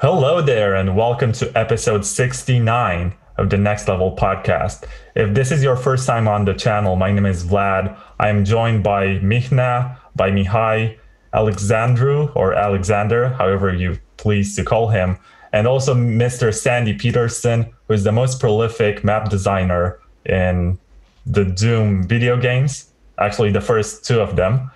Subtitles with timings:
[0.00, 4.84] Hello there, and welcome to episode 69 of the Next Level podcast.
[5.14, 7.96] If this is your first time on the channel, my name is Vlad.
[8.18, 10.98] I am joined by Michna, by Mihai,
[11.32, 15.18] Alexandru, or Alexander, however you please to call him,
[15.52, 16.52] and also Mr.
[16.52, 20.78] Sandy Peterson, who is the most prolific map designer in
[21.26, 22.88] the Doom video games,
[23.18, 24.70] actually, the first two of them.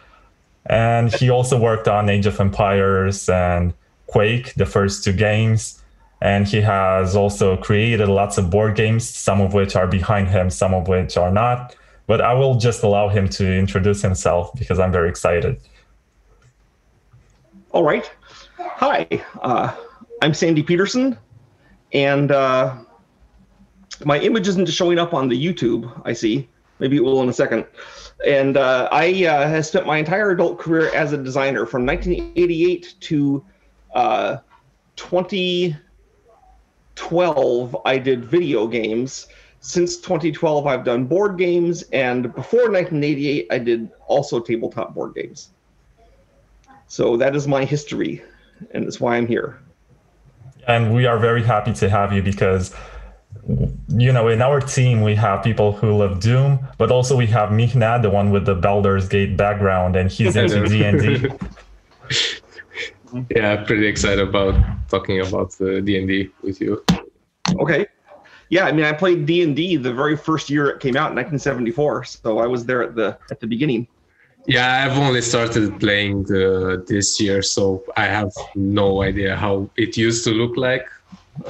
[0.67, 3.73] And he also worked on Age of Empires and
[4.07, 5.83] Quake, the first two games.
[6.23, 10.49] And he has also created lots of board games, some of which are behind him,
[10.49, 11.77] some of which are not.
[12.07, 15.61] But I will just allow him to introduce himself because I'm very excited.
[17.73, 18.11] All right.
[18.59, 19.07] Hi,
[19.43, 19.75] uh,
[20.23, 21.19] I'm Sandy Peterson,
[21.93, 22.75] and uh,
[24.05, 26.49] my image isn't showing up on the YouTube, I see.
[26.79, 27.67] Maybe it will in a second.
[28.27, 32.95] And uh, I uh, have spent my entire adult career as a designer from 1988
[33.01, 33.45] to
[33.97, 34.39] uh,
[34.97, 37.77] 2012.
[37.85, 39.27] I did video games.
[39.61, 45.49] Since 2012, I've done board games, and before 1988, I did also tabletop board games.
[46.87, 48.23] So that is my history,
[48.71, 49.59] and that's why I'm here.
[50.69, 52.75] And we are very happy to have you because
[53.89, 57.49] you know, in our team, we have people who love Doom, but also we have
[57.51, 61.29] Mihna, the one with the Baldur's Gate background, and he's into D and D.
[63.31, 64.55] Yeah, pretty excited about
[64.89, 66.85] talking about the D and D with you.
[67.61, 67.87] Okay.
[68.49, 71.11] Yeah, I mean, I played D and D the very first year it came out
[71.11, 73.89] in 1974, so I was there at the at the beginning.
[74.47, 79.97] Yeah, I've only started playing uh, this year, so I have no idea how it
[79.97, 80.87] used to look like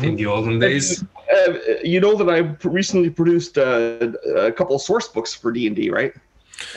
[0.03, 1.05] in the olden days.
[1.31, 1.53] Uh,
[1.85, 5.77] you know that I recently produced uh, a couple of source books for D and
[5.77, 6.15] D, right?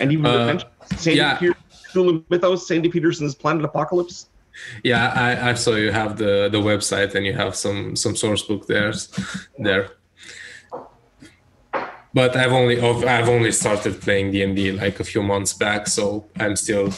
[0.02, 1.38] And even Uh, mentioned Sandy yeah.
[1.38, 1.56] Peter-
[1.94, 4.28] Cthulhu Mythos, Sandy Peterson's Planet Apocalypse.
[4.84, 8.44] Yeah, I, I saw you have the, the website and you have some some source
[8.44, 8.94] book there
[9.58, 9.92] there.
[12.14, 15.88] But I've only I've only started playing D and D like a few months back,
[15.88, 16.92] so I'm still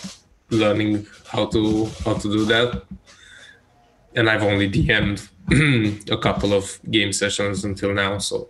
[0.49, 2.83] learning how to how to do that.
[4.15, 5.21] And I've only DM'd
[6.11, 8.49] a couple of game sessions until now, so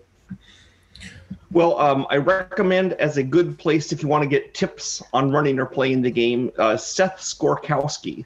[1.52, 5.32] Well, um, I recommend as a good place if you want to get tips on
[5.32, 8.26] running or playing the game, uh, Seth Skorkowski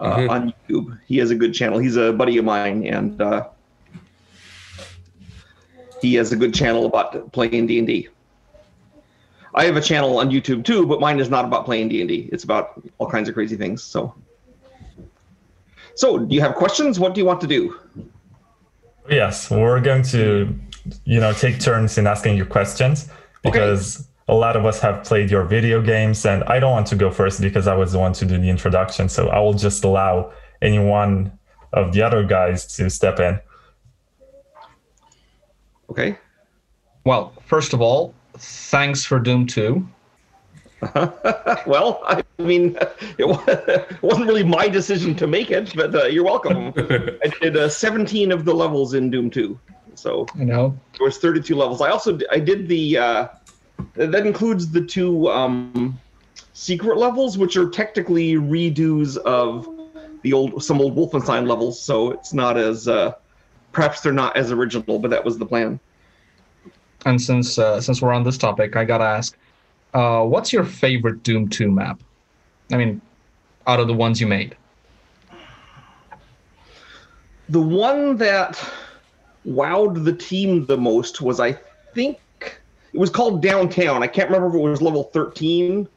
[0.00, 0.30] uh, Mhm.
[0.30, 0.98] on YouTube.
[1.06, 1.78] He has a good channel.
[1.78, 3.44] He's a buddy of mine, and uh,
[6.00, 8.08] he has a good channel about playing D and D.
[9.54, 12.08] I have a channel on YouTube too, but mine is not about playing D and
[12.08, 12.28] D.
[12.32, 13.82] It's about all kinds of crazy things.
[13.82, 14.14] So,
[15.94, 16.98] so do you have questions?
[16.98, 17.76] What do you want to do?
[19.08, 20.54] Yes, we're going to,
[21.04, 23.08] you know, take turns in asking you questions
[23.42, 26.96] because a lot of us have played your video games, and I don't want to
[26.96, 29.08] go first because I was the one to do the introduction.
[29.08, 30.32] So I will just allow
[30.62, 31.36] any one
[31.72, 33.40] of the other guys to step in.
[35.90, 36.16] Okay.
[37.04, 39.88] Well, first of all, thanks for Doom 2.
[41.66, 42.78] well, I mean,
[43.18, 43.26] it
[44.00, 46.72] wasn't really my decision to make it, but uh, you're welcome.
[47.24, 49.58] I did uh, 17 of the levels in Doom 2,
[49.96, 51.80] so You know, there was 32 levels.
[51.80, 53.28] I also I did the uh,
[54.06, 55.98] that includes the two um,
[56.52, 59.68] secret levels, which are technically redos of
[60.22, 61.80] the old some old Wolfenstein levels.
[61.80, 63.12] So it's not as uh,
[63.72, 65.78] perhaps they're not as original, but that was the plan.
[67.06, 69.36] and since uh, since we're on this topic, I gotta ask,
[69.94, 72.00] uh, what's your favorite Doom 2 map?
[72.72, 73.00] I mean,
[73.66, 74.56] out of the ones you made.
[77.48, 78.62] The one that
[79.46, 81.52] wowed the team the most was, I
[81.94, 82.20] think,
[82.92, 84.02] it was called Downtown.
[84.02, 85.88] I can't remember if it was level 13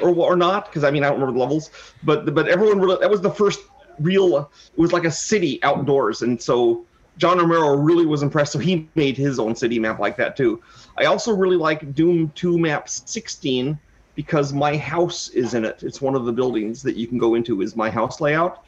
[0.00, 1.70] or or not, because I mean I don't remember the levels.
[2.02, 3.60] But but everyone really that was the first
[3.98, 4.38] real.
[4.38, 6.84] It was like a city outdoors, and so
[7.18, 8.52] John Romero really was impressed.
[8.52, 10.62] So he made his own city map like that too.
[10.98, 13.78] I also really like Doom 2 map 16
[14.14, 15.82] because my house is in it.
[15.82, 17.62] It's one of the buildings that you can go into.
[17.62, 18.64] Is my house layout.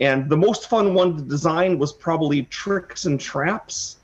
[0.00, 3.98] And the most fun one to design was probably Tricks and Traps,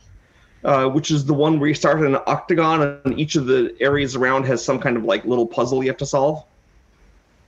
[0.64, 3.74] uh, which is the one where you start in an octagon and each of the
[3.80, 6.44] areas around has some kind of like little puzzle you have to solve.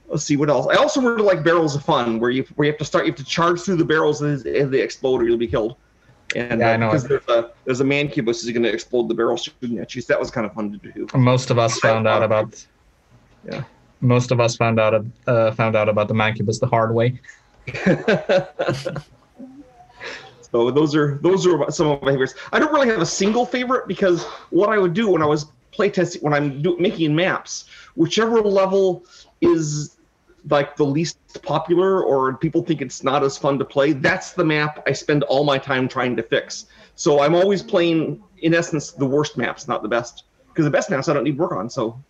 [0.08, 0.66] Let's see what else.
[0.66, 3.12] I also really like Barrels of Fun, where you where you have to start, you
[3.12, 5.76] have to charge through the barrels and as they explode or you'll be killed.
[6.34, 9.08] And Yeah, I uh, know because there's a there's a mancubus is going to explode
[9.08, 10.02] the barrel shooting at you.
[10.02, 11.06] So that was kind of fun to do.
[11.14, 12.64] Most of us found out about.
[13.50, 13.64] Yeah.
[14.00, 17.20] Most of us found out uh, found out about the Mancubus the hard way.
[20.52, 22.34] So those are those are some of my favorites.
[22.52, 25.46] I don't really have a single favorite because what I would do when I was
[25.72, 29.04] playtesting when I'm do, making maps, whichever level
[29.40, 29.96] is
[30.48, 34.44] like the least popular or people think it's not as fun to play, that's the
[34.44, 36.66] map I spend all my time trying to fix.
[36.96, 40.24] So I'm always playing, in essence, the worst maps, not the best.
[40.48, 41.70] Because the best maps I don't need work on.
[41.70, 42.02] So,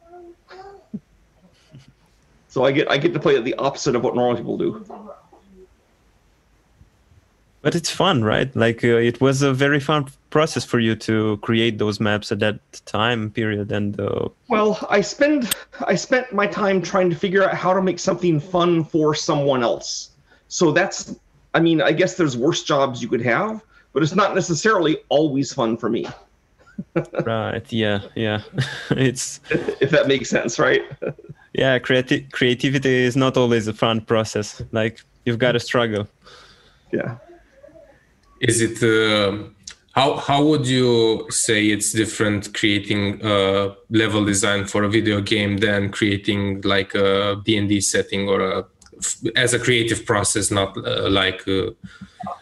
[2.49, 4.85] so I get I get to play the opposite of what normal people do.
[7.63, 8.55] But it's fun, right?
[8.57, 12.39] Like uh, it was a very fun process for you to create those maps at
[12.39, 15.55] that time period, and uh, Well, I spend
[15.87, 19.63] I spent my time trying to figure out how to make something fun for someone
[19.63, 20.11] else.
[20.49, 21.15] So that's
[21.53, 25.53] I mean, I guess there's worse jobs you could have, but it's not necessarily always
[25.53, 26.07] fun for me,
[27.27, 28.41] right, yeah, yeah,
[28.91, 30.83] it's if that makes sense, right?
[31.53, 34.63] yeah, creati- creativity is not always a fun process.
[34.73, 36.09] Like you've got to struggle.
[36.93, 37.17] Yeah.
[38.41, 39.55] Is it um
[39.93, 45.59] how how would you say it's different creating a level design for a video game
[45.59, 48.65] than creating like a D&D setting or a
[49.37, 51.71] as a creative process, not uh, like uh,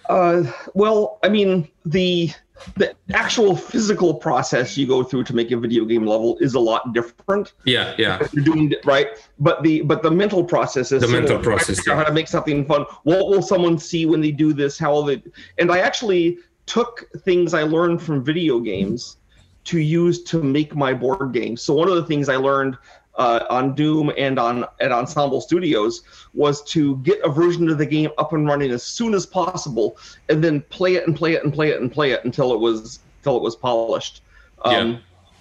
[0.08, 0.42] Uh,
[0.74, 2.30] well, I mean, the
[2.76, 6.60] the actual physical process you go through to make a video game level is a
[6.60, 7.52] lot different.
[7.64, 9.08] yeah yeah You're doing it right,
[9.38, 11.44] but the but the mental process is The mental similar.
[11.44, 12.84] process, out How to make something fun?
[13.04, 14.78] What will someone see when they do this?
[14.78, 15.22] How will they?
[15.58, 19.16] And I actually took things I learned from video games
[19.64, 21.60] to use to make my board games.
[21.62, 22.76] So one of the things I learned
[23.18, 27.86] uh, on Doom and on at Ensemble Studios was to get a version of the
[27.86, 29.98] game up and running as soon as possible,
[30.28, 32.60] and then play it and play it and play it and play it until it
[32.60, 34.22] was until it was polished.
[34.64, 34.72] Um,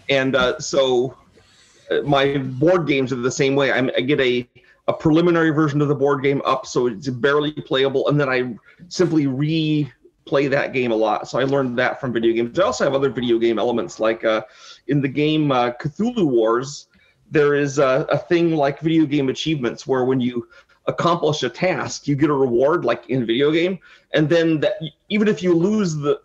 [0.09, 1.17] And uh, so
[1.91, 3.71] uh, my board games are the same way.
[3.71, 4.47] I'm, I get a
[4.87, 8.55] a preliminary version of the board game up, so it's barely playable, and then I
[8.87, 11.27] simply replay that game a lot.
[11.27, 12.57] So I learned that from video games.
[12.57, 14.43] I also have other video game elements, like uh,
[14.87, 16.86] in the game uh, Cthulhu Wars,
[17.29, 20.47] there is a, a thing like video game achievements where when you
[20.87, 23.77] accomplish a task, you get a reward, like in video game,
[24.13, 24.75] and then that
[25.09, 26.21] even if you lose the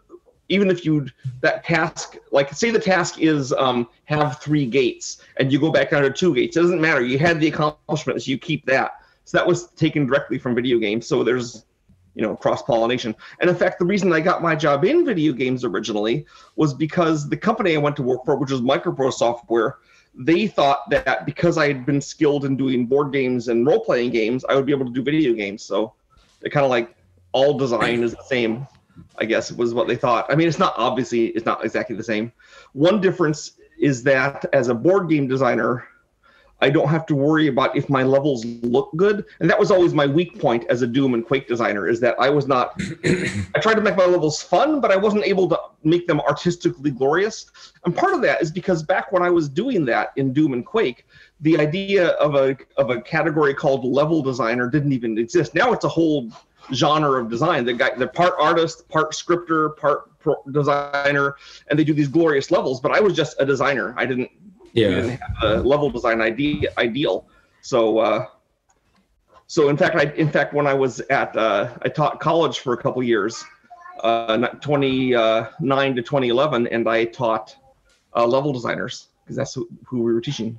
[0.49, 1.07] even if you
[1.41, 5.91] that task like say the task is um, have three gates and you go back
[5.91, 7.03] down to two gates it doesn't matter.
[7.03, 8.93] You had the accomplishment so you keep that.
[9.25, 11.07] So that was taken directly from video games.
[11.07, 11.65] So there's
[12.15, 15.33] you know cross pollination and in fact the reason i got my job in video
[15.33, 16.27] games originally
[16.57, 19.79] was because the company i went to work for which was micropro software
[20.15, 24.45] they thought that because i had been skilled in doing board games and role-playing games
[24.49, 25.93] i would be able to do video games so
[26.41, 26.95] they kind of like
[27.33, 28.67] all design is the same
[29.19, 30.27] I guess was what they thought.
[30.31, 32.33] I mean, it's not obviously it's not exactly the same.
[32.73, 35.87] One difference is that as a board game designer,
[36.63, 39.93] I don't have to worry about if my levels look good, and that was always
[39.93, 41.89] my weak point as a Doom and Quake designer.
[41.89, 42.81] Is that I was not.
[43.05, 46.93] I tried to make my levels fun, but I wasn't able to make them artistically
[46.93, 47.47] glorious.
[47.85, 50.65] And part of that is because back when I was doing that in Doom and
[50.65, 51.05] Quake,
[51.41, 55.55] the idea of a of a category called level designer didn't even exist.
[55.55, 56.31] Now it's a whole
[56.73, 57.65] genre of design.
[57.65, 60.09] The guy, they're part artist, part scripter, part
[60.53, 61.37] designer,
[61.69, 62.81] and they do these glorious levels.
[62.81, 63.95] But I was just a designer.
[63.97, 64.31] I didn't,
[64.75, 67.27] we yeah didn't have a level design idea ideal.
[67.61, 68.27] So, uh,
[69.47, 72.73] so in fact, I in fact when I was at uh, I taught college for
[72.73, 73.45] a couple years,
[74.03, 77.57] uh, 29 to 2011, and I taught
[78.15, 80.59] uh, level designers because that's who, who we were teaching.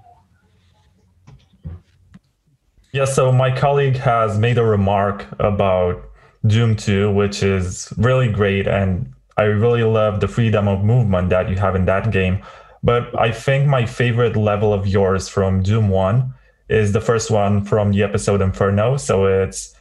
[2.91, 6.09] Yeah, so my colleague has made a remark about
[6.45, 11.49] Doom 2, which is really great, and I really love the freedom of movement that
[11.49, 12.43] you have in that game.
[12.83, 16.33] But I think my favorite level of yours from Doom 1
[16.69, 18.97] is the first one from the episode Inferno.
[18.97, 19.73] So it's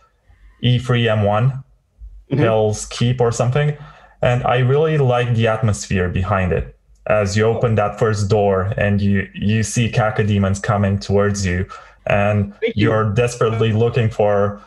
[0.62, 1.62] E3M1,
[2.30, 2.38] Mhm.
[2.38, 3.76] Hell's Keep or something.
[4.22, 6.76] And I really like the atmosphere behind it.
[7.06, 11.66] As you open that first door and you, you see cacodemons coming towards you,
[12.06, 12.72] and you.
[12.76, 14.60] you're desperately looking for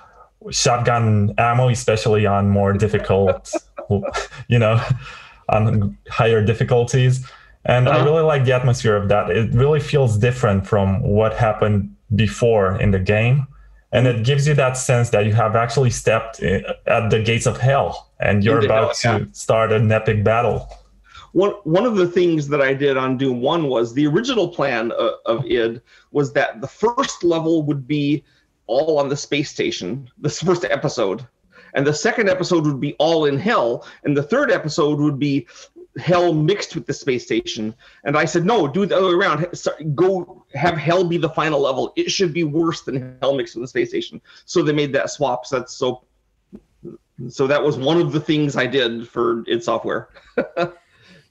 [0.52, 3.54] shotgun ammo, especially on more difficult,
[4.50, 4.82] you know,
[5.50, 7.26] on higher difficulties.
[7.66, 8.06] And I Uh-huh.
[8.06, 9.30] really like the atmosphere of that.
[9.30, 13.48] It really feels different from what happened before in the game.
[13.92, 14.20] And mm-hmm.
[14.20, 17.58] it gives you that sense that you have actually stepped eh, at the gates of
[17.58, 20.68] hell and you're about hell, to start an epic battle.
[21.32, 24.92] one one of the things that I did on Doom One was the original plan
[24.92, 25.82] uh, of, of id
[26.12, 28.24] was that the first level would be
[28.68, 31.20] all on the space station, this first episode,
[31.76, 35.46] and the second episode would be all in hell, and the third episode would be
[35.98, 37.74] hell mixed with the space station.
[38.04, 39.48] And I said, no, do it the other way around.
[39.96, 41.94] Go have hell be the final level.
[41.96, 44.22] It should be worse than hell mixed with the space station.
[44.46, 45.46] So they made that swap.
[45.46, 46.04] So that's so.
[47.30, 50.10] So that was one of the things I did for id Software.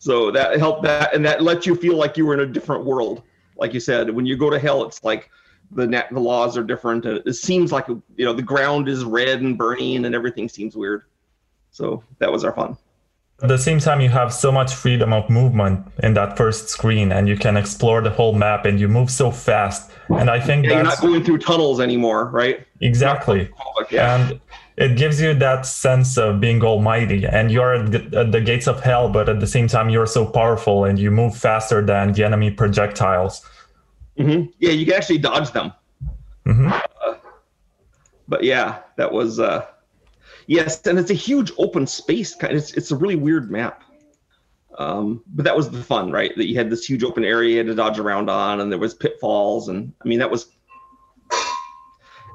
[0.04, 2.85] So that helped that, and that let you feel like you were in a different
[2.85, 3.23] world.
[3.56, 5.30] Like you said, when you go to hell, it's like
[5.71, 7.06] the net the laws are different.
[7.06, 10.76] and It seems like you know the ground is red and burning, and everything seems
[10.76, 11.04] weird.
[11.71, 12.76] So that was our fun.
[13.43, 17.11] At the same time, you have so much freedom of movement in that first screen,
[17.12, 19.91] and you can explore the whole map, and you move so fast.
[20.09, 22.64] And I think Yeah, you're not going through tunnels anymore, right?
[22.81, 23.50] exactly.
[23.91, 24.17] Yeah.
[24.17, 24.41] and
[24.76, 28.67] it gives you that sense of being almighty and you're at the, at the gates
[28.67, 32.12] of hell but at the same time you're so powerful and you move faster than
[32.12, 33.47] the enemy projectiles
[34.17, 35.73] hmm Yeah, you can actually dodge them.
[36.47, 36.73] Mhm.
[37.07, 37.14] Uh,
[38.26, 39.64] but yeah, that was uh,
[40.47, 42.35] yes, and it's a huge open space.
[42.35, 43.83] kind- It's it's a really weird map.
[44.79, 46.33] Um, but that was the fun, right?
[46.37, 49.69] That you had this huge open area to dodge around on, and there was pitfalls,
[49.69, 50.49] and I mean that was.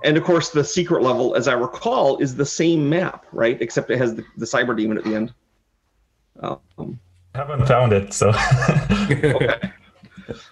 [0.06, 3.62] And of course, the secret level, as I recall, is the same map, right?
[3.62, 5.34] Except it has the, the cyber demon at the end.
[6.39, 6.98] Um,
[7.36, 8.30] haven't found it so
[8.92, 9.60] okay.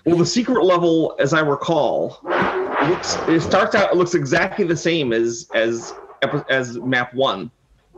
[0.06, 2.20] Well, the secret level, as I recall,
[2.90, 5.94] looks it starts out it looks exactly the same as as
[6.50, 7.52] as map one,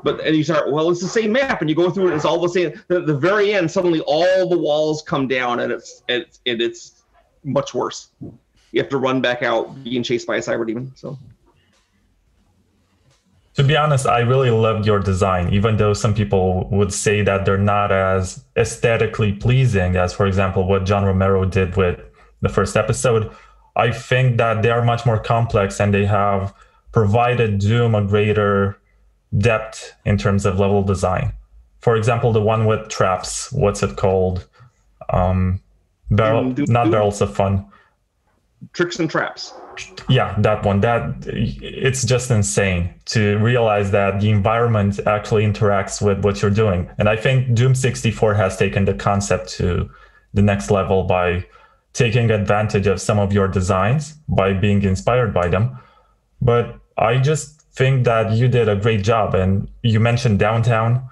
[0.03, 2.25] but and you start well, it's the same map, and you go through it, it's
[2.25, 2.67] all the same.
[2.89, 7.03] At the very end, suddenly all the walls come down, and it's it's it, it's
[7.43, 8.11] much worse.
[8.21, 10.91] You have to run back out, being chased by a cyber demon.
[10.95, 11.17] So
[13.59, 17.43] to be honest i really loved your design even though some people would say that
[17.43, 21.99] they're not as aesthetically pleasing as for example what john romero did with
[22.39, 23.29] the first episode
[23.75, 26.53] i think that they are much more complex and they have
[26.91, 28.77] provided doom a greater
[29.37, 31.33] depth in terms of level design.
[31.81, 34.47] For example the one with traps what's it called?
[35.11, 35.61] Um
[36.11, 36.91] barrel Doom, Doom, not Doom.
[36.91, 37.65] barrels of fun.
[38.73, 39.53] Tricks and traps.
[40.09, 40.81] yeah that one.
[40.81, 46.89] That it's just insane to realize that the environment actually interacts with what you're doing.
[46.97, 49.89] And i think doom 64 has taken the concept to
[50.33, 51.45] the next level by
[51.93, 55.77] taking advantage of some of your designs by being inspired by them.
[56.41, 61.03] But i just think that you did a great job and you mentioned downtown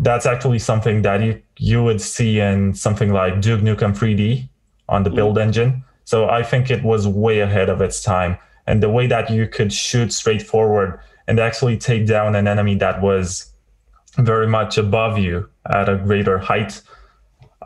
[0.00, 4.48] that's actually something that you you would see in something like duke nukem 3d
[4.88, 5.16] on the mm-hmm.
[5.16, 8.38] build engine so I think it was way ahead of its time.
[8.66, 12.76] And the way that you could shoot straight forward and actually take down an enemy
[12.76, 13.52] that was
[14.16, 16.80] very much above you at a greater height,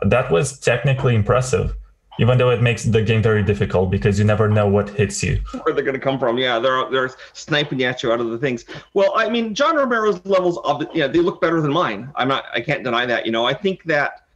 [0.01, 1.73] that was technically impressive.
[2.19, 5.41] Even though it makes the game very difficult because you never know what hits you.
[5.63, 6.37] where they're going to come from.
[6.37, 8.65] Yeah, they're they're sniping at you out of the things.
[8.93, 12.11] Well, I mean, John Romero's levels, of yeah, they look better than mine.
[12.15, 13.25] I'm not, I can't deny that.
[13.25, 14.27] You know, I think that,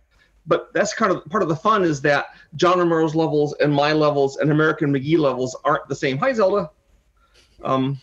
[0.47, 3.93] but that's kind of part of the fun is that John Romero's levels and my
[3.93, 6.17] levels and American McGee levels aren't the same.
[6.17, 6.71] Hi, Zelda.
[7.63, 7.99] Um,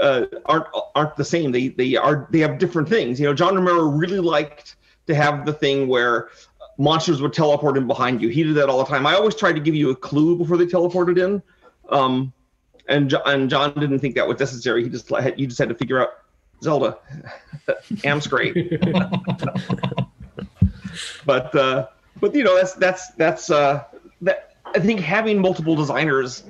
[0.00, 1.52] uh, aren't aren't the same.
[1.52, 3.20] They they are they have different things.
[3.20, 6.28] You know, John Romero really liked to have the thing where
[6.78, 8.28] monsters would teleport in behind you.
[8.28, 9.06] He did that all the time.
[9.06, 11.42] I always tried to give you a clue before they teleported in.
[11.88, 12.32] Um,
[12.88, 14.84] and and John didn't think that was necessary.
[14.84, 16.10] He just you just had to figure out
[16.62, 16.98] Zelda.
[18.04, 18.80] Am's great,
[21.26, 21.88] but uh,
[22.20, 23.84] but you know that's that's that's uh,
[24.22, 26.44] that I think having multiple designers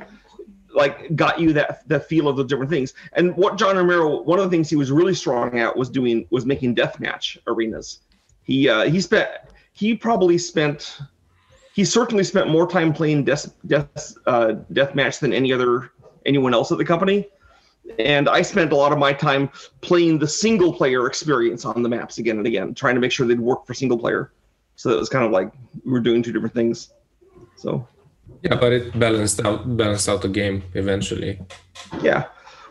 [0.75, 2.93] like got you that the feel of the different things.
[3.15, 6.27] And what John Romero, one of the things he was really strong at was doing
[6.31, 8.01] was making deathmatch arenas.
[8.43, 9.31] He uh, he spent
[9.77, 10.99] he probably spent
[11.75, 15.93] he certainly spent more time playing death death uh, deathmatch than any other
[16.25, 17.29] anyone else at the company.
[18.01, 19.49] And I spent a lot of my time
[19.83, 23.27] playing the single player experience on the maps again and again, trying to make sure
[23.29, 24.33] they'd work for single player.
[24.75, 25.53] So it was kind of like
[25.85, 26.93] we were doing two different things.
[27.57, 27.87] So
[28.43, 31.39] Yeah, but it balanced out balanced out the game eventually.
[32.03, 32.25] Yeah.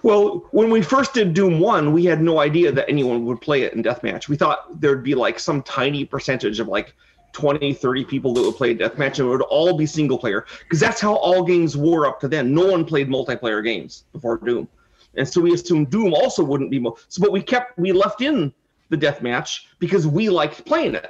[0.05, 3.63] Well, when we first did Doom 1, we had no idea that anyone would play
[3.63, 4.27] it in Deathmatch.
[4.27, 6.93] We thought there'd be like some tiny percentage of like
[7.31, 10.45] 20, 30 people that would play Deathmatch and it would all be single player.
[10.59, 12.53] Because that's how all games were up to then.
[12.53, 14.67] No one played multiplayer games before Doom.
[15.15, 16.77] And so we assumed Doom also wouldn't be.
[16.77, 18.53] Mo- so, but we kept, we left in
[18.89, 21.09] the Deathmatch because we liked playing it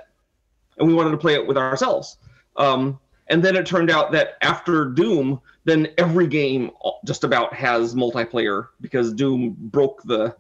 [0.78, 2.16] and we wanted to play it with ourselves.
[2.56, 2.98] Um,
[3.28, 6.72] and then it turned out that after Doom, then every game
[7.06, 10.36] just about has multiplayer because Doom broke the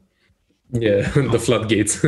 [0.71, 2.03] Yeah, the floodgates.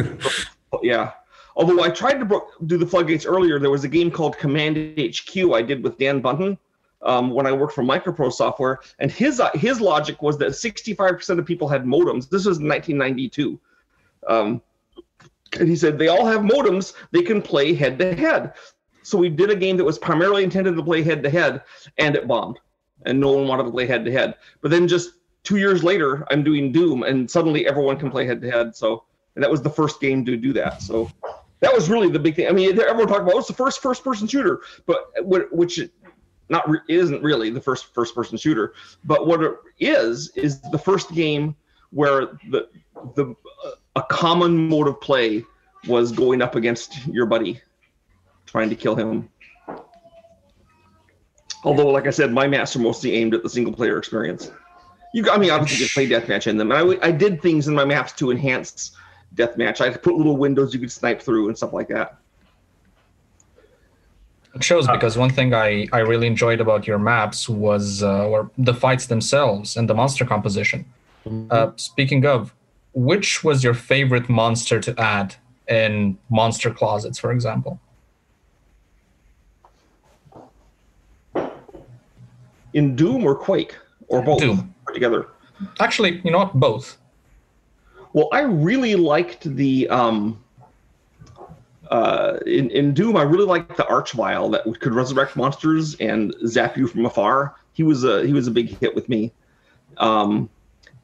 [0.81, 1.11] yeah.
[1.55, 4.77] Although I tried to bro- do the floodgates earlier, there was a game called Command
[4.99, 6.57] HQ I did with Dan Bunton
[7.01, 11.39] um, when I worked for Microprose Software, and his uh, his logic was that 65%
[11.39, 12.29] of people had modems.
[12.29, 13.59] This was 1992.
[14.27, 14.61] Um,
[15.59, 18.53] and he said they all have modems; they can play head to head.
[19.01, 21.63] So we did a game that was primarily intended to play head to head,
[21.97, 22.59] and it bombed,
[23.05, 24.35] and no one wanted to play head to head.
[24.61, 25.11] But then just
[25.43, 28.75] two years later, I'm doing Doom, and suddenly everyone can play head to head.
[28.75, 29.03] So
[29.35, 30.81] and that was the first game to do that.
[30.81, 31.11] So
[31.59, 32.47] that was really the big thing.
[32.47, 35.79] I mean, everyone talked about oh, it's the first first person shooter, but wh- which
[36.49, 38.73] not re- it isn't really the first first person shooter,
[39.03, 41.55] but what it is is the first game
[41.91, 42.67] where the
[43.15, 43.35] the
[43.95, 45.43] a common mode of play
[45.87, 47.61] was going up against your buddy,
[48.47, 49.29] trying to kill him.
[51.67, 54.51] Although, like I said, my maps are mostly aimed at the single player experience.
[55.13, 56.07] You, got- I mean, obviously, you can play
[56.37, 56.71] deathmatch in them.
[56.71, 58.91] And I, w- I did things in my maps to enhance
[59.35, 59.81] deathmatch.
[59.81, 62.19] I put little windows you could snipe through and stuff like that.
[64.55, 68.49] It shows because one thing I, I really enjoyed about your maps was uh, were
[68.57, 70.85] the fights themselves and the monster composition.
[71.51, 72.53] Uh, speaking of,
[72.93, 75.35] which was your favorite monster to add
[75.67, 77.77] in monster closets, for example?
[82.77, 83.75] In Doom or Quake
[84.07, 84.71] or both Doom.
[84.93, 85.29] together.
[85.79, 86.53] Actually, you know what?
[86.53, 86.97] Both.
[88.13, 90.39] Well, I really liked the um,
[91.89, 93.17] uh, in in Doom.
[93.17, 97.55] I really liked the Archvile that could resurrect monsters and zap you from afar.
[97.73, 99.31] He was a he was a big hit with me.
[99.97, 100.47] Um,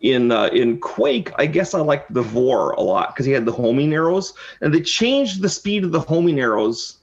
[0.01, 3.45] in uh, in Quake, I guess I liked the Vor a lot because he had
[3.45, 6.99] the homing arrows, and they changed the speed of the homing arrows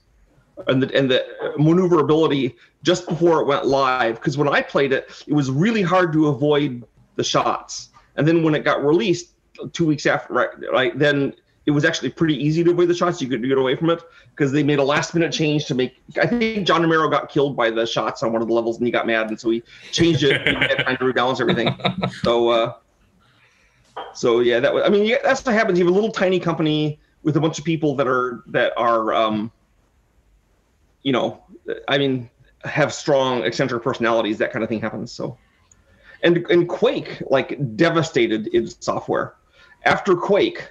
[0.67, 1.25] and the and the
[1.57, 4.15] maneuverability just before it went live.
[4.15, 6.83] Because when I played it, it was really hard to avoid
[7.15, 9.29] the shots, and then when it got released
[9.73, 11.33] two weeks after, right, right then
[11.65, 13.21] it was actually pretty easy to avoid the shots.
[13.21, 14.01] You could get away from it
[14.31, 16.01] because they made a last minute change to make.
[16.19, 18.85] I think John Romero got killed by the shots on one of the levels, and
[18.85, 21.75] he got mad, and so he changed it and had to rebalance everything.
[22.23, 22.73] So, uh,
[24.13, 24.83] so yeah, that was.
[24.85, 25.79] I mean, yeah, that's what happens.
[25.79, 29.13] You have a little tiny company with a bunch of people that are that are,
[29.13, 29.51] um,
[31.03, 31.43] you know,
[31.87, 32.29] I mean,
[32.63, 34.37] have strong eccentric personalities.
[34.37, 35.11] That kind of thing happens.
[35.11, 35.37] So,
[36.23, 39.35] and and Quake like devastated id Software.
[39.83, 40.69] After Quake,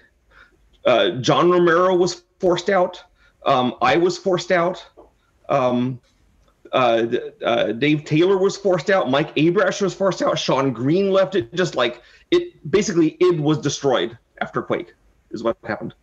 [0.84, 3.02] uh, John Romero was forced out.
[3.44, 4.84] Um, I was forced out.
[5.48, 6.00] Um,
[6.72, 7.06] uh,
[7.44, 9.10] uh, Dave Taylor was forced out.
[9.10, 10.38] Mike Abrash was forced out.
[10.38, 11.52] Sean Green left it.
[11.54, 14.94] Just like it, basically, id was destroyed after Quake.
[15.32, 15.94] Is what happened.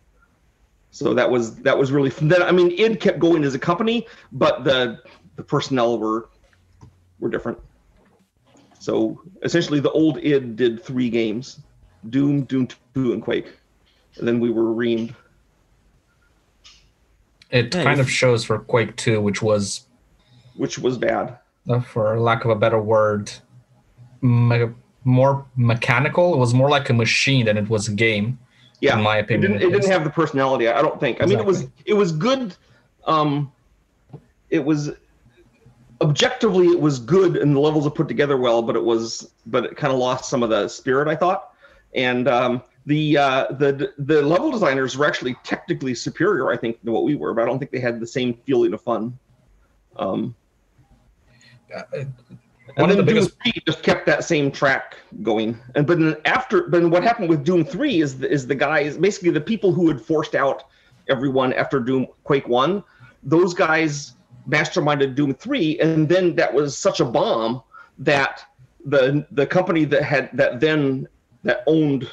[0.90, 2.42] So that was that was really then.
[2.42, 5.00] I mean, id kept going as a company, but the
[5.36, 6.28] the personnel were
[7.20, 7.58] were different.
[8.78, 11.60] So essentially, the old id did three games:
[12.10, 13.52] Doom, Doom Two, and Quake
[14.18, 15.14] and then we were reamed.
[17.50, 17.84] It Nice.
[17.84, 19.86] kind of shows for Quake 2, which was,
[20.56, 21.38] which was bad.
[21.68, 23.30] uh, for lack of a better word,
[24.20, 24.70] me-
[25.04, 26.34] more mechanical.
[26.34, 28.38] It was more like a machine than it was a game.
[28.80, 29.52] Yeah, in my it opinion.
[29.52, 29.68] didn't.
[29.68, 30.68] It didn't have the personality.
[30.68, 31.20] I don't think.
[31.22, 31.66] I mean, it was.
[31.84, 32.54] It was good.
[33.06, 33.52] Um,
[34.50, 34.90] it was
[36.00, 39.64] objectively it was good and the levels are put together well, but it was but
[39.64, 41.08] it kind of lost some of the spirit.
[41.08, 41.54] I thought,
[41.94, 46.50] and um, the uh, the the level designers were actually technically superior.
[46.50, 48.72] I think than what we were, but I don't think they had the same feeling
[48.74, 49.18] of fun.
[49.96, 50.34] Um,
[51.74, 52.04] Uh,
[52.82, 55.58] one of then the Doom biggest 3 just kept that same track going.
[55.74, 58.54] And but then after but then what happened with Doom 3 is the, is the
[58.54, 60.64] guys basically the people who had forced out
[61.08, 62.82] everyone after Doom Quake 1,
[63.22, 64.14] those guys
[64.48, 67.62] masterminded Doom 3 and then that was such a bomb
[67.98, 68.44] that
[68.84, 71.06] the the company that had that then
[71.42, 72.10] that owned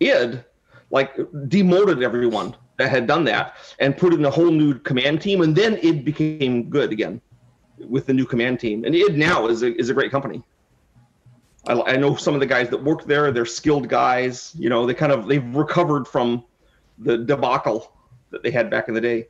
[0.00, 0.44] id
[0.90, 1.16] like
[1.48, 5.56] demoted everyone that had done that and put in a whole new command team and
[5.56, 7.20] then it became good again
[7.78, 8.84] with the new command team.
[8.84, 10.42] And id now is a, is a great company.
[11.66, 13.32] I, I know some of the guys that work there.
[13.32, 14.54] They're skilled guys.
[14.58, 16.44] You know, they kind of they've recovered from
[16.98, 17.92] the debacle
[18.30, 19.28] that they had back in the day.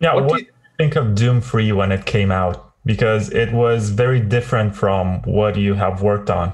[0.00, 2.72] Yeah, What what, do you think of Doom Free when it came out?
[2.84, 6.52] Because it was very different from what you have worked on.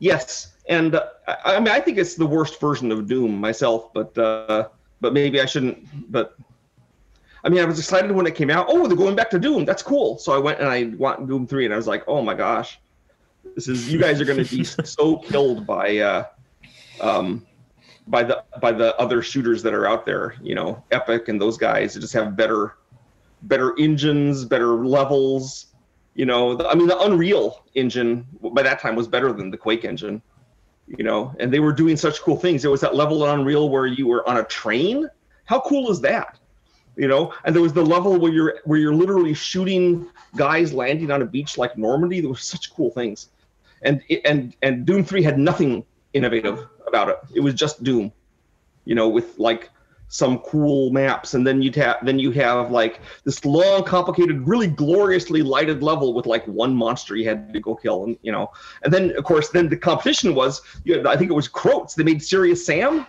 [0.00, 3.92] Yes, and uh, I, I mean I think it's the worst version of Doom myself,
[3.94, 4.68] but uh,
[5.00, 6.12] but maybe I shouldn't.
[6.12, 6.36] But
[7.44, 8.66] I mean, I was excited when it came out.
[8.70, 9.66] Oh, they're going back to Doom.
[9.66, 10.16] That's cool.
[10.16, 12.80] So I went and I want Doom three, and I was like, oh my gosh,
[13.54, 16.24] this is you guys are going to be so killed by uh,
[17.02, 17.46] um,
[18.06, 20.36] by the by the other shooters that are out there.
[20.42, 22.76] You know, Epic and those guys that just have better
[23.42, 25.66] better engines, better levels.
[26.14, 29.58] You know, the, I mean, the Unreal engine by that time was better than the
[29.58, 30.22] Quake engine.
[30.86, 32.62] You know, and they were doing such cool things.
[32.62, 35.08] There was that level in Unreal where you were on a train.
[35.44, 36.38] How cool is that?
[36.96, 41.10] You know, and there was the level where you're where you're literally shooting guys landing
[41.10, 42.20] on a beach like Normandy.
[42.20, 43.30] There were such cool things,
[43.82, 47.18] and and and Doom Three had nothing innovative about it.
[47.34, 48.12] It was just Doom,
[48.84, 49.70] you know, with like
[50.08, 54.68] some cool maps, and then you'd have then you have like this long, complicated, really
[54.68, 58.52] gloriously lighted level with like one monster you had to go kill, and you know,
[58.84, 61.94] and then of course then the competition was you had, I think it was Croats.
[61.94, 63.04] They made Serious Sam.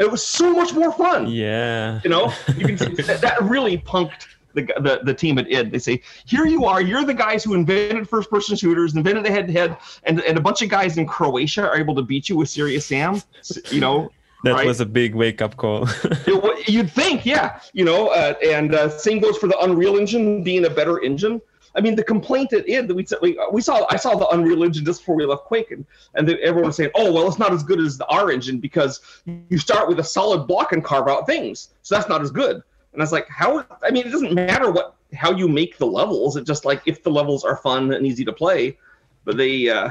[0.00, 1.28] It was so much more fun.
[1.28, 2.00] Yeah.
[2.02, 2.32] you know?
[2.56, 5.70] You can see that, that really punked the, the the team at id.
[5.70, 6.82] They say here you are.
[6.82, 10.36] You're the guys who invented first person shooters invented the head to head and and
[10.36, 13.22] a bunch of guys in croatia are able to beat you with serious sam.
[13.70, 14.10] You know?
[14.42, 14.66] That right?
[14.66, 15.86] was a big wake up call.
[16.26, 17.60] It you'd think yeah.
[17.74, 21.42] You know uh, and uh, same goes for the unreal engine being a better engine
[21.74, 24.64] I mean, the complaint at id that we, we we saw, I saw the Unreal
[24.64, 27.38] Engine just before we left Quake, and, and then everyone was saying, "Oh, well, it's
[27.38, 29.00] not as good as the R engine because
[29.48, 32.62] you start with a solid block and carve out things, so that's not as good."
[32.92, 33.64] And I was like, "How?
[33.82, 36.36] I mean, it doesn't matter what how you make the levels.
[36.36, 38.76] It's just like if the levels are fun and easy to play."
[39.24, 39.90] But they, uh,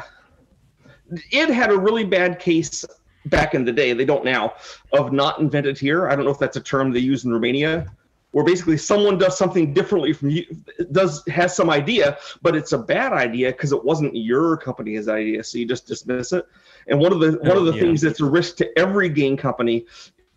[1.32, 2.84] it had a really bad case
[3.28, 3.94] back in the day.
[3.94, 4.54] They don't now
[4.92, 6.10] of not invented here.
[6.10, 7.92] I don't know if that's a term they use in Romania,
[8.32, 10.46] where basically someone does something differently from you,
[10.92, 15.44] does has some idea, but it's a bad idea because it wasn't your company's idea,
[15.44, 16.46] so you just dismiss it.
[16.88, 17.82] And one of the one of the yeah.
[17.82, 19.86] things that's a risk to every game company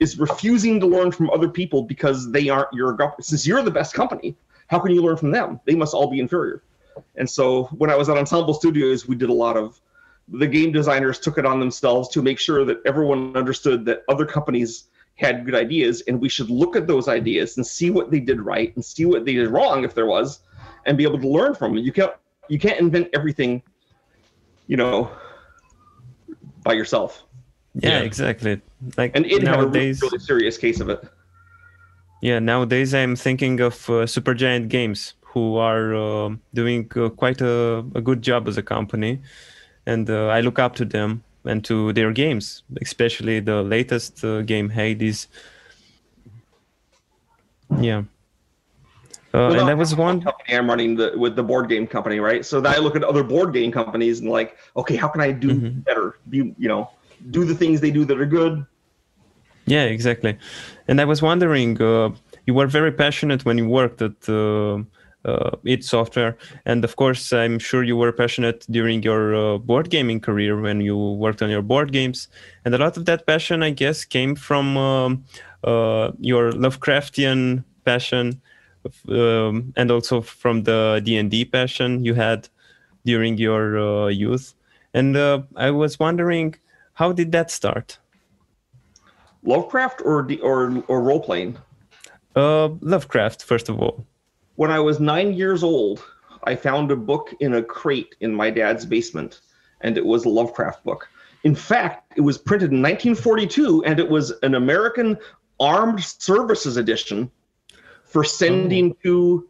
[0.01, 2.97] is refusing to learn from other people because they aren't your.
[3.21, 4.37] Since you're the best company,
[4.69, 5.61] how can you learn from them?
[5.67, 6.63] They must all be inferior.
[7.17, 9.81] And so when I was at Ensemble Studios, we did a lot of
[10.29, 14.25] the game designers took it on themselves to make sure that everyone understood that other
[14.25, 14.85] companies
[15.23, 18.41] had good ideas and we should look at those ideas and see what they did
[18.53, 20.41] right and see what they did wrong if there was
[20.87, 21.85] and be able to learn from them.
[21.85, 22.13] You can't
[22.49, 23.63] you can't invent everything,
[24.67, 25.11] you know,
[26.67, 27.11] by yourself.
[27.75, 28.01] yeah, Yeah.
[28.11, 28.61] exactly.
[28.99, 31.01] Like And it had a really, nowadays, really serious case of it.
[32.21, 37.85] yeah, nowadays I'm thinking of uh, Supergiant Games, who are uh, doing uh, quite a,
[37.95, 39.21] a good job as a company,
[39.87, 44.43] and uh, I look up to them and to their games, especially the latest uh,
[44.43, 45.29] game, Hades.
[47.81, 48.03] Yeah.
[49.35, 50.21] Uh, Well, and I was one.
[50.21, 52.45] company I'm running the with the board game company, right?
[52.45, 55.33] So then I look at other board game companies and like, okay, how can I
[55.33, 55.85] do Mhm.
[55.85, 56.17] better?
[56.29, 56.91] Be you know,
[57.31, 58.67] do the things they do that are good.
[59.67, 60.37] Yeah, exactly.
[60.89, 62.11] And I was wondering, uh,
[62.47, 64.83] you were very passionate when you worked at uh,
[65.65, 70.21] id Software, and of course, I'm sure you were passionate during your uh, board gaming
[70.21, 72.29] career when you worked on your board games.
[72.65, 75.25] And a lot of that passion, I guess, came from um,
[75.65, 78.41] uh, your Lovecraftian passion,
[79.09, 82.49] um, and also from the D and D passion you had
[83.05, 84.55] during your uh, youth.
[84.95, 86.55] And uh, I was wondering,
[86.95, 87.99] how did that start?
[89.45, 91.57] Lovecraft or or or role playing.
[92.37, 94.07] Uh, Lovecraft, first of all.
[94.57, 96.05] When I was nine years old,
[96.45, 99.41] I found a book in a crate in my dad's basement,
[99.81, 101.09] and it was a Lovecraft book.
[101.45, 105.19] In fact, it was printed in 1942, and it was an American
[105.59, 107.31] Armed Services edition
[108.05, 109.49] for sending to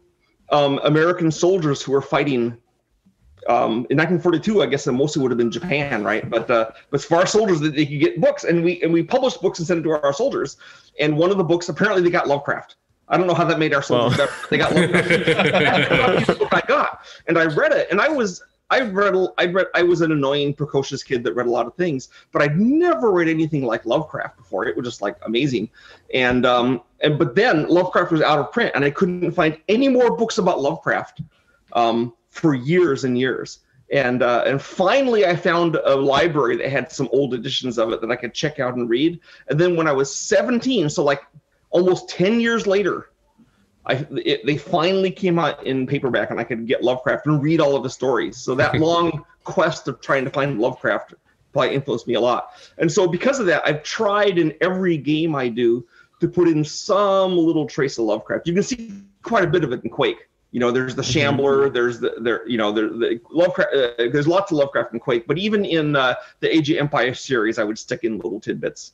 [0.49, 2.57] um, American soldiers who were fighting.
[3.49, 6.27] Um, in 1942, I guess it mostly would have been Japan, right?
[6.29, 9.03] But uh, but for our soldiers, that they could get books, and we and we
[9.03, 10.55] published books and sent it to our soldiers.
[10.99, 12.77] And one of the books, apparently, they got Lovecraft.
[13.09, 14.27] I don't know how that made our soldiers Well.
[14.27, 14.47] better.
[14.49, 15.07] They got Lovecraft.
[15.25, 19.45] That's the book I got, and I read it, and I was I read I
[19.45, 22.59] read I was an annoying, precocious kid that read a lot of things, but I'd
[22.59, 24.65] never read anything like Lovecraft before.
[24.65, 25.69] It was just like amazing,
[26.13, 29.89] and um and but then Lovecraft was out of print, and I couldn't find any
[29.89, 31.21] more books about Lovecraft
[31.73, 33.59] um, for years and years.
[33.91, 38.01] And uh, and finally, I found a library that had some old editions of it
[38.01, 39.19] that I could check out and read.
[39.49, 41.21] And then when I was 17, so like
[41.73, 43.09] almost 10 years later,
[43.85, 47.59] I it, they finally came out in paperback, and I could get Lovecraft and read
[47.59, 48.37] all of the stories.
[48.37, 51.15] So that long quest of trying to find Lovecraft
[51.51, 52.51] probably influenced me a lot.
[52.77, 55.85] And so because of that, I've tried in every game I do
[56.21, 58.47] to put in some little trace of Lovecraft.
[58.47, 60.29] You can see quite a bit of it in Quake.
[60.51, 63.73] You know, there's the Shambler, there's the there, you know, there the Lovecraft.
[63.73, 67.13] Uh, there's lots of Lovecraft in Quake, but even in uh, the Age of Empire
[67.13, 68.93] series, I would stick in little tidbits,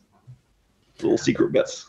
[1.01, 1.85] little secret bits.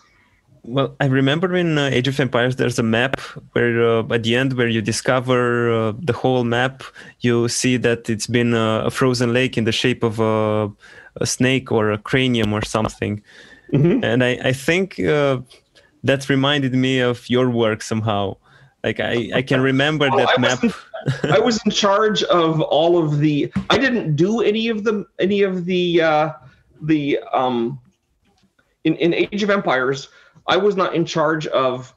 [0.63, 3.19] Well, I remember in uh, Age of Empires, there's a map
[3.53, 6.83] where uh, at the end, where you discover uh, the whole map,
[7.21, 10.71] you see that it's been uh, a frozen lake in the shape of a,
[11.17, 13.23] a snake or a cranium or something.
[13.73, 14.05] Mhm.
[14.05, 15.39] And I, I think uh,
[16.05, 18.37] that reminded me of your work somehow.
[18.85, 20.63] Like I, I can remember that I map.
[20.63, 20.75] wasn't-
[21.25, 23.51] I was in charge of all of the.
[23.71, 26.33] I didn't do any of the any of the uh,
[26.83, 27.81] the um.
[28.85, 30.09] In in Age of Empires,
[30.47, 31.95] I was not in charge of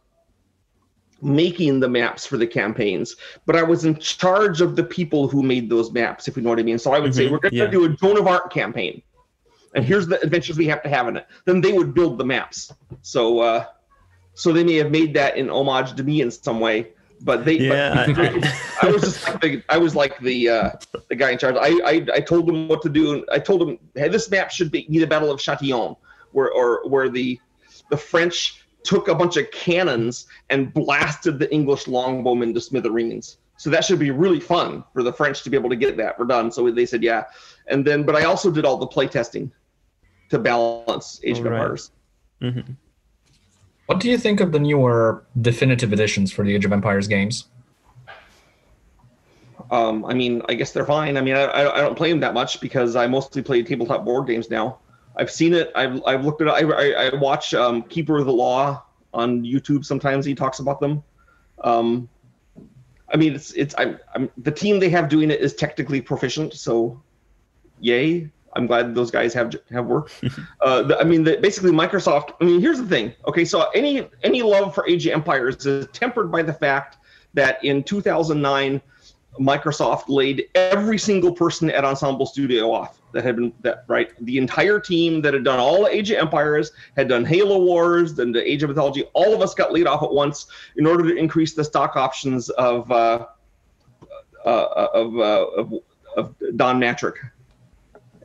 [1.21, 5.41] making the maps for the campaigns, but I was in charge of the people who
[5.41, 6.27] made those maps.
[6.27, 6.77] If you know what I mean.
[6.79, 7.67] So I would say Mhm, we're going to yeah.
[7.67, 9.01] do a Joan of Arc campaign,
[9.73, 11.25] and here's the adventures we have to have in it.
[11.45, 12.73] Then they would build the maps.
[13.01, 13.39] So.
[13.39, 13.65] uh
[14.35, 16.87] so they may have made that in homage to me in some way,
[17.21, 17.57] but they.
[17.69, 20.71] but- Yeah, I- I was just like the, I was like the uh,
[21.07, 21.55] the guy in charge.
[21.55, 23.13] I, I I told them what to do.
[23.13, 25.95] and I told them, hey, this map should be, be the Battle of Chatillon,
[26.31, 27.39] where or where the
[27.89, 33.37] the French took a bunch of cannons and blasted the English longbowmen to smithereens.
[33.57, 36.17] So that should be really fun for the French to be able to get that
[36.17, 36.51] for done.
[36.51, 37.25] So they said, yeah.
[37.67, 39.51] And then, but I also did all the play testing
[40.29, 41.61] to balance Age of All right.
[41.61, 41.91] Empires.
[42.41, 42.75] Mhm.
[43.85, 47.47] What do you think of the newer definitive editions for the Age of Empires games?
[49.71, 51.17] Um, I mean, I guess they're fine.
[51.17, 54.05] I mean, I, I I don't play them that much because I mostly play tabletop
[54.05, 54.79] board games now.
[55.15, 55.71] I've seen it.
[55.75, 56.51] I've, I've looked at it.
[56.51, 59.85] I, I, I watch um, Keeper of the Law on YouTube.
[59.85, 61.03] Sometimes he talks about them.
[61.63, 62.09] Um,
[63.13, 66.53] I mean, it's it's I'm, I'm the team they have doing it is technically proficient.
[66.53, 67.01] So,
[67.79, 68.29] yay!
[68.53, 70.11] I'm glad those guys have have work.
[70.61, 72.31] uh, the, I mean, the, basically Microsoft.
[72.41, 73.13] I mean, here's the thing.
[73.27, 76.97] Okay, so any any love for Age of Empires is tempered by the fact
[77.35, 78.81] that in 2009
[79.39, 84.11] Microsoft laid every single person at Ensemble Studio off that had been that right.
[84.25, 88.31] The entire team that had done all Age of Empires, had done Halo Wars, then
[88.31, 89.03] the Age of Mythology.
[89.13, 92.49] All of us got laid off at once in order to increase the stock options
[92.51, 93.25] of uh,
[94.45, 95.73] uh, of, uh, of
[96.15, 97.17] of Don Matrick,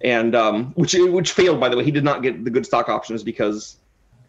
[0.02, 1.84] and um, which which failed by the way.
[1.84, 3.76] He did not get the good stock options because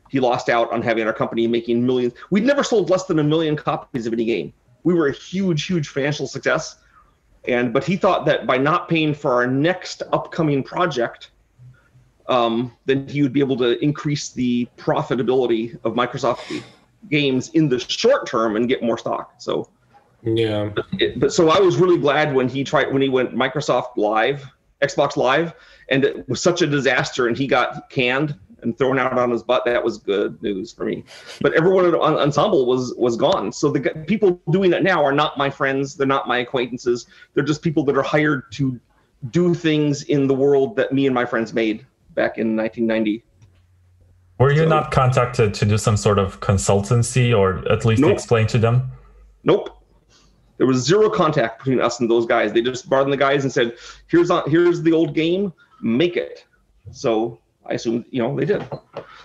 [0.10, 2.14] he lost out on having our company making millions.
[2.32, 5.66] We'd never sold less than a million copies of any game we were a huge,
[5.66, 6.78] huge financial success.
[7.48, 11.32] And but he thought that by not paying for our next upcoming project,
[12.28, 16.64] um, then he would be able to increase the profitability of Microsoft
[17.10, 19.36] games in the short term and get more stock.
[19.40, 19.70] So,
[20.24, 20.72] Yeah.
[21.00, 24.46] it, but so I was really glad when he tried when he went Microsoft Live,
[24.82, 25.54] Xbox Live,
[25.90, 29.44] and it was such a disaster, and he got canned and thrown out on his
[29.44, 29.64] butt.
[29.66, 31.04] That was good news for me.
[31.42, 33.52] But everyone at En- Ensemble was was gone.
[33.52, 35.96] So the people doing it now are not my friends.
[35.96, 37.08] They're not my acquaintances.
[37.34, 38.80] They're just people that are hired to
[39.32, 43.24] do things in the world that me and my friends made back in 1990.
[44.40, 48.14] Were you So- not contacted to do some sort of consultancy or at least Nope.
[48.14, 48.92] explain to them?
[49.44, 49.70] Nope.
[50.58, 52.52] There was zero contact between us and those guys.
[52.54, 53.76] They just brought in the guys and said,
[54.08, 55.54] "Here's on, here's the old game.
[55.82, 56.46] Make it."
[56.92, 57.40] So
[57.70, 58.68] I assume you know they did.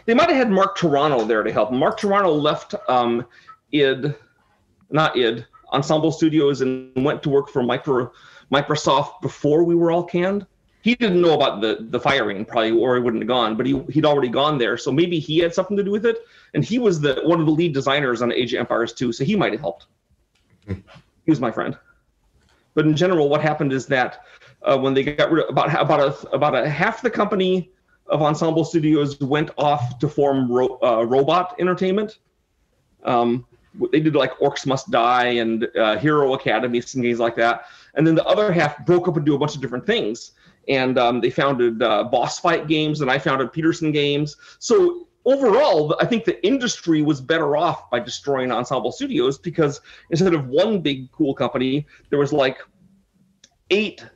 [0.06, 1.72] They might have had Mark Toronto there to help.
[1.72, 3.26] Mark Toronto left um,
[3.72, 4.14] id,
[4.90, 8.12] not id, Ensemble Studios and went to work for micro,
[8.52, 10.46] Microsoft before we were all canned.
[10.82, 13.56] He didn't know about the the firing probably, or he wouldn't have gone.
[13.56, 16.18] But he he'd already gone there, so maybe he had something to do with it.
[16.52, 19.24] And he was the one of the lead designers on Age of Empires 2, so
[19.24, 19.86] he might have helped
[20.66, 21.76] he was my friend.
[22.74, 24.24] But in general, what happened is that
[24.62, 27.70] uh, when they got rid of about about a about a half the company
[28.06, 32.18] of Ensemble Studios went off to form Ro- uh, Robot Entertainment.
[33.04, 33.46] Um,
[33.92, 37.66] they did like Orcs Must Die and uh, Hero Academy, some games like that.
[37.94, 40.32] And then the other half broke up do a bunch of different things.
[40.68, 44.36] And um, they founded uh, Boss Fight Games, and I founded Peterson Games.
[44.58, 50.34] So overall, I think the industry was better off by destroying Ensemble Studios because instead
[50.34, 52.58] of one big cool company, there was like
[53.70, 54.06] eight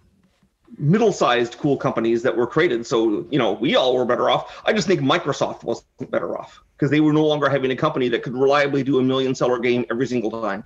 [0.78, 2.86] middle-sized cool companies that were created.
[2.86, 4.62] So you know, we all were better off.
[4.64, 8.08] I just think Microsoft wasn't better off because they were no longer having a company
[8.08, 10.64] that could reliably do a million-seller game every single time.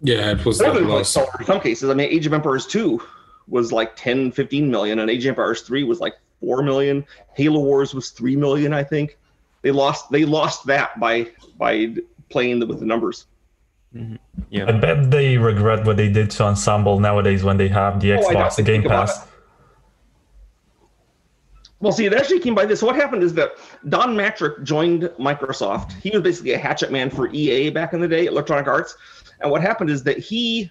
[0.00, 1.90] Yeah, it was like in some cases.
[1.90, 3.00] I mean, Age of Empires 2
[3.48, 7.04] was like 10, 15 million, and Age of Empires 3 was like 4 million.
[7.34, 9.18] Halo Wars was 3 million, I think.
[9.62, 11.96] They lost they lost that by by
[12.28, 13.26] playing the, with the numbers.
[13.96, 14.16] Mm-hmm.
[14.50, 14.66] Yeah.
[14.68, 18.26] I bet they regret what they did to Ensemble nowadays when they have the Oh,
[18.28, 18.34] I.
[18.34, 19.26] Xbox Think Game Pass.
[21.80, 22.82] Well, see, it actually came by this.
[22.82, 23.52] What happened is that
[23.88, 25.92] Don Matrick joined Microsoft.
[26.00, 28.96] He was basically a hatchet man for EA back in the day, Electronic Arts.
[29.40, 30.70] And what happened is that he,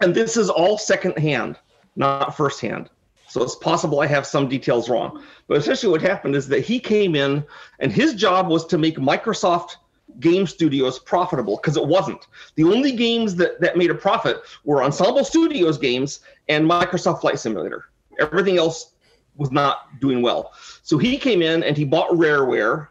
[0.00, 1.58] and this is all secondhand,
[1.96, 2.88] not firsthand.
[3.28, 5.22] So it's possible I have some details wrong.
[5.48, 7.44] But essentially, what happened is that he came in,
[7.80, 9.76] and his job was to make Microsoft
[10.20, 12.26] game studios profitable because it wasn't.
[12.54, 17.38] The only games that, that made a profit were Ensemble Studios games and Microsoft Flight
[17.38, 17.86] Simulator.
[18.18, 18.94] Everything else
[19.36, 20.52] was not doing well.
[20.82, 22.88] So he came in and he bought Rareware,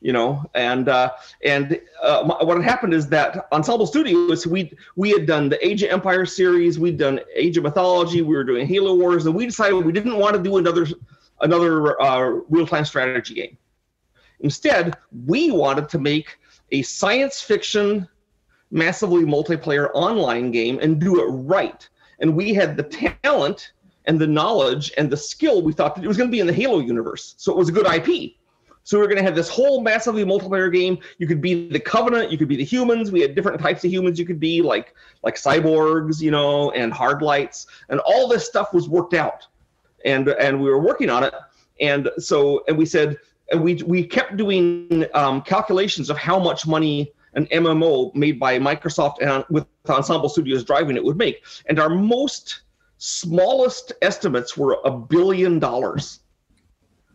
[0.00, 1.10] you know, and uh,
[1.44, 5.82] and uh, what had happened is that Ensemble Studios we we had done the Age
[5.82, 9.44] of Empire series, we'd done Age of Mythology, we were doing Halo Wars, and we
[9.44, 10.86] decided we didn't want to do another
[11.42, 13.58] another uh, real time strategy game.
[14.40, 16.38] Instead, we wanted to make
[16.72, 18.08] a science fiction,
[18.70, 21.88] massively multiplayer online game and do it right.
[22.20, 22.82] And we had the
[23.22, 23.72] talent
[24.06, 25.62] and the knowledge and the skill.
[25.62, 27.68] We thought that it was going to be in the Halo universe, so it was
[27.68, 28.34] a good IP.
[28.82, 30.98] So we are going to have this whole massively multiplayer game.
[31.18, 33.12] You could be the Covenant, you could be the humans.
[33.12, 36.92] We had different types of humans you could be, like like cyborgs, you know, and
[36.92, 39.46] hardlights, and all this stuff was worked out,
[40.04, 41.34] and and we were working on it.
[41.80, 43.18] And so and we said
[43.58, 49.16] we we kept doing um, calculations of how much money an MMO made by Microsoft
[49.20, 52.62] and with Ensemble Studios driving it would make, and our most
[52.98, 56.20] smallest estimates were a billion dollars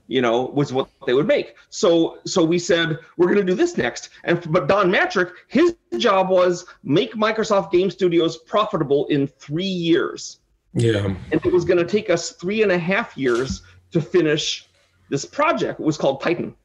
[0.08, 1.56] you know, was what they would make.
[1.70, 4.10] So so we said we're going to do this next.
[4.24, 10.40] And but Don Mattrick, his job was make Microsoft Game Studios profitable in three years.
[10.74, 11.06] Yeah.
[11.06, 14.65] And it was going to take us three and a half years to finish
[15.10, 15.80] this project.
[15.80, 16.56] Was called Titan.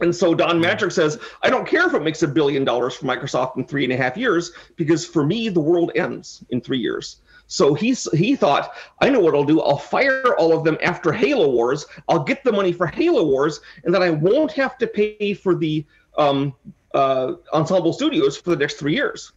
[0.00, 3.06] And so Don Mattrick says, I don't care if it makes a billion dollars for
[3.06, 6.78] Microsoft in three and a half years, because for me, the world ends in three
[6.78, 7.20] years.
[7.46, 9.60] So he's he thought, I know what I'll do.
[9.60, 11.86] I'll fire all of them after Halo Wars.
[12.08, 15.54] I'll get the money for Halo Wars, and then I won't have to pay for
[15.54, 15.84] the
[16.16, 16.54] um,
[16.94, 19.32] uh, Ensemble Studios for the next three years.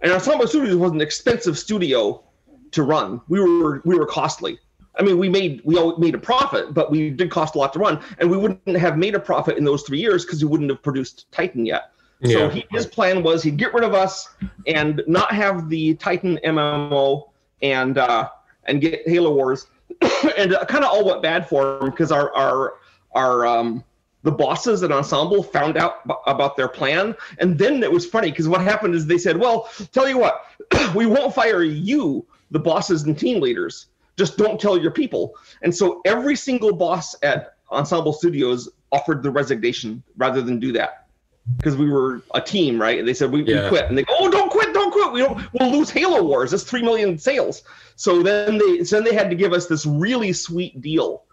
[0.00, 2.22] And Ensemble Studios was an expensive studio
[2.70, 3.20] to run.
[3.28, 4.58] We were we were costly.
[4.98, 7.72] I mean, we made we all made a profit, but we did cost a lot
[7.74, 10.50] to run, and we wouldn't have made a profit in those three years because we
[10.50, 11.92] wouldn't have produced Titan yet.
[12.20, 12.32] Yeah.
[12.32, 14.28] So he, his plan was he'd get rid of us
[14.66, 17.30] and not have the Titan MMO
[17.62, 18.28] and uh,
[18.64, 19.66] and get Halo Wars,
[20.36, 22.74] and uh, kind of all went bad for him because our our
[23.14, 23.84] our um,
[24.22, 28.30] the bosses at Ensemble found out b- about their plan, and then it was funny
[28.30, 30.44] because what happened is they said, "Well, tell you what,
[30.94, 33.86] we won't fire you, the bosses and team leaders.
[34.20, 39.30] Just don't tell your people." And so every single boss at Ensemble Studios offered the
[39.30, 41.06] resignation rather than do that
[41.56, 42.98] because we were a team, right?
[42.98, 43.64] And they said we, yeah.
[43.64, 45.12] we, quit, and they go, "Oh, don't quit, don't quit.
[45.12, 45.52] We don't.
[45.54, 46.50] We'll lose Halo Wars.
[46.50, 47.62] That's three million sales."
[47.96, 51.24] So then they, so then they had to give us this really sweet deal,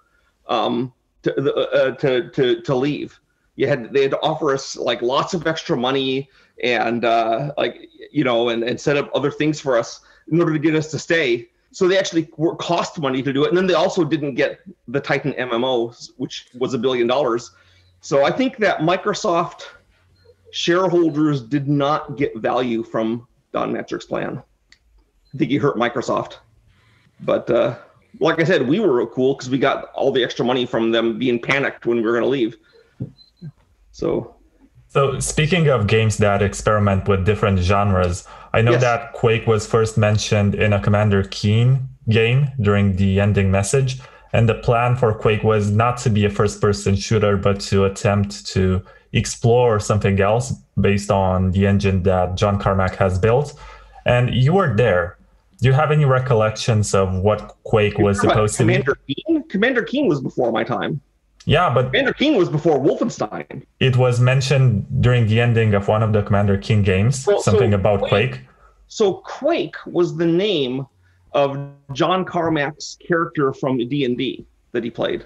[0.48, 3.20] um, to uh, to to to leave.
[3.56, 6.30] You had they had to offer us like lots of extra money
[6.64, 10.54] and uh, like you know and and set up other things for us in order
[10.54, 11.50] to get us to stay.
[11.72, 14.60] So they actually were cost money to do it, and then they also didn't get
[14.88, 17.52] the Titan MMO, which was a billion dollars.
[18.02, 19.64] So I think that Microsoft
[20.52, 24.42] shareholders did not get value from Don Mattrick's plan.
[25.34, 26.38] I think he hurt Microsoft.
[27.22, 27.78] But uh,
[28.20, 31.18] like I said, we were cool because we got all the extra money from them
[31.18, 32.58] being panicked when we were going to leave.
[33.92, 34.36] So.
[34.90, 38.26] So speaking of games that experiment with different genres,
[38.58, 38.82] I know yes.
[38.82, 44.00] that Quake was first mentioned in a Commander Keen game during the ending message,
[44.34, 48.48] and the plan for Quake was not to be a first-person shooter, but to attempt
[48.48, 48.82] to
[49.14, 53.54] explore something else based on the engine that John Carmack has built.
[54.08, 55.18] And you were there.
[55.60, 59.16] Do you have any recollections of what Quake was supposed to Commander be?
[59.28, 59.44] Keen?
[59.50, 61.00] Commander Keen was before my time.
[61.46, 63.64] Yeah, but Commander Keen was before Wolfenstein.
[63.80, 67.72] It was mentioned during the ending of one of the Commander Keen games, well, something
[67.72, 68.42] so about Quake, Quake.
[68.88, 70.86] So Quake was the name
[71.34, 75.26] of John Carmack's character from D and D that he played.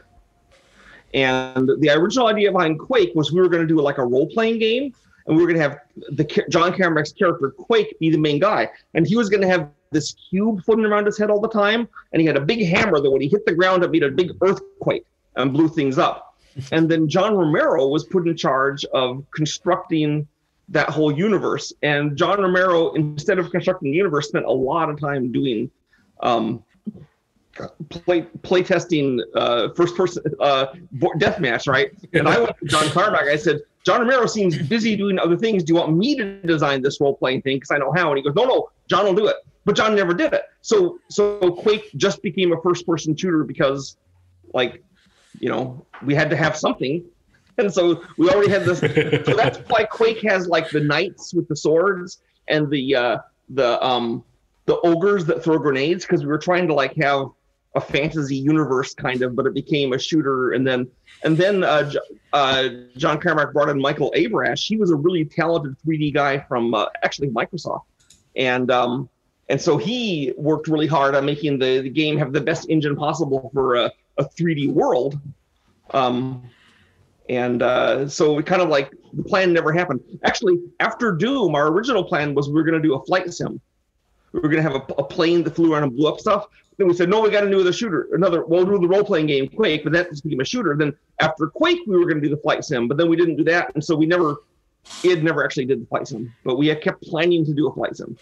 [1.13, 4.28] And the original idea behind Quake was we were going to do like a role
[4.28, 4.93] playing game,
[5.28, 5.80] and we were going to have
[6.12, 9.69] the John Carmack's character Quake be the main guy, and he was going to have
[9.91, 13.00] this cube floating around his head all the time, and he had a big hammer
[13.02, 16.38] that when he hit the ground, it made a big earthquake and blew things up.
[16.71, 20.28] and then John Romero was put in charge of constructing
[20.71, 21.71] that whole universe.
[21.84, 25.69] And John Romero, instead of constructing the universe, spent a lot of time doing
[26.21, 26.63] um,
[27.89, 30.67] play play testing uh, first person uh,
[31.17, 31.91] death match, right?
[32.13, 33.23] And I went to John Carmack.
[33.23, 35.63] I said, John Romero seems busy doing other things.
[35.63, 37.57] Do you want me to design this role playing thing?
[37.57, 38.10] Because I know how.
[38.10, 39.36] And he goes, No, no, John will do it.
[39.65, 40.43] But John never did it.
[40.62, 43.97] So so Quake just became a first person shooter because,
[44.53, 44.84] like,
[45.39, 47.03] you know, we had to have something.
[47.62, 48.80] And so we already had this.
[49.26, 53.17] so that's why Quake has like the knights with the swords and the uh,
[53.50, 54.24] the um
[54.65, 57.28] the ogres that throw grenades because we were trying to like have
[57.76, 60.52] a fantasy universe kind of, but it became a shooter.
[60.52, 60.88] And then
[61.24, 61.91] and then uh,
[62.34, 64.65] uh, John Carmack brought in Michael Abrash.
[64.67, 67.84] He was a really talented 3D guy from uh, actually Microsoft,
[68.36, 69.10] and um,
[69.50, 72.95] and so he worked really hard on making the, the game have the best engine
[72.95, 75.19] possible for a, a 3D world.
[75.91, 76.50] Um,
[77.29, 80.01] and uh, so we kind of like the plan never happened.
[80.23, 83.60] Actually, after Doom, our original plan was we were going to do a flight sim.
[84.31, 86.47] We were going to have a, a plane that flew around and blew up stuff.
[86.77, 88.07] Then we said, no, we got to do the shooter.
[88.13, 90.76] Another, we'll do the role playing game Quake, but that just became a shooter.
[90.76, 93.36] Then after Quake, we were going to do the flight sim, but then we didn't
[93.36, 94.38] do that, and so we never,
[95.03, 96.34] it never actually did the flight sim.
[96.43, 98.17] But we kept planning to do a flight sim,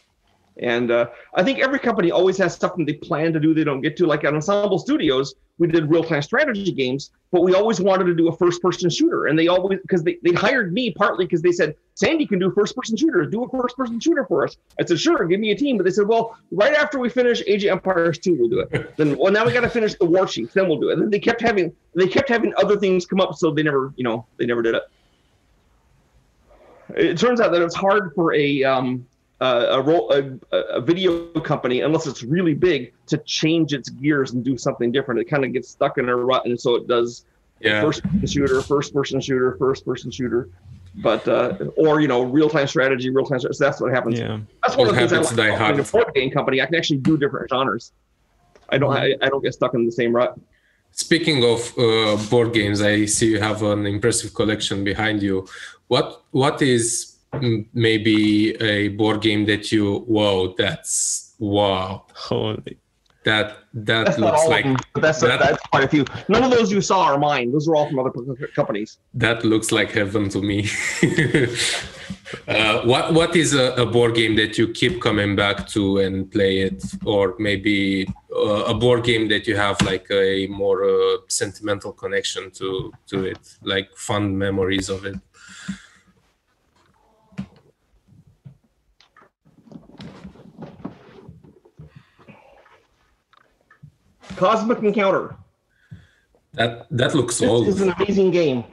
[0.60, 3.82] And uh, I think every company always has something they plan to do they don't
[3.82, 4.06] get to.
[4.06, 8.16] Like at Ensemble Studios, we did real time strategy games, but we always wanted to
[8.16, 9.28] do a first person shooter.
[9.28, 12.52] And they always, because they, they hired me partly because they said, Sandy can do
[12.52, 14.58] first person shooters, do a first person shooter for us.
[14.80, 15.78] I said, sure, give me a team.
[15.78, 18.94] But they said, well, right after we finish Age of Empires 2, we'll do it.
[18.98, 20.94] then, well, now we got to finish the War Chief, then we'll do it.
[20.94, 23.94] And then they kept having, they kept having other things come up, so they never,
[23.96, 24.84] you know, they never did it.
[26.96, 29.06] It turns out that it's hard for a, um,
[29.42, 34.44] a, role, a, a video company, unless it's really big, to change its gears and
[34.44, 35.20] do something different.
[35.22, 37.26] It kind of gets stuck in a rut, and so it does
[37.62, 37.82] Yeah.
[37.82, 40.50] first person shooter, first person shooter, first person shooter,
[41.04, 43.40] but uh, or you know real time strategy, real time.
[43.40, 44.20] So that's what happens.
[44.20, 44.40] Yeah.
[44.64, 46.32] That's one of the things I happens like to Die about being a board game
[46.32, 46.62] company.
[46.62, 47.92] I can actually do different genres.
[48.70, 48.94] I don't.
[48.94, 50.40] I, I don't get stuck in the same rut.
[50.92, 55.48] Speaking of uh, board games, I see you have an impressive collection behind you.
[55.88, 57.16] What what is
[57.74, 62.78] maybe a board game that you wow that's wow Holy.
[63.24, 66.04] that that That's looks like them, that's that- that's quite a few.
[66.28, 67.52] None of those you saw are mine.
[67.52, 68.12] Those are all from other
[68.56, 68.98] companies.
[69.14, 70.68] that looks like heaven to me.
[72.48, 76.32] uh, what what is a, a board game that you keep coming back to and
[76.32, 81.18] play it, or maybe uh, a board game that you have like a more uh,
[81.28, 85.16] sentimental connection to to it, like fond memories of it?
[94.36, 95.36] Cosmic Encounter.
[96.54, 97.68] That that looks This old.
[97.68, 98.64] This is an amazing game.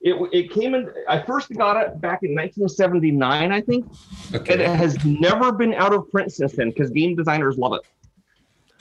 [0.00, 0.92] It, it came in.
[1.08, 3.86] I first got it back in 1979, I think,
[4.32, 7.82] and it has never been out of print since then because game designers love it.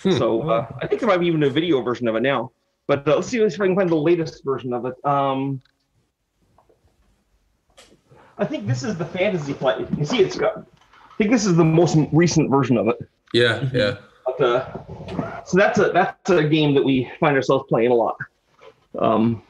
[0.02, 0.18] Hmm.
[0.18, 2.52] So uh, I think there might be even a video version of it now.
[2.88, 4.96] But uh, let's see if I can find the latest version of it.
[5.06, 5.62] Um,
[8.38, 9.88] I think this is the fantasy flight.
[9.98, 10.58] You see, it's got.
[10.58, 12.98] I think this is the most recent version of it.
[13.34, 13.98] Yeah, yeah.
[14.26, 18.18] But, uh, so that's a that's a game that we find ourselves playing a lot.
[18.98, 19.42] Um,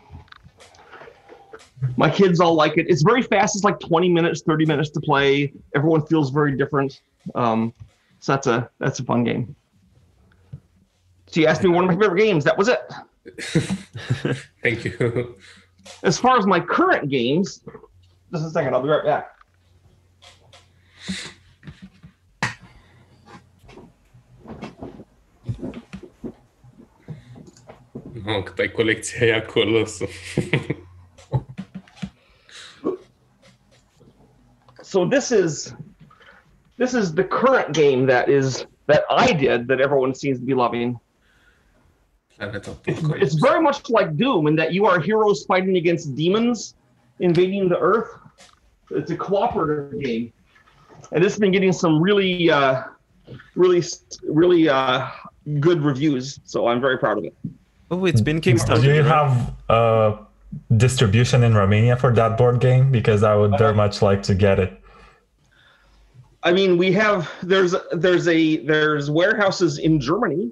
[1.98, 2.86] my kids all like it.
[2.90, 3.56] It's very fast.
[3.56, 5.52] It's like 20 minutes, 30 minutes to play.
[5.76, 7.02] Everyone feels very different.
[7.36, 7.74] Um,
[8.20, 9.56] so that's a that's a fun game.
[11.28, 12.44] So you asked me one of my favorite games.
[12.44, 12.80] That was it.
[14.62, 15.36] Thank you.
[16.04, 17.62] As far as my current games,
[18.32, 18.74] just a second.
[18.74, 19.31] I'll be right back.
[28.26, 29.86] No, cât ai colecția aia acolo.
[29.86, 30.08] să-
[34.84, 35.74] So this is
[36.78, 40.54] this is the current game that is that I did that everyone seems to be
[40.54, 41.00] loving.
[42.88, 46.76] It's, it's very much like Doom in that you are heroes fighting against demons
[47.20, 48.10] invading the Earth.
[48.90, 50.34] It's a cooperative game,
[51.12, 52.84] and this has been getting some really, uh,
[53.56, 53.82] really,
[54.24, 55.08] really uh,
[55.60, 56.40] good reviews.
[56.44, 57.36] So I'm very proud of it.
[57.92, 58.52] Oh, it's been Do
[58.84, 60.18] you have uh,
[60.78, 62.89] distribution in Romania for that board game?
[62.89, 64.82] Because I would very much like to get it.
[66.42, 70.52] I mean, we have there's there's a there's warehouses in Germany.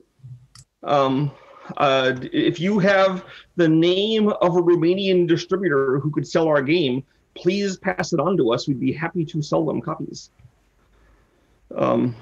[0.84, 1.32] Um,
[1.78, 3.24] uh, if you have
[3.56, 7.04] the name of a Romanian distributor who could sell our game,
[7.36, 8.68] please pass it on to us.
[8.68, 10.30] We'd be happy to sell them copies.
[11.76, 12.16] Um,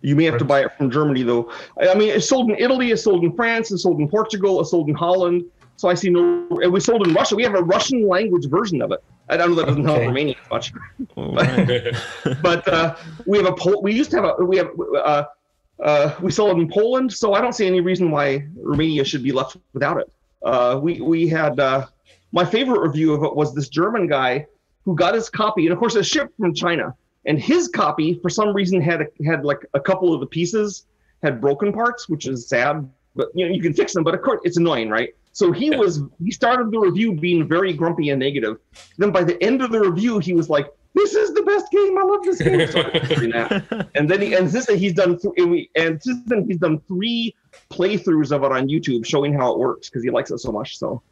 [0.00, 1.50] you may have to buy it from Germany, though.
[1.80, 4.70] I mean, it's sold in Italy, it's sold in France, it's sold in Portugal, it's
[4.70, 5.44] sold in Holland.
[5.76, 6.46] So I see no.
[6.62, 7.34] And we sold in Russia.
[7.34, 9.00] We have a Russian language version of it.
[9.30, 10.06] I don't know that doesn't help Okay.
[10.08, 10.72] Romania much
[11.16, 11.94] right.
[12.42, 15.24] but uh, we have a Pol- we used to have a we have uh,
[15.82, 19.22] uh, we sell it in Poland, so I don't see any reason why Romania should
[19.22, 20.12] be left without it.
[20.44, 21.86] Uh, we we had uh,
[22.32, 24.46] my favorite review of it was this German guy
[24.84, 26.94] who got his copy, and of course it's shipped from China,
[27.26, 30.86] and his copy for some reason had a, had like a couple of the pieces
[31.22, 32.88] had broken parts, which is sad.
[33.16, 35.10] But you know you can fix them, but of course it's annoying, right?
[35.32, 35.78] So he Yeah.
[35.78, 38.56] was he started the review being very grumpy and negative.
[38.98, 41.98] Then by the end of the review, he was like, "This is the best game.
[41.98, 43.88] I love this game." So I was reading that.
[43.96, 46.58] And then he, and since then he's done th- and we and since then he's
[46.58, 47.34] done three
[47.70, 50.78] playthroughs of it on YouTube showing how it works because he likes it so much.
[50.78, 51.02] So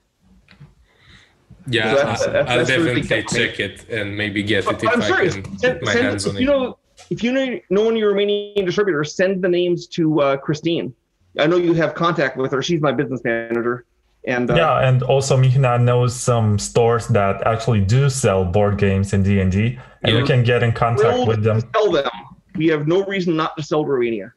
[1.70, 3.38] Yeah, That's- I- that's- I'll that's definitely kept me.
[3.38, 5.34] check it and maybe get it if I'm I serious.
[5.34, 6.52] can Send, my send- hands if on you it.
[6.52, 6.78] know
[7.10, 10.94] if you know know one of Romanian distributors, send the names to uh, Christine.
[11.38, 12.62] I know you have contact with her.
[12.62, 13.84] She's my business manager.
[14.26, 19.12] And uh, Yeah, and also Mihna knows some stores that actually do sell board games
[19.12, 20.20] in D and D, and Yeah.
[20.20, 21.60] we can get in contact with them.
[21.62, 22.10] to sell them.
[22.56, 24.32] We have no reason not to sell Romania.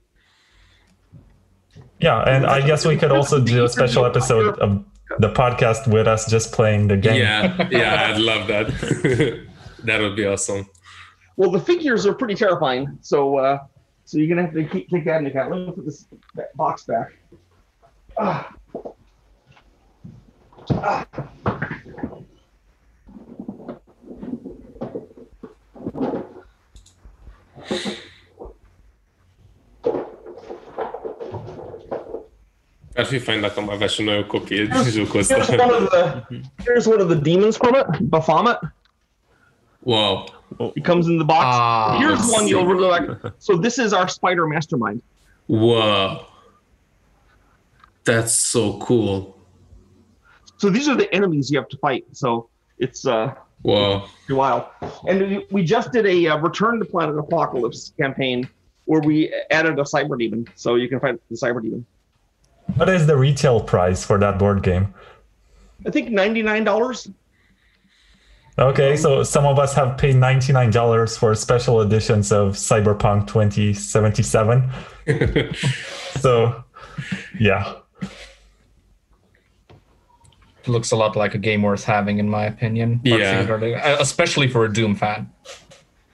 [2.00, 4.84] Yeah, and I guess we could also do a special episode of
[5.20, 7.18] the podcast with us just playing the game.
[7.18, 8.68] Yeah, yeah, I'd love that.
[9.84, 10.70] that would be awesome.
[11.38, 12.98] Well, the figures are pretty terrifying.
[13.02, 13.60] So, uh,
[14.06, 15.52] So you're gonna have to keep, take that into account.
[15.52, 16.06] Let me put this
[16.36, 17.14] that box back.
[18.18, 18.54] Ah.
[20.72, 21.06] Ah.
[32.96, 35.90] Ar fi fain dacă am avea și noi o copie din jocul Here's one of
[35.90, 36.24] the
[36.66, 38.60] here's one of the demons from it, Baphomet.
[39.84, 40.26] Wow.
[40.76, 41.44] It comes in the box.
[41.44, 43.08] Ah, here's one you'll really like.
[43.48, 45.02] So this is our spider mastermind.
[45.48, 46.28] Wow.
[48.04, 49.36] That's so cool.
[50.58, 52.04] So these are the enemies you have to fight.
[52.12, 53.34] So it's uh
[53.64, 54.06] Wow.
[54.30, 54.64] wild.
[55.08, 58.50] And we- we just did a uh, Return to Planet Apocalypse campaign
[58.86, 59.16] where we
[59.52, 61.86] added a cyber demon, so you can fight the cyber demon.
[62.76, 64.94] What is the retail price for that board game?
[65.86, 67.10] I think ninety nine dollars.
[68.60, 74.70] Okay, so some of us have paid $99 for special editions of Cyberpunk 2077.
[76.20, 76.64] so,
[77.40, 77.76] yeah.
[80.68, 83.00] looks a lot like a game worth having, in my opinion.
[83.04, 83.48] Yeah.
[83.50, 85.32] uh, especially for a Doom fan.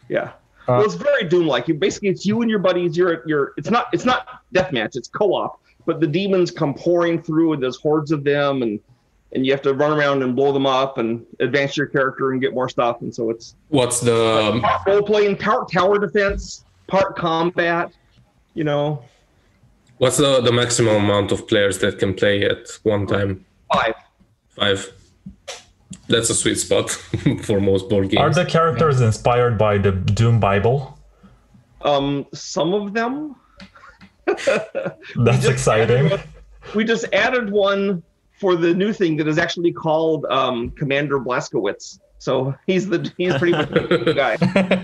[0.08, 0.32] Yeah.
[0.68, 1.68] well, it's very Doom like.
[1.68, 2.96] You basically it's you and your buddies.
[2.96, 3.54] You're you're.
[3.58, 4.96] It's not it's not deathmatch.
[4.96, 5.60] It's co op.
[5.88, 8.80] But the demons come pouring through, and there's hordes of them, and
[9.32, 12.42] and you have to run around and blow them up and advance your character and
[12.42, 13.02] get more stuff.
[13.02, 17.92] And so it's What's the part role playing, part tower defense, part combat.
[18.54, 19.04] You know,
[19.98, 23.46] what's the, the maximum amount of players that can play at one time?
[23.74, 23.96] five.
[24.50, 24.94] Five.
[26.10, 26.90] That's a sweet spot
[27.44, 28.22] for most board games.
[28.22, 30.98] Are the characters inspired by the Doom Bible?
[31.82, 33.36] Um, some of them.
[35.16, 36.20] That's exciting.
[36.76, 38.04] We just added one
[38.34, 42.00] for the new thing that is actually called um, Commander Blaskowitz.
[42.20, 44.38] So he's the he's pretty much the guy.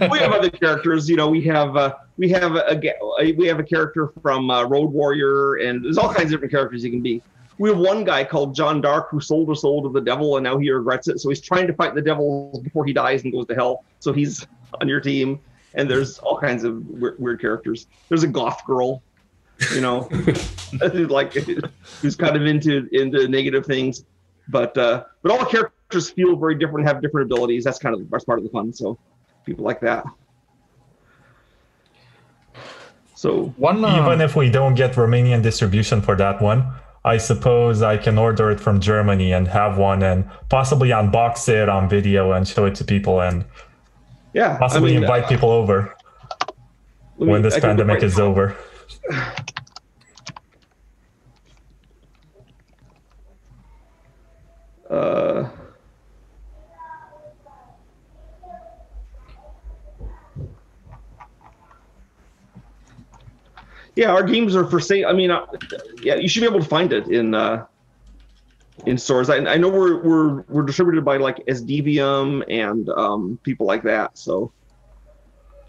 [0.12, 1.10] We have other characters.
[1.10, 2.80] You know, we have uh, we have a,
[3.20, 6.52] a we have a character from uh, Road Warrior, and there's all kinds of different
[6.52, 7.22] characters you can be.
[7.58, 10.44] We have one guy called John Dark who sold his soul to the devil, and
[10.44, 11.20] now he regrets it.
[11.20, 13.84] So he's trying to fight the devil before he dies and goes to hell.
[14.00, 14.46] So he's
[14.82, 15.40] on your team.
[15.76, 17.88] And there's all kinds of weird, weird characters.
[18.10, 19.02] There's a goth girl,
[19.74, 24.06] you know, who's like who's kind of into into negative things.
[24.50, 27.64] But uh, but all the characters feel very different, have different abilities.
[27.64, 28.74] That's kind of that's part of the fun.
[28.74, 28.98] So
[29.46, 30.06] people like that.
[33.16, 36.66] So One uh, Even if we don't get Romanian distribution for that one,
[37.06, 41.70] I suppose I can order it from Germany and have one and possibly unbox it
[41.70, 43.46] on video and show it to people and
[44.34, 45.96] yeah, possibly I mean, invite uh, people over
[47.18, 48.26] let me- when this I pandemic right is now.
[48.26, 48.56] over.
[54.90, 55.50] Uh,
[63.96, 65.08] yeah, our games are for sale.
[65.08, 65.46] I mean, uh,
[66.02, 67.66] yeah, you should be able to find it in uh,
[68.86, 69.30] in stores.
[69.30, 74.18] I, I know we're we're we're distributed by like Esdevium and um, people like that.
[74.18, 74.52] So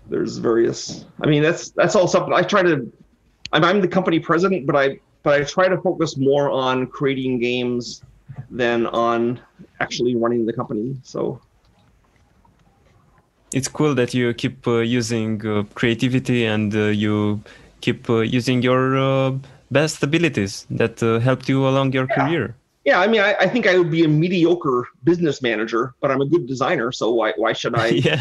[0.06, 1.06] there's various.
[1.22, 2.92] I mean, that's that's all something I try to.
[3.54, 7.38] I'm, I'm the company president, but I but I try to focus more on creating
[7.38, 8.02] games
[8.50, 9.40] than on
[9.80, 10.96] actually running the company.
[11.02, 11.40] So
[13.54, 17.40] It's cool that you keep uh, using uh, creativity and uh, you
[17.80, 19.38] keep uh, using your uh,
[19.70, 22.56] best abilities that uh, helped you along your career.
[22.84, 26.20] yeah, I mean, I, I think I would be a mediocre business manager, but I'm
[26.20, 26.90] a good designer.
[26.92, 28.20] So why why should I yeah.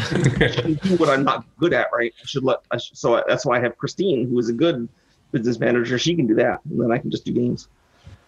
[0.86, 2.12] do what I'm not good at, right?
[2.22, 2.58] I should let.
[2.70, 4.88] I should, so that's why I have Christine, who is a good
[5.34, 5.98] business manager.
[5.98, 7.68] She can do that, and then I can just do games.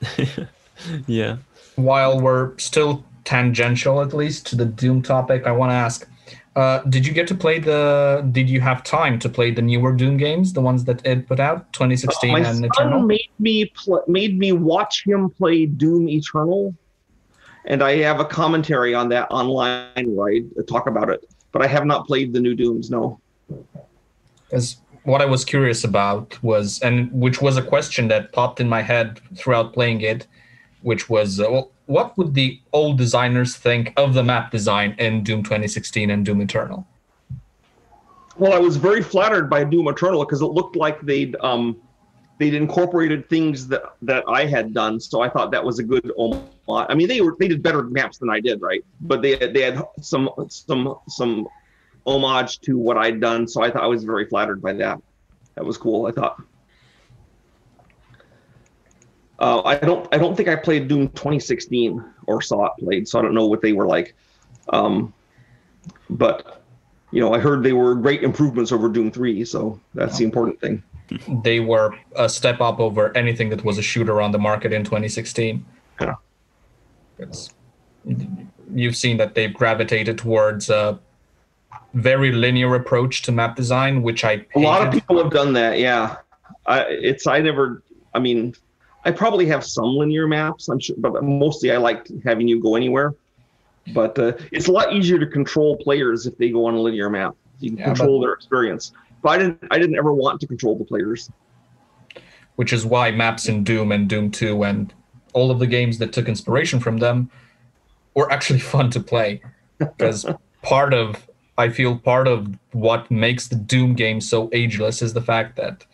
[1.06, 1.36] yeah.
[1.76, 6.08] while we're still tangential at least to the doom topic i want to ask
[6.54, 9.92] uh, did you get to play the did you have time to play the newer
[9.92, 13.64] doom games the ones that ed put out 2016 My and son eternal made me
[13.66, 16.74] pl- made me watch him play Doom Eternal,
[17.66, 21.28] and I have a commentary on that online where I talk about it.
[21.52, 22.90] But I have not played the new Dooms.
[22.90, 23.20] No.
[24.48, 24.76] Because
[25.06, 28.82] what i was curious about was and which was a question that popped in my
[28.82, 30.26] head throughout playing it
[30.82, 35.22] which was uh, well, what would the old designers think of the map design in
[35.22, 36.86] doom 2016 and doom eternal
[38.38, 41.64] Well, I was very flattered by Doom Eternal because it looked like they'd um,
[42.38, 45.00] they'd incorporated things that that I had done.
[45.00, 46.42] So I thought that was a good homage.
[46.68, 48.84] I mean, they were they did better maps than I did, right?
[49.00, 51.48] But they they had some some some
[52.06, 53.46] homage to what I'd done.
[53.48, 55.00] So I thought I was very flattered by that.
[55.54, 56.06] That was cool.
[56.06, 56.42] I thought.
[59.38, 60.08] Uh, I don't.
[60.12, 63.46] I don't think I played Doom 2016 or saw it played, so I don't know
[63.46, 64.14] what they were like.
[64.70, 65.12] Um,
[66.08, 66.62] but
[67.12, 70.60] you know, I heard they were great improvements over Doom 3, so that's the important
[70.60, 70.82] thing.
[71.42, 74.82] They were a step up over anything that was a shooter on the market in
[74.82, 75.64] 2016.
[76.00, 76.14] Yeah.
[77.18, 77.50] It's,
[78.74, 80.98] you've seen that they've gravitated towards a
[81.96, 85.78] very linear approach to map design, which I A lot of people have done that,
[85.78, 86.16] yeah.
[86.66, 87.82] I, it's I never.
[88.14, 88.54] I mean,
[89.04, 90.68] I probably have some linear maps.
[90.68, 93.14] I'm sure, but mostly I like having you go anywhere.
[93.94, 97.08] But uh, it's a lot easier to control players if they go on a linear
[97.08, 97.34] map.
[97.60, 98.92] You can Yeah, control their experience.
[99.22, 99.64] But I didn't.
[99.70, 101.30] I didn't ever want to control the players.
[102.56, 104.94] which is why maps in Doom and Doom 2 and
[105.34, 107.30] all of the games that took inspiration from them
[108.14, 109.42] were actually fun to play.
[109.78, 110.24] Because
[110.62, 111.28] part of,
[111.58, 115.84] I feel part of what makes the Doom game so ageless is the fact that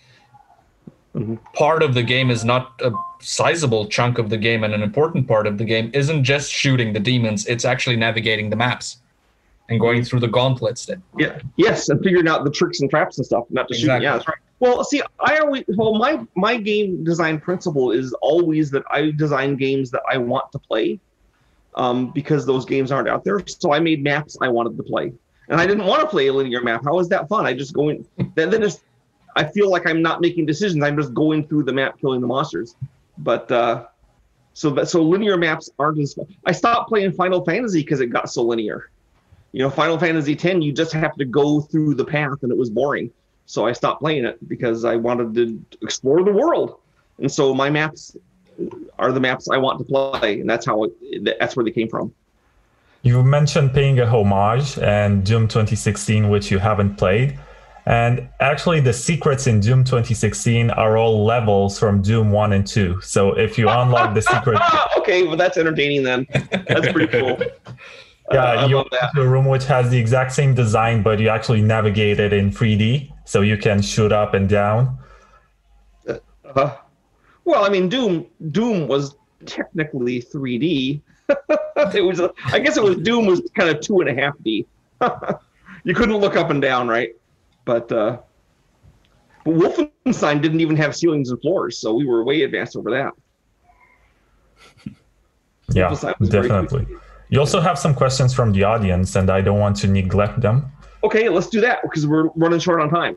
[1.14, 1.38] Mhm.
[1.54, 2.90] part of the game is not a
[3.20, 6.92] sizable chunk of the game, and an important part of the game isn't just shooting
[6.92, 8.96] the demons, it's actually navigating the maps
[9.68, 11.38] and going through the gauntlets that Yeah.
[11.56, 14.02] Yes, and figuring out the tricks and traps and stuff, not just shooting.
[14.02, 14.38] Yeah, that's right.
[14.58, 19.56] Well, see, I always well my my game design principle is always that I design
[19.56, 20.98] games that I want to play,
[21.74, 23.40] um, because those games aren't out there.
[23.46, 25.12] So I made maps I wanted to play,
[25.53, 26.82] and I didn't want to play a linear map.
[26.84, 27.46] How is that fun?
[27.46, 28.05] I just go in.
[28.34, 28.80] then then it's,
[29.36, 30.82] I feel like I'm not making decisions.
[30.82, 32.74] I'm just going through the map, killing the monsters.
[33.18, 33.86] But uh,
[34.55, 36.14] so that so linear maps aren't as.
[36.14, 36.26] fun.
[36.46, 38.90] I stopped playing Final Fantasy because it got so linear
[39.53, 42.59] you know final fantasy X, you just have to go through the path and it
[42.59, 43.11] was boring
[43.46, 46.78] so i stopped playing it because i wanted to explore the world
[47.18, 48.16] and so my maps
[48.98, 51.88] are the maps i want to play and that's how it, that's where they came
[51.88, 52.12] from
[53.03, 57.38] You mentioned paying a homage and Doom 2016, which you haven't played.
[57.84, 63.00] And actually, the secrets in Doom 2016 are all levels from Doom 1 and 2.
[63.00, 66.26] So if you unlock the secret, ah, okay well that's entertaining then
[66.68, 67.40] that's pretty cool
[68.30, 69.18] Uh, yeah, I you that.
[69.18, 73.12] a room which has the exact same design, but you actually navigate it in 3D.
[73.24, 74.96] So you can shoot up and down.
[76.09, 76.76] Uh,
[77.44, 81.03] well, I mean, Doom Doom was technically 3D.
[81.95, 84.66] it was, I guess, it was Doom was kind of two and a half D.
[85.85, 87.11] you couldn't look up and down, right?
[87.64, 88.18] But uh,
[89.45, 93.12] but Wolfenstein didn't even have ceilings and floors, so we were way advanced over that.
[95.74, 96.87] Yeah, Wolfenstein was very definitely.
[97.30, 100.70] You also have some questions from the audience, and I don't want to neglect them.
[101.03, 103.16] Okay, let's do that because we're running short on time.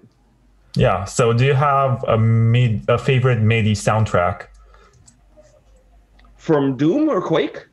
[0.76, 1.04] Yeah.
[1.04, 4.48] So, do you have a mid, a favorite MIDI soundtrack?
[6.38, 7.68] From Doom or Quake?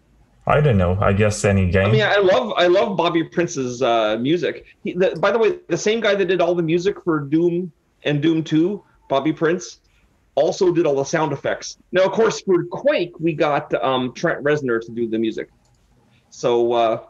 [0.47, 0.99] I don't know.
[1.01, 1.87] I guess any game.
[1.87, 4.67] I mean, I love I love Bobby Prince's uh, music.
[4.83, 7.71] He, the, by the way, the same guy that did all the music for Doom
[8.05, 9.81] and Doom Two, Bobby Prince,
[10.35, 11.79] also did all the sound effects.
[11.93, 15.49] Now, of course, for Quake, we got um, Trent Reznor to do the music.
[16.31, 17.05] So, uh,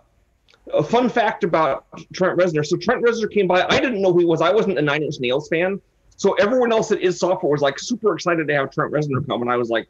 [0.75, 2.67] a fun fact about Trent Reznor.
[2.67, 3.65] So Trent Reznor came by.
[3.65, 4.43] I didn't know who he was.
[4.43, 5.81] I wasn't a Nine Inch Nails fan.
[6.17, 9.41] So everyone else at Is Software was like super excited to have Trent Reznor come,
[9.43, 9.89] and I was like,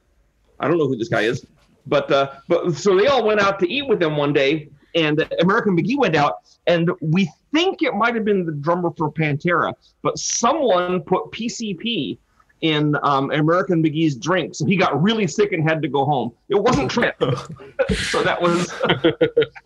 [0.61, 1.45] I don't know who this guy is.
[1.87, 5.27] But uh, but so they all went out to eat with him one day, and
[5.41, 9.75] American McGee went out, and we think it might have been the drummer for Pantera,
[10.03, 12.19] but someone put PCP
[12.61, 16.33] in um, American McGee's drink, so he got really sick and had to go home.
[16.49, 18.69] It wasn't Trent, so that was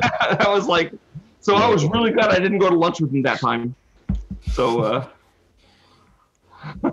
[0.01, 0.93] that was like,
[1.41, 3.75] so I was really glad I didn't go to lunch with him that time.
[4.53, 5.09] So uh,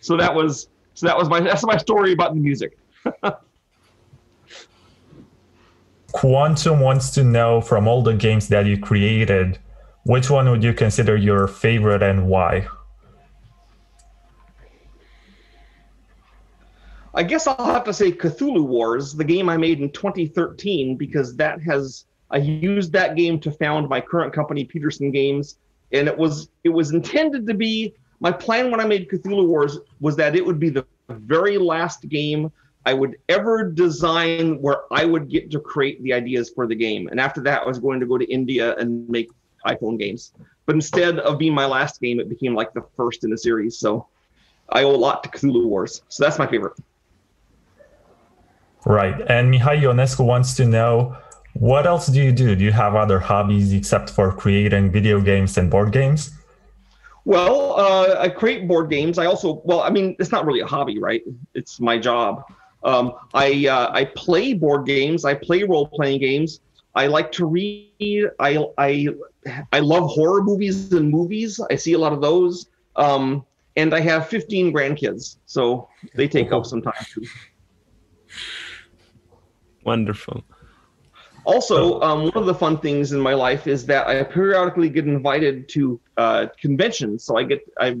[0.00, 2.78] so that was so that was my that's my story about the music.
[6.14, 9.58] Quantum wants to know from all the games that you created,
[10.04, 12.68] which one would you consider your favorite and why?
[17.14, 21.34] I guess I'll have to say Cthulhu Wars, the game I made in 2013, because
[21.34, 25.58] that has I used that game to found my current company, Peterson Games,
[25.90, 29.80] and it was it was intended to be my plan when I made Cthulhu Wars
[30.00, 32.52] was that it would be the very last game
[32.86, 37.08] I would ever design where I would get to create the ideas for the game,
[37.08, 39.30] and after that I was going to go to India and make
[39.66, 40.32] iPhone games.
[40.66, 43.78] But instead of being my last game, it became like the first in the series.
[43.78, 44.06] So
[44.68, 46.02] I owe a lot to Cthulhu Wars.
[46.08, 46.74] So that's my favorite.
[48.86, 49.14] Right.
[49.28, 51.16] And Mihai Ionescu wants to know
[51.54, 52.56] what else do you do?
[52.56, 56.32] Do you have other hobbies except for creating video games and board games?
[57.24, 59.18] Well, uh, I create board games.
[59.18, 61.22] I also, well, I mean, it's not really a hobby, right?
[61.54, 62.44] It's my job.
[62.84, 65.24] Um, I uh, I play board games.
[65.24, 66.60] I play role playing games.
[66.94, 68.30] I like to read.
[68.38, 69.08] I I
[69.72, 71.60] I love horror movies and movies.
[71.70, 72.66] I see a lot of those.
[72.96, 73.44] Um,
[73.76, 77.24] and I have 15 grandkids, so they take up some time too.
[79.84, 80.44] Wonderful.
[81.44, 85.06] Also, um, one of the fun things in my life is that I periodically get
[85.06, 87.24] invited to uh, conventions.
[87.24, 87.96] So I get, I,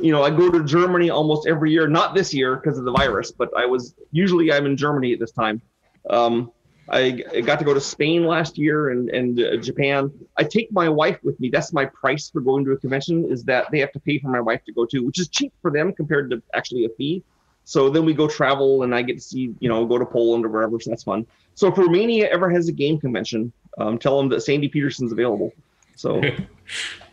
[0.00, 1.86] you know, I go to Germany almost every year.
[1.86, 5.20] Not this year because of the virus, but I was usually I'm in Germany at
[5.20, 5.62] this time.
[6.10, 6.50] Um,
[6.88, 7.10] I,
[7.44, 10.10] got to go to Spain last year and and uh, Japan.
[10.36, 11.48] I take my wife with me.
[11.48, 14.28] That's my price for going to a convention is that they have to pay for
[14.28, 17.22] my wife to go to, which is cheap for them compared to actually a fee.
[17.64, 20.44] So then we go travel and I get to see, you know, go to Poland
[20.44, 20.78] or wherever.
[20.78, 21.26] So that's fun.
[21.54, 25.52] So if Romania ever has a game convention, um, tell them that Sandy Peterson's available.
[25.96, 26.20] So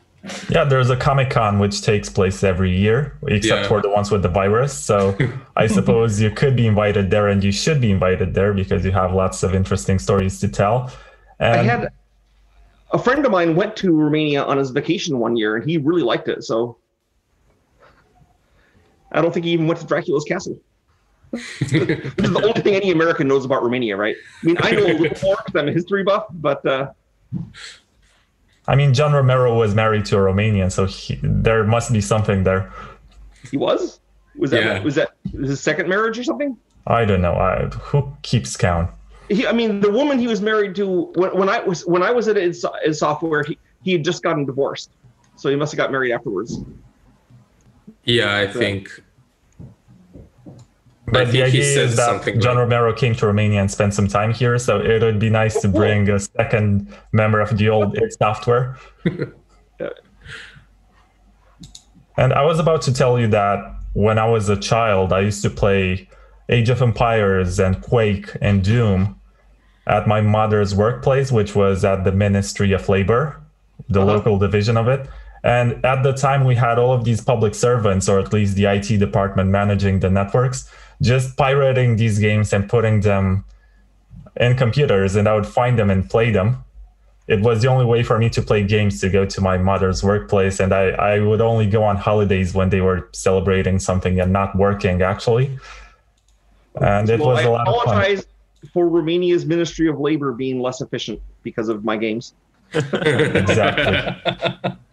[0.49, 3.67] Yeah, there's a Comic Con which takes place every year, except Yeah.
[3.67, 4.71] for the ones with the virus.
[4.71, 5.17] So
[5.55, 8.91] I suppose you could be invited there and you should be invited there because you
[8.91, 10.91] have lots of interesting stories to tell.
[11.39, 11.89] And I had
[12.91, 16.03] a friend of mine went to Romania on his vacation one year and he really
[16.03, 16.43] liked it.
[16.43, 16.77] So
[19.11, 20.59] I don't think he even went to Dracula's castle.
[21.31, 21.41] Which
[21.71, 24.15] is the only thing any American knows about Romania, right?
[24.43, 26.91] I mean, I know a little more because I'm a history buff, but uh,
[28.67, 32.43] I mean, John Romero was married to a Romanian, so he, there must be something
[32.43, 32.71] there.
[33.49, 33.99] he was.
[34.37, 34.79] Was that Yeah.
[34.83, 36.55] was that his second marriage or something?
[36.87, 37.33] I don't know.
[37.33, 38.89] I, who keeps count?
[39.29, 42.11] He, I mean, the woman he was married to when, when I was when I
[42.11, 44.91] was at his, his software, he, he had just gotten divorced,
[45.35, 46.59] so he must have got married afterwards.
[48.05, 49.01] Yeah, I think.
[51.11, 52.23] But the idea is that.
[52.39, 55.29] John like- Romero came to Romania and spent some time here, so it would be
[55.29, 58.77] nice to bring a second member of the old Software.
[62.17, 63.59] and I was about to tell you that
[63.93, 66.07] when I was a child, I used to play
[66.49, 69.19] Age of Empires and Quake and Doom
[69.87, 73.41] at my mother's workplace, which was at the Ministry of Labor,
[73.89, 74.13] the Uh-huh.
[74.13, 75.09] local division of it.
[75.43, 78.65] And at the time, we had all of these public servants, or at least the
[78.67, 80.69] IT department managing the networks,
[81.01, 83.43] just pirating these games and putting them
[84.39, 86.63] in computers, and I would find them and play them.
[87.27, 90.03] It was the only way for me to play games to go to my mother's
[90.03, 94.31] workplace, and I, I would only go on holidays when they were celebrating something and
[94.33, 95.57] not working, actually.
[96.79, 97.95] And it Well, was I a lot of fun.
[97.95, 98.25] apologize
[98.73, 102.33] for Romania's Ministry of Labor being less efficient because of my games.
[102.73, 104.71] Exactly.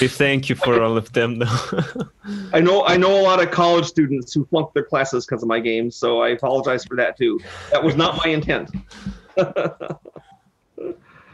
[0.00, 1.56] We thank you for all of them, though.
[2.52, 5.48] I know I know a lot of college students who flunked their classes because of
[5.48, 7.40] my games, so I apologize for that too.
[7.72, 8.70] That was not my intent.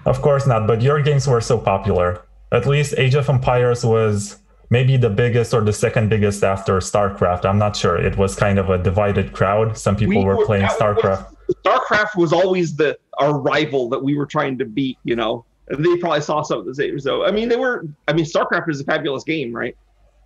[0.06, 2.22] Of course not, but your games were so popular.
[2.52, 4.38] At least Age of Empires was
[4.70, 7.44] maybe the biggest or the second biggest after StarCraft.
[7.44, 7.96] I'm not sure.
[7.96, 9.76] It was kind of a divided crowd.
[9.76, 11.34] Some people We were playing that was- StarCraft.
[11.64, 14.98] StarCraft was always the our rival that we were trying to beat.
[15.02, 16.98] You know, they probably saw something the same.
[17.00, 17.86] So I mean, they were.
[18.08, 19.76] I mean, StarCraft is a fabulous game, right?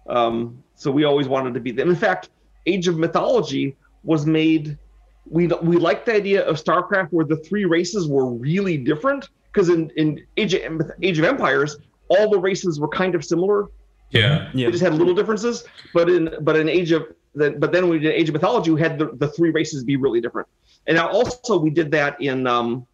[0.09, 1.89] Um, so we always wanted to be them.
[1.89, 2.31] In fact,
[2.67, 4.79] Age of Mythology was made.
[5.27, 9.69] We we liked the idea of StarCraft where the three races were really different because
[9.69, 11.79] in in Age of, Age of Empires
[12.09, 13.69] all the races were kind of similar
[14.11, 14.51] yeah.
[14.55, 14.67] yeah.
[14.67, 15.65] they just had little differences.
[15.95, 18.81] But in but in Age of the, but then we did Age of Mythology, we
[18.81, 20.49] had the, the three races be really different.
[20.87, 22.87] And now also we did that in um,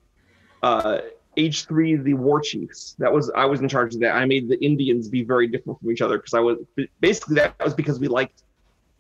[0.63, 0.99] uh,
[1.37, 2.97] Age three, the War Chiefs.
[2.99, 4.15] That was I was in charge of that.
[4.17, 6.59] I made the Indians be very different from each other because I was
[7.01, 8.43] basically that was because we liked,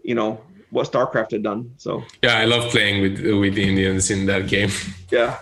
[0.02, 1.72] you know, what StarCraft had done.
[1.78, 4.70] So Yeah, I love playing with with the Indians in that game.
[5.10, 5.38] yeah.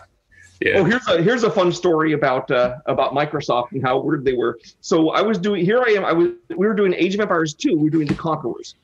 [0.61, 0.79] Yeah.
[0.79, 4.35] Oh, here's a here's a fun story about uh, about Microsoft and how weird they
[4.35, 4.59] were.
[4.81, 7.55] So I was doing here I am I was we were doing Age of Empires
[7.55, 8.77] 2, we were doing the Conquerors.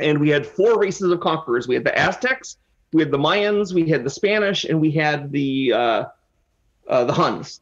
[0.00, 1.66] And we had four races of conquerors.
[1.66, 2.56] We had the Aztecs,
[2.92, 6.04] we had the Mayans, we had the Spanish, and we had the uh,
[6.88, 7.60] uh, the Huns.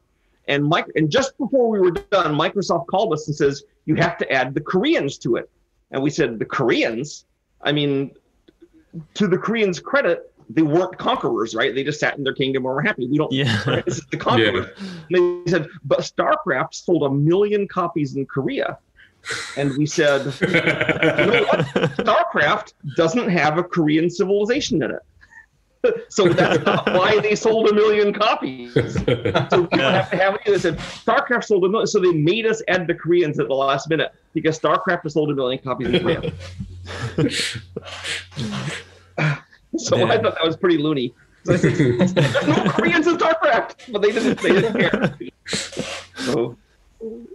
[0.48, 4.16] And Mike and just before we were done, Microsoft called us and says, You have
[4.18, 5.50] to add the Koreans to it.
[5.90, 7.24] And we said, The Koreans?
[7.62, 8.12] I mean,
[9.14, 11.74] to the Koreans' credit, they weren't conquerors, right?
[11.74, 13.08] They just sat in their kingdom and were happy.
[13.08, 13.82] We don't Yeah.
[13.84, 14.70] this is the conqueror.
[15.10, 18.78] And they said, but StarCraft sold a million copies in Korea.
[19.56, 21.58] And we said, you know what?
[21.98, 25.00] StarCraft doesn't have a Korean civilization in it.
[26.08, 28.72] so that's not why they sold a million copies.
[29.50, 30.40] So we don't have to have it.
[30.46, 31.86] They said StarCraft sold a million.
[31.86, 35.30] So they made us add the Koreans at the last minute because StarCraft has sold
[35.30, 36.32] a million copies in Korea.
[39.76, 41.14] so I thought that was pretty loony.
[41.44, 42.14] So I said, There's
[42.46, 44.40] no Koreans in StarCraft, but they didn't.
[44.40, 45.16] They didn't care.
[46.16, 46.56] So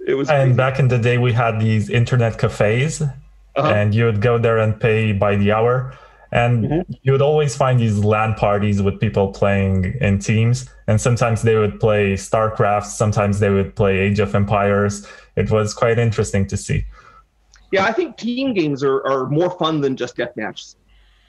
[0.06, 0.30] it was.
[0.30, 3.68] And back in the day, we had these internet cafes, Uh-huh.
[3.68, 5.94] and you would go there and pay by the hour.
[6.32, 6.92] And Mm-hmm.
[7.04, 10.70] you would always find these LAN parties with people playing in teams.
[10.88, 15.06] And sometimes they would play StarCraft, sometimes they would play Age of Empires.
[15.36, 16.86] It was quite interesting to see.
[17.72, 20.76] Yeah, I think team games are, are more fun than just death matches.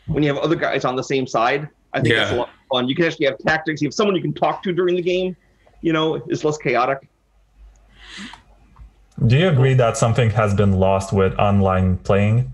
[0.07, 2.55] When you have other guys on the same side, I think it's a lot of
[2.71, 2.89] fun.
[2.89, 3.81] You can actually have tactics.
[3.83, 5.37] You have someone you can talk to during the game.
[5.83, 7.09] You know, it's less chaotic.
[9.27, 12.53] Do you agree that something has been lost with online playing?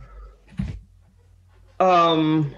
[1.80, 2.54] Um,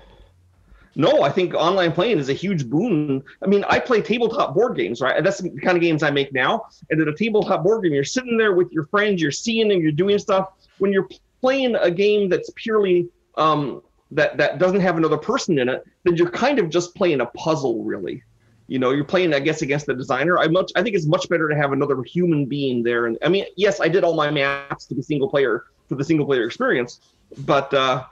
[0.96, 3.22] no, I think online playing is a huge boon.
[3.42, 5.22] I mean, I play tabletop board games, right?
[5.22, 6.66] That's the kind of games I make now.
[6.90, 9.80] And at a tabletop board game, you're sitting there with your friends, you're seeing and
[9.80, 10.48] you're doing stuff.
[10.78, 11.08] When you're
[11.40, 16.16] playing a game that's purely um, that that doesn't have another person in it, then
[16.16, 18.22] you're kind of just playing a puzzle, really.
[18.66, 20.38] You know, you're playing, I guess, against the designer.
[20.38, 23.06] I much, I think it's much better to have another human being there.
[23.06, 26.04] And I mean, yes, I did all my maps to be single player for the
[26.04, 27.00] single player experience,
[27.38, 27.72] but.
[27.72, 28.04] uh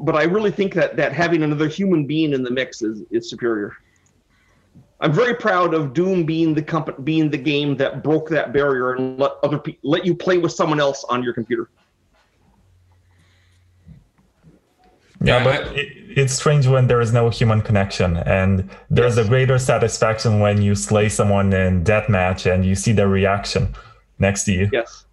[0.00, 3.28] but I really think that that having another human being in the mix is is
[3.30, 3.72] superior.
[5.00, 8.94] I'm very proud of Doom being the company, being the game that broke that barrier
[8.94, 11.68] and let other pe- let you play with someone else on your computer.
[15.20, 19.26] Yeah, Yeah, but it, it's strange when there is no human connection, and there's Yes.
[19.26, 23.74] a greater satisfaction when you slay someone in deathmatch and you see their reaction
[24.18, 24.68] next to you.
[24.72, 25.06] Yes,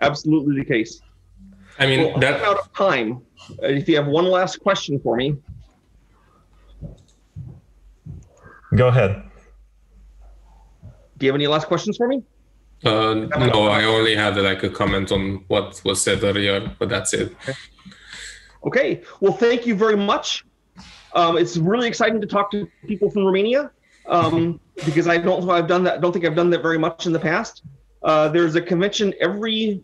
[0.00, 1.02] absolutely the case.
[1.78, 3.22] I mean Well, I'm that out of time.
[3.50, 5.36] Uh, if you have one last question for me,
[8.74, 9.22] Go ahead.
[11.18, 12.22] do you have any last questions for me?
[12.84, 17.12] uh, no, I only had like a comment on what was said earlier, but that's
[17.14, 17.36] it.
[18.64, 19.02] Okay.
[19.20, 20.44] Well, thank you very much.
[21.14, 23.70] Um, it's really exciting to talk to people from Romania
[24.06, 26.00] um, because I don't I've done that.
[26.00, 27.62] Don't think I've done that very much in the past.
[28.02, 29.82] Uh, there's a convention every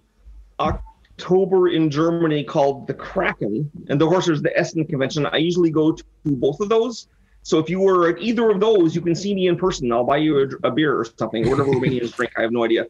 [1.19, 5.27] October in Germany called the Kraken, and the course there's the Essen convention.
[5.27, 7.09] I usually go to both of those.
[7.43, 9.91] So if you were at either of those, you can see me in person.
[9.91, 12.33] I'll buy you a, a beer or something, or whatever Romanians drink.
[12.37, 12.87] I have no idea.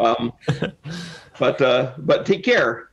[0.00, 0.32] Um,
[1.40, 2.90] but uh, but take care.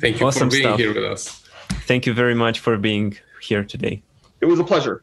[0.00, 0.78] Thank you Awesome for being stuff.
[0.78, 1.44] here with us.
[1.86, 4.02] Thank you very much for being here today.
[4.40, 5.02] It was a pleasure.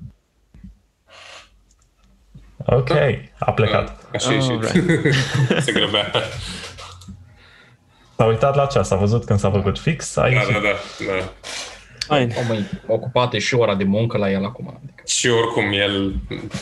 [2.68, 2.92] Ok,
[3.40, 3.90] a plecat.
[3.90, 4.42] Uh, așa e
[8.22, 10.52] S-a uitat la ceas, a văzut când s-a făcut fix, a Da, ieșit.
[10.54, 10.70] da, da,
[11.08, 11.34] da.
[12.18, 12.34] Fine.
[12.38, 14.80] O, măi, ocupată și ora de muncă la el acum.
[14.84, 16.16] Adică, Și oricum el,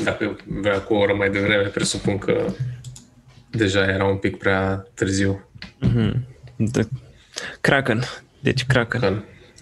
[0.03, 2.45] dacă vrea cu o oră mai devreme, presupun că
[3.49, 5.49] deja era un pic prea târziu.
[6.71, 6.81] The
[7.61, 8.03] Kraken.
[8.39, 8.99] Deci Kraken.
[8.99, 9.13] Că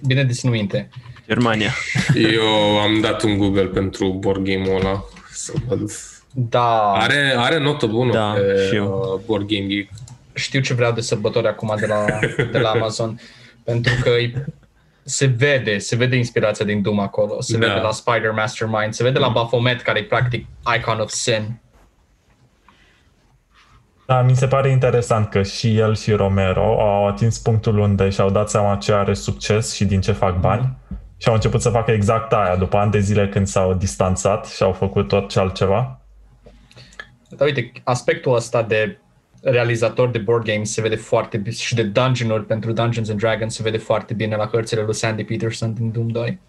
[0.06, 0.90] bine de ținut minte.
[1.28, 1.72] Germania.
[2.16, 5.92] Eu am dat un Google pentru board game-ul ăla să văd.
[6.34, 9.14] Da, Are, are notă bună Da, pe și eu.
[9.16, 9.90] uh, Board Game Geek.
[10.38, 12.06] Știu ce vreau de sărbători acum de la,
[12.52, 13.20] de la Amazon.
[13.64, 14.34] pentru că îi-
[15.04, 17.68] se vede, se vede inspirația din Doom acolo, se Da.
[17.68, 20.46] vede la Spider Mastermind, se vede la Baphomet, care e practic
[20.78, 21.62] Icon of Sin.
[24.06, 28.30] Da, mi se pare interesant că și el și Romero au atins punctul unde și-au
[28.30, 30.78] dat seama ce are succes și din ce fac bani
[31.18, 34.64] și au început să facă exact aia după ani de zile când s-au distanțat și
[34.64, 36.00] au făcut tot ce altceva.
[37.30, 38.98] Dar uite, aspectul ăsta de
[39.50, 43.56] realizator de board games se vede foarte bine și de dungeon-uri pentru Dungeons and Dragons
[43.56, 46.40] se vede foarte bine la hărțile lui Sandy Peterson din Doom 2.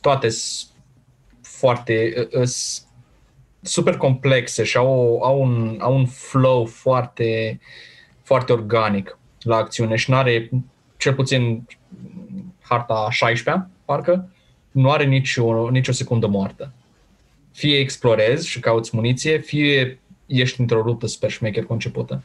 [0.00, 0.70] Toate sunt
[1.42, 2.84] foarte îs
[3.60, 7.60] super complexe și au, au, un, au un flow foarte,
[8.22, 10.50] foarte organic la acțiune și nu are,
[10.96, 11.66] cel puțin
[12.60, 14.30] harta 16 parcă,
[14.70, 16.72] nu are nicio, nicio secundă moartă
[17.56, 22.22] fie explorezi și cauți muniție, fie ești într-o luptă super șmecher concepută.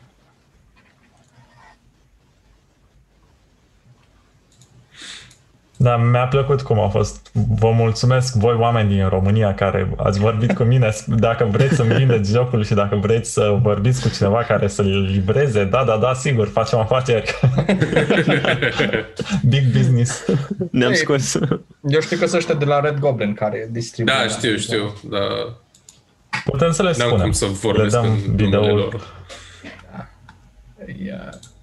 [5.81, 7.29] Da, mi-a plăcut cum a fost.
[7.59, 10.93] Vă mulțumesc voi oameni din România care ați vorbit cu mine.
[11.05, 15.63] Dacă vreți să-mi vindeți jocul și dacă vreți să vorbiți cu cineva care să-l livreze,
[15.63, 17.39] da, da, da, sigur, facem afaceri.
[19.49, 20.25] Big business.
[20.71, 21.39] Ne-am Ei, scos.
[21.81, 24.15] Eu știu că sunt ăștia de la Red Goblin care distribuie.
[24.21, 25.21] Da, știu, știu, dar
[26.43, 27.23] Putem să le n-am spunem.
[27.23, 28.77] cum să Le vorbesc dăm în numele videoul.
[28.77, 29.07] lor.
[30.85, 31.13] E,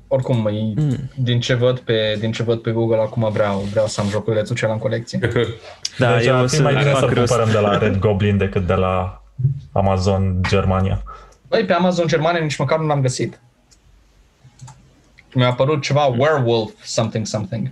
[0.08, 0.74] oricum, e,
[1.14, 4.56] din, ce văd pe, din ce văd pe Google acum vreau, vreau să am joculețul
[4.56, 5.18] cel în colecție.
[5.98, 7.26] Da, deci eu ar o fi să mai bine fac să-l rost.
[7.32, 9.22] cumpărăm de la Red Goblin decât de la
[9.72, 11.02] Amazon Germania.
[11.48, 13.40] Băi, pe Amazon Germania nici măcar nu l-am găsit.
[15.34, 17.70] Mi-a apărut ceva Werewolf something something.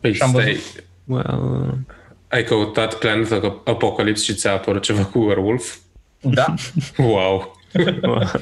[0.00, 0.84] Păi Și am stai, văzut.
[1.04, 1.78] Well,
[2.30, 3.32] ai căutat Planet
[3.64, 5.76] Apocalypse și ți-a apărut ceva cu Werewolf?
[6.20, 6.54] Da,
[6.96, 7.56] Wow!
[8.02, 8.30] well.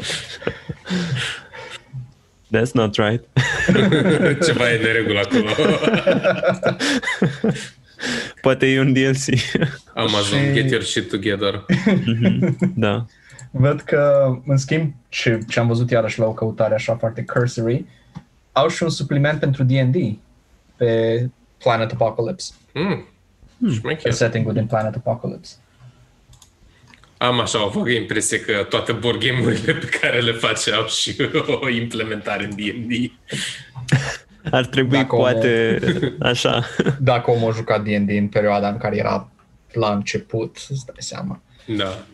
[2.51, 3.25] That's not right.
[4.47, 5.51] ceva e de regulă acolo.
[8.41, 9.25] Poate e un DLC.
[9.95, 11.65] Amazon, Și- get your shit together.
[12.75, 13.05] da.
[13.51, 17.85] văd că, în schimb, ce, ce am văzut iarăși la o căutare așa foarte cursory,
[18.53, 19.97] au și un supliment pentru D&D
[20.77, 21.29] pe
[21.59, 22.53] Planet Apocalypse.
[22.75, 23.07] Mm.
[23.73, 24.13] Șmecher.
[24.13, 25.55] Setting-ul din Planet Apocalypse.
[27.19, 31.17] Am așa o vagă impresie că toate board game-urile pe care le face au și
[31.61, 33.13] o implementare în D&D.
[34.53, 35.79] Ar trebui, Dacă omul- poate,
[36.21, 36.65] așa.
[37.01, 39.31] Dacă omul a jucat D&D în perioada în care era
[39.73, 41.41] la început, îți dai seama.
[41.67, 42.05] Da.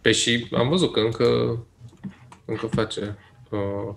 [0.00, 1.58] Pe și am văzut că încă,
[2.44, 3.18] încă face
[3.50, 3.94] uh,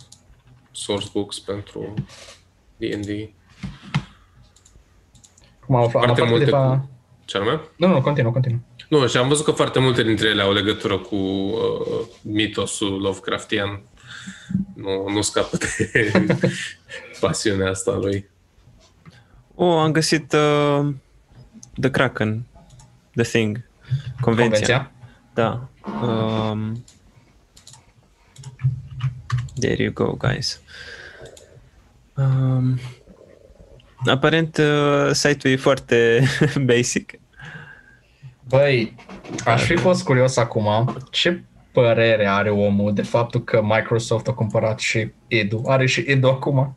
[0.71, 1.93] sourcebooks pentru
[2.77, 3.29] D&D.
[5.69, 6.77] Cum am aflat, am Foarte aflat multe câteva...
[6.77, 6.89] cu...
[7.25, 7.61] Ce anume?
[7.75, 8.59] Nu, nu, continuă, continuă.
[8.87, 13.81] Nu, și am văzut că foarte multe dintre ele au legătură cu uh, mitosul Lovecraftian.
[14.73, 16.11] Nu, nu scapă de
[17.21, 18.29] pasiunea asta lui.
[19.55, 20.93] O, am găsit uh,
[21.79, 22.45] The Kraken,
[23.15, 23.69] The Thing,
[24.21, 24.59] Convenția.
[24.59, 24.91] Convenția.
[25.33, 25.69] Da.
[26.07, 26.83] Um,
[29.59, 30.61] there you go, guys.
[32.15, 32.79] Um,
[34.05, 36.23] aparent, uh, site-ul e foarte
[36.75, 37.19] basic.
[38.49, 38.95] Băi,
[39.45, 41.41] aș fi fost curios acum ce
[41.71, 45.63] părere are omul de faptul că Microsoft a cumpărat și Edu.
[45.67, 46.75] Are și Edu acum.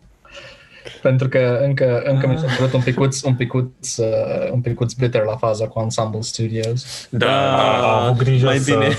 [1.02, 5.22] Pentru că încă, încă mi s-a părut un picuț, un picuț, uh, un picuț bitter
[5.22, 7.06] la faza cu Ensemble Studios.
[7.10, 8.96] Da, A avut grijă mai să, bine.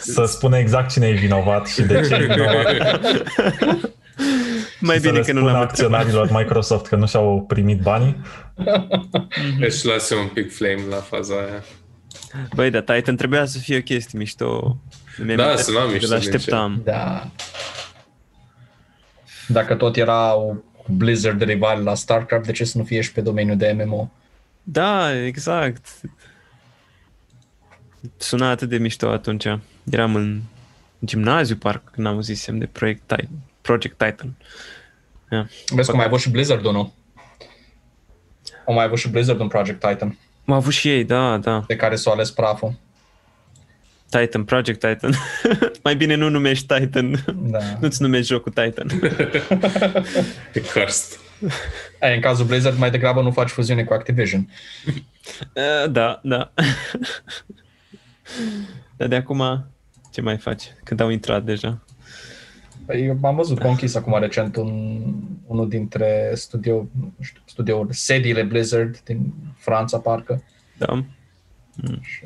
[0.00, 2.66] să spună exact cine e vinovat și de ce e vinovat.
[4.84, 6.00] Mai și bine să că le nu spună l-am întrebat.
[6.00, 8.16] acționarilor Microsoft că nu și-au primit banii.
[9.66, 11.64] Își lase un pic flame la faza aia.
[12.54, 14.78] Băi, da, Titan trebuia să fie o chestie mișto.
[15.24, 16.80] Mi-am Da, amintesc suna că mișto, L-așteptam.
[16.84, 17.30] Da.
[19.48, 23.56] Dacă tot erau Blizzard rival la StarCraft, de ce să nu fie și pe domeniul
[23.56, 24.10] de MMO?
[24.62, 25.86] Da, exact.
[28.16, 29.46] Suna atât de mișto atunci.
[29.90, 30.40] Eram în
[31.04, 33.28] gimnaziu, parcă, când am auzisem de Project Titan.
[33.60, 34.34] Project Titan.
[35.74, 36.92] Vezi cum ai avut și Blizzard, nu?
[38.64, 41.64] O mai avut și Blizzard un Project Titan, Am avut și ei, da, da.
[41.66, 42.74] de care s-a ales praful.
[44.08, 45.14] Titan, Project Titan.
[45.84, 47.24] Mai bine nu numești Titan.
[47.36, 47.58] Da.
[47.80, 48.90] Nu-ți numești jocul Titan.
[50.54, 51.18] E cursed.
[52.00, 54.48] Ei, în cazul Blizzard mai degrabă nu faci fuziune cu Activision.
[54.86, 56.52] Uh, da, da.
[58.96, 59.66] Dar de acum,
[60.12, 60.62] ce mai faci?
[60.84, 61.84] Când au intrat deja.
[62.86, 65.00] Păi, Eu am văzut că au închis acum recent un,
[65.46, 70.42] unul dintre studio, nu știu, studiouri, sediile Blizzard din Franța, parcă.
[70.78, 71.04] Da.
[72.00, 72.24] Și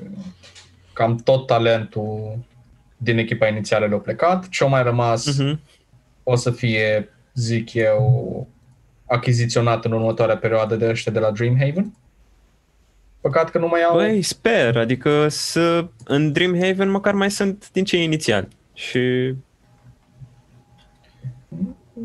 [0.93, 2.39] cam tot talentul
[2.97, 4.49] din echipa inițială le-a plecat.
[4.49, 5.59] Ce au mai rămas Uh-huh.
[6.23, 8.49] o să fie, zic eu,
[9.07, 11.95] achiziționat în următoarea perioadă de ăștia de la Dreamhaven.
[13.21, 13.97] Păcat că nu mai au...
[13.97, 18.49] Băi, sper, adică să în Dreamhaven măcar mai sunt din cei inițiali.
[18.75, 19.35] Și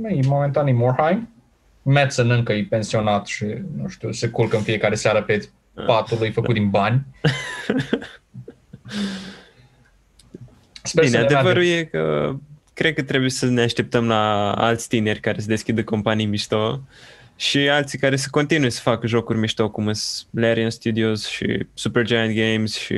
[0.10, 1.30] Ei, momentan e Morheim.
[1.82, 5.50] Madsen încă e pensionat și, nu știu, se culcă în fiecare seară pe
[5.86, 7.06] patul lui făcut din bani.
[10.84, 11.80] Sper Bine, să ne adevărul meargă.
[11.80, 12.36] e că
[12.74, 16.82] cred că trebuie să ne așteptăm la alți tineri care să deschidă companii mișto
[17.36, 22.36] și alții care să continue să facă jocuri mișto, cum sunt Larian Studios și Supergiant
[22.36, 22.96] Games și...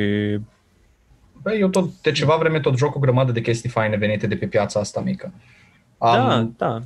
[1.41, 4.35] Băi, eu tot, de ceva vreme tot joc o grămadă de chestii faine venite de
[4.35, 5.33] pe piața asta mică.
[5.97, 6.27] Am
[6.57, 6.81] Da, da.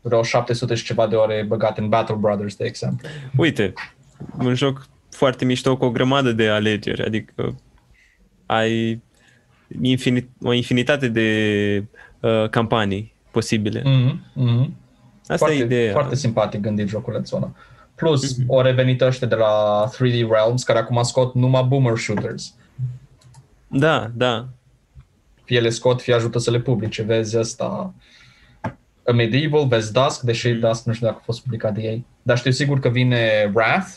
[0.00, 3.08] vreo 700 și ceva de ore băgate în Battle Brothers, de exemplu.
[3.36, 3.72] Uite,
[4.38, 7.54] un joc foarte mișto cu o grămadă de alegeri, adică
[8.46, 9.02] ai
[9.82, 11.84] infinit, o infinitate de
[12.20, 13.80] uh, campanii posibile.
[13.80, 14.70] Mm-hmm, mm-hmm.
[15.20, 15.92] Asta foarte, e ideea.
[15.92, 17.52] Foarte simpatic gândit joculețul ăla.
[17.94, 18.46] Plus, mm-hmm.
[18.46, 22.54] o revenit ăștia de la 3D Realms, care acum scot numai boomer shooters.
[23.68, 24.48] Da, da.
[25.44, 27.02] Fie le scot, fie ajută să le publice.
[27.02, 27.94] Vezi asta...
[29.06, 32.06] A Medieval, vezi Dusk, deși Dusk nu știu dacă a fost publicat de ei.
[32.22, 33.96] Dar știu sigur că vine Wrath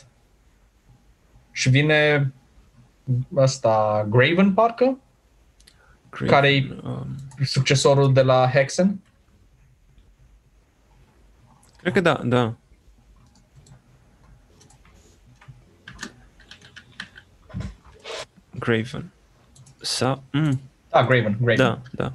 [1.51, 2.31] și vine
[3.35, 4.97] asta Graven, parcă,
[6.09, 6.31] Great.
[6.31, 8.99] care-i Um, succesorul de la Hexen.
[11.77, 12.55] cred că da, da.
[18.59, 19.11] Graven.
[19.81, 20.23] Sau...
[20.31, 21.55] Mm, Da, Graven, Graven.
[21.57, 22.13] da, da.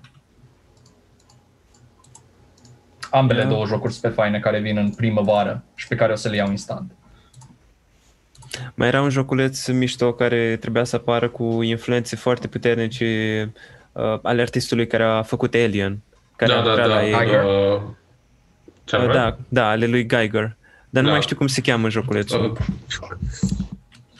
[3.10, 3.48] Ambele Da.
[3.48, 6.50] două jocuri super faine care vin în primăvară și pe care o să le iau
[6.50, 6.90] instant.
[8.74, 13.52] Mai era un joculeț mișto care trebuia să apară cu influențe foarte puternice
[13.92, 15.98] uh, ale artistului care a făcut Alien.
[16.36, 16.94] Care Da, a da, lucrat da.
[16.94, 17.12] la ei.
[17.12, 17.44] Geiger?
[17.44, 17.80] Uh,
[18.84, 19.12] ce Uh, anume?
[19.14, 20.56] da, da, ale lui Geiger.
[20.90, 21.14] Dar nu Da.
[21.14, 22.56] mai știu cum se cheamă joculețul.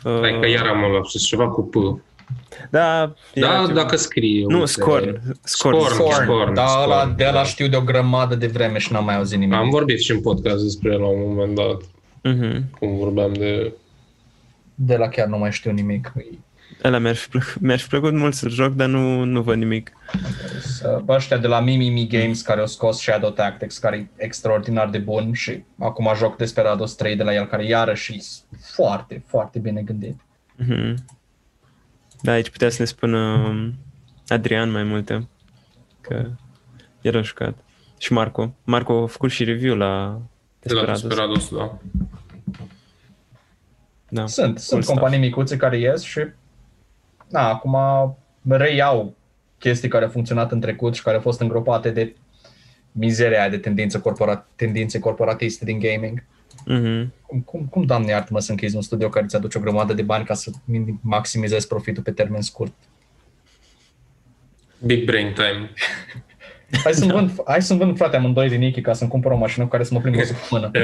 [0.05, 1.75] Uh, Hai că Uh, iar am un lapsus, ceva cu P.
[2.71, 4.45] Da, era Da, ceva- dacă scrie.
[4.49, 4.67] Nu, uite.
[4.71, 5.21] Scorn.
[5.43, 5.79] Scorn.
[5.79, 5.95] Scorn.
[5.95, 7.45] Scorn, Scorn, da, Scorn, ăla, de ăla da.
[7.45, 9.55] știu de o grămadă de vreme și n-am mai auzit nimic.
[9.55, 11.81] Am vorbit și în podcast despre el la un moment dat,
[12.23, 12.71] Mhm.
[12.79, 13.73] cum vorbeam de...
[14.75, 16.13] De la chiar nu mai știu nimic.
[16.85, 19.93] Ăla mi-ar fi, plăcut, mi-ar fi plăcut mult să joc, dar nu, nu văd nimic.
[20.85, 24.99] Uh, Ăștia de la Mimimi Games care au scos Shadow Tactics, care e extraordinar de
[24.99, 28.21] bun și acum joc Desperados 3 de la el, care iarăși e
[28.75, 30.21] foarte, foarte bine gândit.
[30.57, 30.95] Mhm.
[32.23, 33.75] Da, aici putea să ne spună um,
[34.29, 35.29] Adrian mai multe,
[36.01, 36.31] că
[37.01, 37.59] el a jucat.
[37.99, 38.55] Și Marco.
[38.65, 40.21] Marco a făcut și review la
[40.61, 41.03] De la Desperados.
[41.03, 41.79] Desperados, da.
[44.09, 44.27] Da.
[44.27, 44.99] Sunt, sunt stuff.
[44.99, 46.21] companii micuțe care ies și
[47.29, 47.77] na, acum
[48.49, 49.17] reiau
[49.59, 52.17] chestii care au funcționat în trecut și care au fost îngropate de
[52.93, 56.25] mizeria aia de tendință corpora- tendințe corporatiste din gaming.
[56.65, 57.13] Mhm.
[57.27, 60.03] Cum, cum, cum doamne iartă-mă, să închizi un studio care ți aduce o grămadă de
[60.03, 60.51] bani ca să
[61.01, 62.73] maximizezi profitul pe termen scurt?
[64.79, 65.71] Big brain time.
[66.83, 69.65] Hai să-mi vând, hai să-mi vând frate amândoi din Iki ca să-mi cumpăr o mașină
[69.65, 70.71] cu care să mă plimb o săptămână.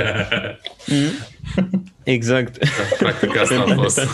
[2.02, 2.58] Exact.
[2.98, 4.04] Practic asta a fost.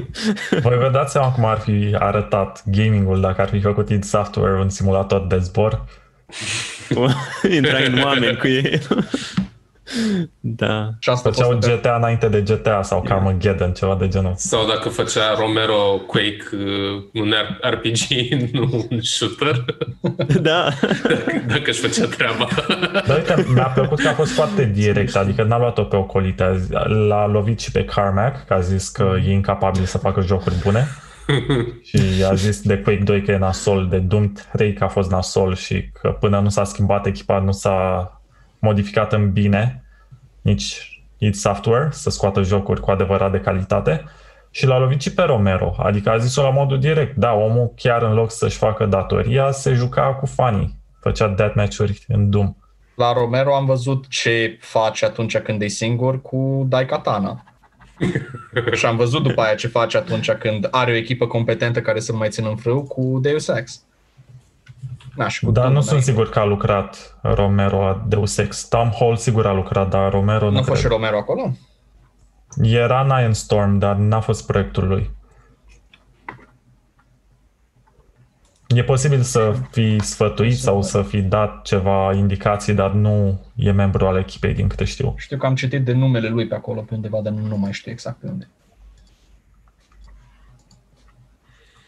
[0.62, 4.60] Voi vă dați seama cum ar fi arătat gamingul dacă ar fi făcut id Software
[4.60, 5.84] un simulator de zbor?
[7.50, 8.78] Intra în oameni cu ei.
[10.40, 10.90] da.
[10.98, 14.32] Și asta a Făceau fost GTA înainte de GTA sau Carmageddon, ceva de genul.
[14.36, 17.32] Sau dacă făcea Romero Quake uh, un
[17.70, 17.98] RPG,
[18.52, 19.64] nu un shooter,
[20.48, 20.68] Da.
[21.46, 22.48] dacă își făcea treaba.
[23.06, 26.42] Dar uite, mi-a plăcut că a fost foarte direct, adică n-a luat-o pe ocolite.
[26.42, 26.70] A zis-
[27.08, 30.88] L-a lovit și pe Carmack, că a zis că e incapabil să facă jocuri bune.
[31.82, 35.10] și a zis de Quake 2 că e nasol, de Doom 3 că a fost
[35.10, 38.21] nasol și că până nu s-a schimbat echipa, nu s-a
[38.62, 39.84] modificat în bine
[40.42, 44.04] nici id Software să scoată jocuri cu adevărat de calitate.
[44.50, 47.16] Și l-a lovit și pe Romero, adică a zis-o la modul direct.
[47.16, 50.80] Da, omul chiar în loc să-și facă datoria, se juca cu fanii.
[51.00, 52.54] Făcea deathmatch-uri în Doom.
[52.94, 57.44] La Romero am văzut ce face atunci când e singur cu Daikatana.
[58.78, 62.14] și am văzut după aia ce face atunci când are o echipă competentă care să-l
[62.14, 63.84] mai țină în frâu cu Deus Ex.
[65.16, 66.10] Na, și cu Dar Doom nu sunt înainte.
[66.10, 68.64] sigur că a lucrat Romero la Deus Ex.
[68.64, 70.98] Tom Hall sigur a lucrat, dar Romero Nu nu a fost și cred.
[70.98, 71.50] Romero acolo?
[72.62, 75.10] Era în Iron Storm, dar n-a fost proiectul lui.
[78.68, 84.06] E posibil să fi sfătuit sau să fi dat ceva indicații, dar nu e membru
[84.06, 85.14] al echipei, din câte știu.
[85.16, 87.90] Știu că am citit de numele lui pe acolo, pe undeva, dar nu mai știu
[87.90, 88.48] exact pe unde.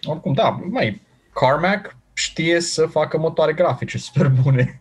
[0.02, 1.02] Oricum, da, mai
[1.32, 1.96] Carmack
[2.34, 4.80] știe să facă motoare grafice super bune.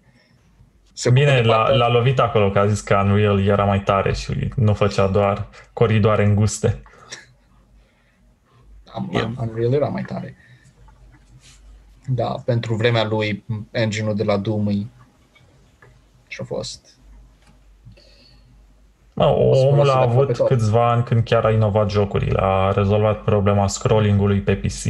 [0.93, 3.63] Se ocupă Bine, de l-a, partea- l-a lovit acolo, că a zis că Unreal era
[3.63, 6.81] mai tare și nu făcea doar coridoare înguste.
[8.93, 9.25] Am, Yeah.
[9.37, 10.35] am, Unreal era mai tare.
[12.07, 14.85] Da, pentru vremea lui, engine-ul de la Doom e...
[16.27, 16.87] și-a fost.
[19.13, 20.47] Mă, să omul folosească a de avut pe tot.
[20.47, 22.39] câțiva ani când chiar a inovat jocurile.
[22.41, 24.83] A rezolvat problema scrollingului pe PC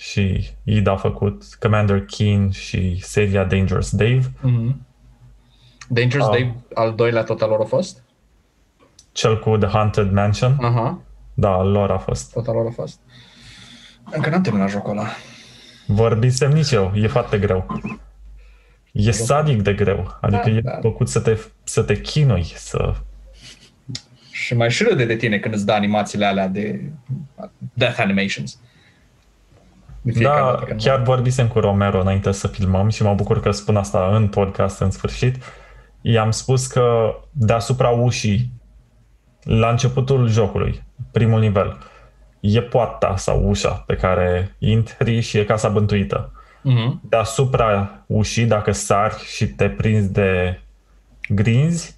[0.00, 4.20] și id a făcut Commander Keen și seria Dangerous Dave.
[4.20, 4.76] Mm-hmm.
[5.88, 6.32] Dangerous Ah.
[6.32, 8.02] Dave, al doilea tot al lor a fost?
[9.12, 11.00] Cel cu The Haunted Mansion, Aha,
[11.34, 12.32] da, al lor a fost.
[12.32, 13.00] tot al lor a fost.
[14.10, 15.06] Încă n-am terminat jocul ăla.
[15.86, 17.80] Vorbisem nici eu, e foarte greu.
[18.92, 20.78] E sadic de greu, adică Da, e da.
[20.80, 22.94] făcut să te, să te chinui, să...
[24.30, 26.90] Și mai și râde de tine când îți dă animațiile alea de
[27.74, 28.58] death animations.
[30.12, 33.40] De fiecare Da, dată când- chiar vorbisem cu Romero înainte să filmăm și mă bucur
[33.40, 35.36] că spun asta în podcast în sfârșit.
[36.00, 38.50] I-am spus că deasupra ușii,
[39.42, 40.82] la începutul jocului,
[41.12, 41.76] primul nivel,
[42.40, 46.32] e poarta sau ușa pe care intri și e casa bântuită.
[46.62, 47.00] Mhm.
[47.08, 50.60] Deasupra ușii, dacă sari și te prinzi de
[51.28, 51.96] grinzi,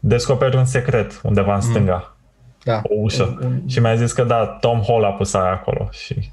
[0.00, 2.16] descoperi un secret undeva în stânga
[2.64, 2.80] Da.
[2.82, 3.22] o ușă.
[3.22, 5.88] Un- un- Și mi-a zis că da, Tom Hall a pus aia acolo.
[5.90, 6.32] Și am zis,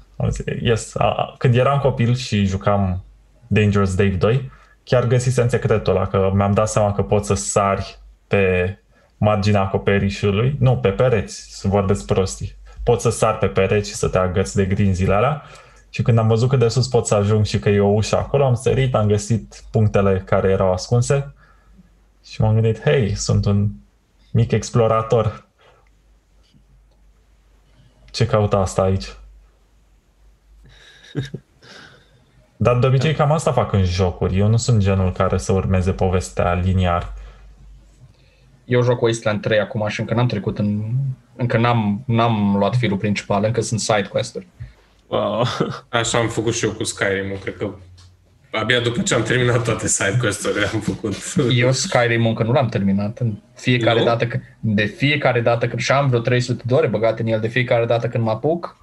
[0.60, 0.94] yes.
[0.94, 3.04] A, a, când eram copil și jucam
[3.46, 4.50] Dangerous Dave 2,
[4.84, 8.78] chiar găsisem secretul ăla, că mi-am dat seama că poți să sari pe
[9.16, 12.56] marginea acoperișului, nu, pe pereți, să vorbesc prostii.
[12.82, 15.42] Poți să sari pe pereți și să te agăți de grinzile alea.
[15.90, 18.16] Și când am văzut că de sus pot să ajung și că e o ușă
[18.16, 21.34] acolo, am sărit, am găsit punctele care erau ascunse
[22.24, 23.68] și m-am gândit, hei, sunt un
[24.32, 25.46] mic explorator.
[28.10, 29.16] Ce caută asta aici?
[32.56, 34.38] Dar de obicei cam asta fac în jocuri.
[34.38, 37.12] Eu nu sunt genul care să urmeze povestea liniar.
[38.64, 40.82] Eu joc Wasteland 3 acum și încă n-am trecut în...
[41.36, 44.46] Încă n-am, n-am luat firul principal, încă sunt side quest-uri.
[45.06, 45.44] Wow.
[45.88, 47.70] Așa am făcut și eu cu Skyrim, cred că
[48.52, 51.14] abia după ce am terminat toate side quest-urile am făcut.
[51.62, 53.18] Eu Skyrim încă nu l-am terminat.
[53.18, 54.04] În fiecare Nu?
[54.04, 57.40] dată, că- de fiecare dată când și am vreo 300 de ore băgate în el,
[57.40, 58.76] de fiecare dată când mă apuc,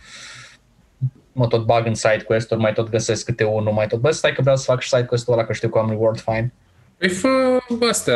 [1.34, 4.34] mă tot bag în side quest-uri, mai tot găsesc câte unul, mai tot, bă, stai
[4.34, 6.53] că vreau să fac și side quest-ul ăla, că știu că am reward fine.
[6.97, 8.15] Păi fă astea,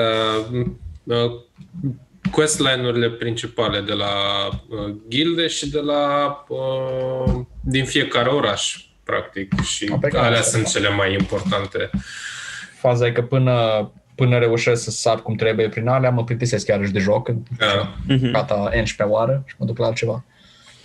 [1.03, 1.31] uh,
[2.31, 4.13] questline-urile principale de la
[4.69, 9.61] uh, gilde și de la uh, din fiecare oraș, practic.
[9.61, 10.69] Și A, pe care alea asta, sunt da.
[10.69, 11.89] cele mai importante.
[12.79, 16.91] Faza e că până, până reușesc să sap cum trebuie prin alea, mă plictisesc iarăși
[16.91, 17.95] de joc, Da.
[18.31, 20.23] gata 11 oară și mă duc la altceva.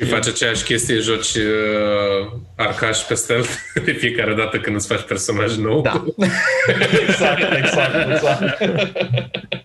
[0.02, 3.50] Și faci aceeași chestie, joci uh, arcaș pe stealth
[3.84, 5.80] de fiecare dată când îți faci personaj nou.
[5.80, 6.04] Da.
[7.08, 8.42] exact, exact, exact.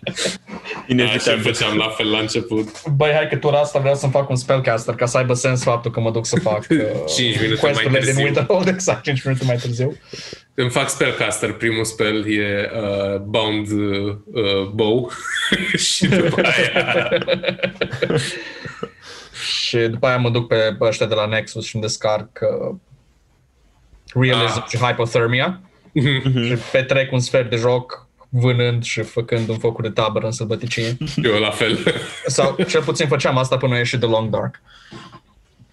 [0.08, 0.38] Așa
[0.86, 1.42] Inevitabil.
[1.42, 2.86] făceam la fel la început.
[2.96, 5.90] Băi, hai că tot asta vreau să-mi fac un spellcaster ca să aibă sens faptul
[5.90, 6.78] că mă duc să fac uh,
[7.16, 8.24] Cinci minute mai quest-urile din târziu.
[8.24, 9.96] Winterhold, exact 5 minute mai târziu.
[10.54, 15.10] Îmi fac spellcaster, primul spell e uh, Bound uh, uh, Bow
[15.76, 17.08] și după aia
[19.48, 22.28] Și după aia mă duc pe ăștia de la Nexus și îmi descarc
[22.70, 22.74] uh,
[24.14, 24.68] Realism Ah.
[24.68, 25.60] și Hypothermia
[26.46, 30.96] și petrec un sfert de joc vânând și făcând un focul de tabără în sălbăticie.
[31.22, 31.78] eu la fel.
[32.26, 34.60] Sau cel puțin făceam asta până a ieșit The Long Dark.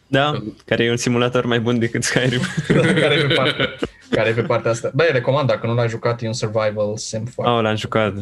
[0.08, 2.40] Da, care e un simulator mai bun decât Skyrim.
[3.02, 3.70] care, e pe partea,
[4.10, 4.92] care e pe partea asta.
[4.94, 7.52] Băi, recomand, dacă nu l-ai jucat, e un survival sim foarte.
[7.54, 8.14] Oh, l-am jucat.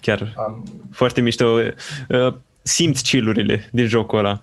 [0.00, 1.44] Chiar Am, foarte mișto.
[2.08, 4.40] Uh, Simți chillurile din jocul ăla.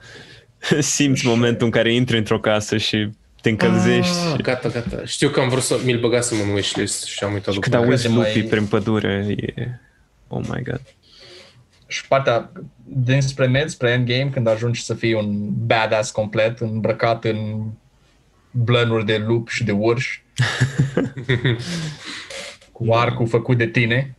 [0.80, 3.10] Simți momentul în care intri într-o casă și
[3.41, 4.18] te încălzești.
[4.27, 5.06] Ah, și gata, gata.
[5.06, 7.86] Știu că am vrut să mi-l băgasem în wishlist și am uitat după când aia.
[7.86, 9.68] auzi mai- lupii prin pădure, e...
[10.27, 10.81] Oh my god.
[11.88, 12.52] și partea
[12.84, 17.65] dinspre med, spre endgame, când ajungi să fii un badass complet, îmbrăcat în
[18.52, 20.23] blănuri de lup și de urși,
[22.72, 24.15] cu arcul făcut de tine.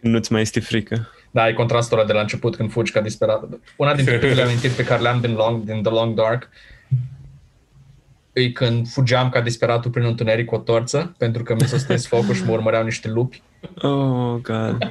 [0.00, 1.08] Când nu-ți mai este frică.
[1.32, 3.42] Da, ai contrastul ăla de la început când fugi ca disperat.
[3.76, 6.48] Una dintre primele amintiri pe care le-am din, long, din The Long Dark
[8.32, 12.06] e când fugeam ca disperatul prin întuneric cu o torță, pentru că mi s-a stins
[12.06, 13.42] focul și mă urmăreau niște lupi.
[13.82, 14.90] Oh, god.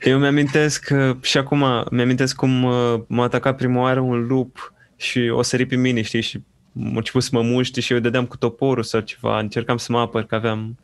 [0.00, 5.18] Eu mi-amintesc că și acum mi-amintesc cum uh, m-a atacat prima oară un lup și
[5.32, 6.42] o sări pe mine, știi, și
[6.72, 9.92] m-a început să mă muște și eu îi dădeam cu toporul sau ceva, încercam să
[9.92, 10.78] mă apăr că aveam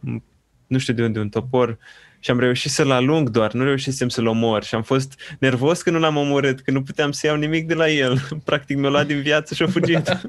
[0.00, 0.22] m,
[0.66, 1.78] nu știu de unde un topor
[2.24, 5.90] și am reușit să-l alung doar, nu reușisem să-l omor și am fost nervos că
[5.90, 8.20] nu l-am omorât, că nu puteam să iau nimic de la el.
[8.44, 10.08] Practic mi-a luat din viață și a fugit.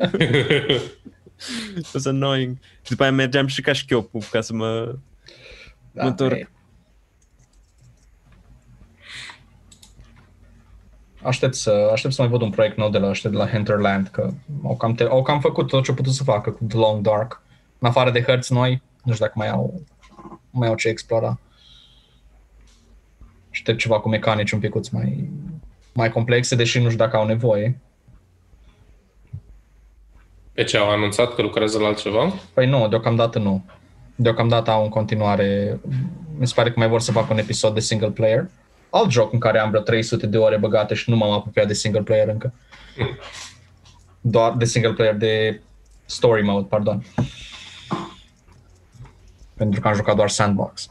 [1.78, 2.58] It was annoying.
[2.82, 4.96] Și după aia mergeam și ca șchiopul ca să mă
[5.92, 6.36] Da, Mă întorc.
[6.36, 6.48] e-
[11.24, 14.08] Aștept să, aștept să mai văd un proiect nou de la ăștia de la Hinterland,
[14.08, 14.30] că
[14.64, 17.02] au cam, te, au cam făcut tot ce au putut să facă cu The Long
[17.02, 17.42] Dark.
[17.80, 19.84] În afară de hărți noi, nu știu dacă mai au,
[20.50, 21.40] mai au ce explora.
[23.54, 25.30] Aștept ceva cu mecanici un pic mai,
[25.94, 27.80] mai complexe, deși nu știu dacă au nevoie.
[30.54, 32.34] Pe ce au anunțat că lucrează la altceva?
[32.54, 33.66] Păi nu, deocamdată nu.
[34.16, 35.80] Deocamdată au în continuare,
[36.38, 38.50] mi se pare că mai vor să facă un episod de single player.
[38.90, 41.74] Alt joc în care am vreo 300 de ore băgate și nu m-am apropiat de
[41.74, 42.54] single player încă.
[44.22, 45.62] Doar de single player, de
[46.06, 47.06] story mode, pardon.
[49.56, 50.90] Pentru că am jucat doar sandbox.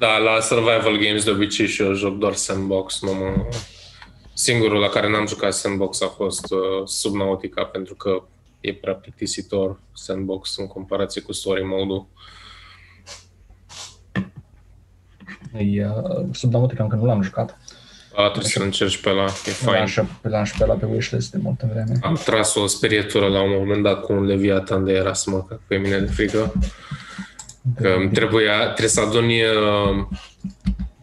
[0.00, 3.00] Da, la survival games de obicei și eu joc doar sandbox.
[3.02, 3.46] Nu mă...
[4.32, 8.22] Singurul la care n-am jucat sandbox a fost uh, Subnautica, pentru că
[8.60, 12.06] e prea plictisitor sandbox în comparație cu story mode-ul.
[15.52, 17.58] E, uh, Subnautica încă nu l-am jucat.
[18.14, 19.86] A, trebuie să încerci pe la, e L-am fain.
[19.86, 21.98] și, l-am și pe la pe wishlist de multă vreme.
[22.02, 25.42] Am tras o sperietură la un moment dat cu un leviatan de era să mă
[25.42, 26.52] cac pe mine de frică.
[27.80, 30.06] Că îmi trebuia, trebuie să aduni uh,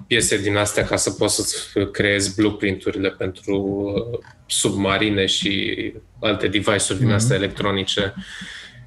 [0.07, 6.99] piese din astea ca să poți să creezi blueprint-urile pentru uh, submarine și alte device-uri
[6.99, 8.13] din astea electronice.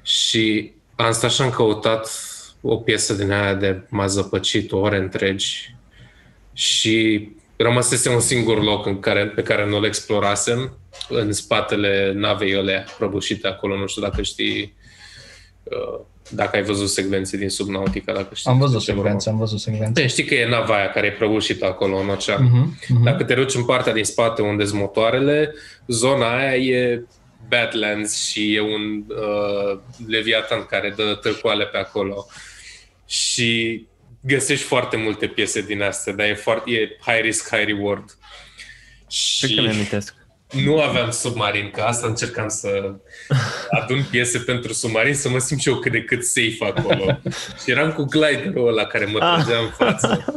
[0.03, 2.09] Și am stat și am căutat
[2.61, 5.75] o piesă din aia de m-a zăpăcit ore întregi
[6.53, 10.77] și rămăsese un singur loc în care, pe care nu-l explorasem,
[11.09, 14.75] în spatele navei alea prăbușite acolo, nu știu dacă știi
[15.63, 19.37] uh, dacă ai văzut secvențe din Subnautica, dacă știi Am văzut despre ce secvențe, am
[19.37, 19.91] văzut secvențe.
[19.91, 22.43] Bine, știi că e nava aia care e prăbușită acolo în ocean.
[22.43, 23.03] Mhm, mhm.
[23.03, 25.53] Dacă te duci în partea din spate unde sunt motoarele,
[25.87, 27.05] zona aia e
[27.47, 32.25] Badlands și e un uh, leviatan care dă târcoale pe acolo.
[33.07, 33.85] Și
[34.21, 38.05] găsești foarte multe piese din astea, dar e, foarte, e high risk, high reward.
[39.39, 40.15] Cred Și că mi-amintesc.
[40.51, 42.95] Nu aveam submarin, că asta încercam să
[43.69, 47.19] adun piese pentru submarin, să mă simt și eu cât de cât safe acolo.
[47.63, 50.33] și eram cu gliderul ăla care mă trăgea în față.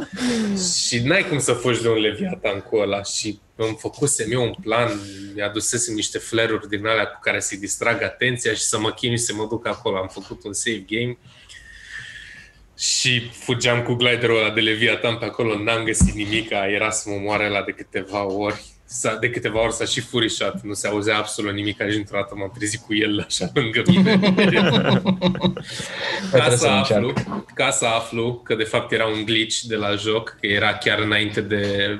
[0.87, 3.03] și n-ai cum să fugi de un leviatan cu ăla.
[3.03, 4.99] Și îmi făcusem eu un plan,
[5.35, 9.33] mi-adusesem niște flare-uri din alea cu care să-i distrag atenția și să mă chinui să
[9.33, 9.97] mă duc acolo.
[9.97, 11.17] Am făcut un save game
[12.77, 17.15] și fugeam cu gliderul ăla de Leviathan pe acolo, n-am găsit nimic, era să mă
[17.15, 18.74] moare la de câteva ori.
[18.87, 22.35] S-a, de câteva ori s-a și furișat, nu se auzea absolut nimic, și într-o dată
[22.37, 24.19] m-am trezit cu el așa lângă mine.
[26.31, 27.13] ca, să aflu,
[27.53, 30.99] ca să aflu că de fapt era un glitch de la joc, că era chiar
[30.99, 31.99] înainte de...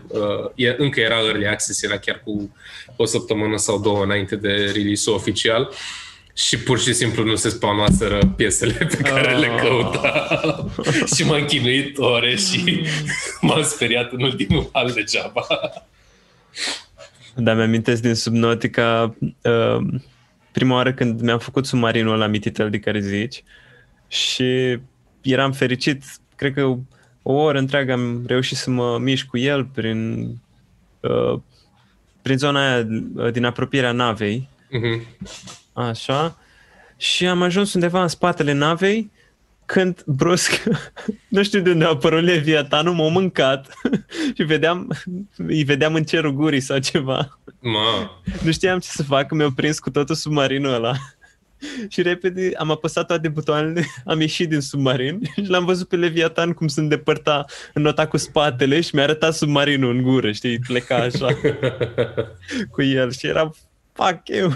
[0.56, 2.56] Uh, încă era early access, era chiar cu
[2.96, 5.70] o săptămână sau două înainte de release oficial.
[5.72, 5.78] Uh,
[6.38, 9.40] și pur și simplu nu se spawnaseră piesele pe care oh.
[9.40, 9.62] le ah.
[9.62, 10.28] căuta.
[11.16, 12.86] și m-am chinuit ore și
[13.42, 15.48] m-am speriat în ultimul hal degeaba.
[17.36, 19.86] Da, mi-amintesc din Subnautica uh,
[20.52, 23.44] prima oară când mi-am făcut submarinul ăla mititel de care zici
[24.08, 24.80] și
[25.22, 26.04] eram fericit,
[26.36, 26.64] cred că
[27.22, 30.28] o oră întreagă am reușit să mă mișc cu el prin,
[31.00, 31.40] uh,
[32.22, 34.50] prin zona aia uh, din apropierea navei.
[34.66, 35.28] Uh-huh.
[35.74, 36.38] Așa.
[36.98, 39.12] Și am ajuns undeva în spatele navei
[39.66, 40.64] când brusc,
[41.28, 43.74] nu știu de unde a apărut Leviatanul, m-a mâncat
[44.36, 44.98] și vedeam,
[45.36, 47.40] îi vedeam în cerul gurii sau ceva.
[47.60, 48.22] Ma.
[48.44, 50.94] Nu știam ce să fac, mi-au prins cu totul submarinul ăla.
[51.90, 56.54] Și repede am apăsat toate butoanele, am ieșit din submarin și l-am văzut pe Leviatan
[56.54, 61.28] cum se îndepărta, nota cu spatele și mi-a arătat submarinul în gură, știi, pleca așa
[62.72, 63.52] cu el și era
[63.94, 64.54] fuck you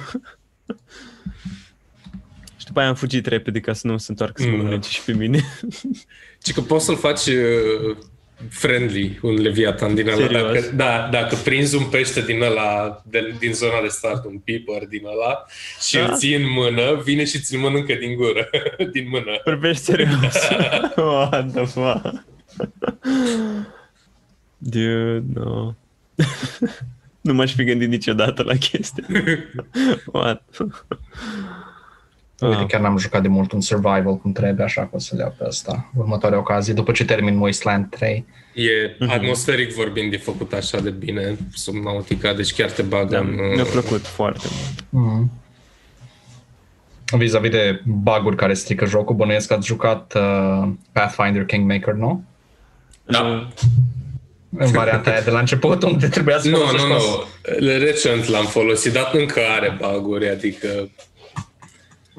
[2.69, 4.63] după aia am fugit repede ca să nu se întoarcă să mă mm.
[4.63, 5.43] mănânce și pe mine.
[6.45, 7.97] Și că poți să-l faci uh,
[8.49, 10.27] friendly, un leviatan din ăla.
[10.27, 14.87] Dacă, da, dacă prinzi un pește din ăla, de, din zona de start, un piper
[14.87, 15.45] din ăla
[15.87, 16.05] și da?
[16.05, 18.49] îl ții în mână, vine și ți-l mănâncă din gură,
[18.93, 19.41] din mână.
[19.43, 20.49] Vorbești serios?
[20.95, 22.23] What the fuck?
[24.57, 25.73] Dude, no.
[27.21, 29.05] nu m-aș fi gândit niciodată la chestia.
[30.05, 30.43] What?
[32.39, 32.65] Uite, ah.
[32.67, 35.35] chiar n-am jucat de mult un survival cum trebuie, așa că o să le iau
[35.37, 35.91] pe asta.
[35.97, 38.25] Următoarea ocazie, după ce termin Wasteland 3.
[38.53, 39.13] E mm-hmm.
[39.13, 43.35] atmosferic vorbind, e făcut așa de bine sub Nautica, deci chiar te bagă da, în...
[43.55, 45.07] Mi-a plăcut foarte mult.
[45.07, 45.37] Mm-hmm.
[47.17, 52.23] Vis-a-vis de bug care strică jocul, bănuiesc că ați jucat uh, Pathfinder Kingmaker, nu?
[53.05, 53.49] Da.
[54.57, 56.97] În varianta aia de la început, unde trebuia să Nu, nu, nu.
[57.77, 60.89] Recent l-am folosit, dar încă are bug adică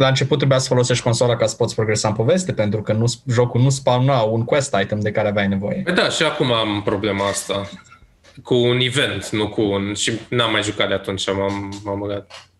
[0.01, 3.05] la început trebuia să folosești consola ca să poți progresa în poveste, pentru că nu,
[3.27, 5.81] jocul nu spawna un quest item de care aveai nevoie.
[5.85, 7.69] Păi da, și acum am problema asta.
[8.43, 9.95] Cu un event, nu cu un...
[9.95, 12.51] Și n-am mai jucat de atunci, m-am, m-am băgat.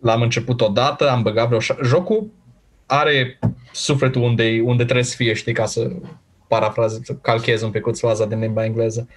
[0.00, 1.60] L-am început odată, am băgat vreo...
[1.84, 2.30] Jocul
[2.86, 3.38] are
[3.72, 5.88] sufletul unde, unde trebuie să fie, știi, ca să
[6.48, 9.08] parafrazez, să calchez un pic faza din limba engleză.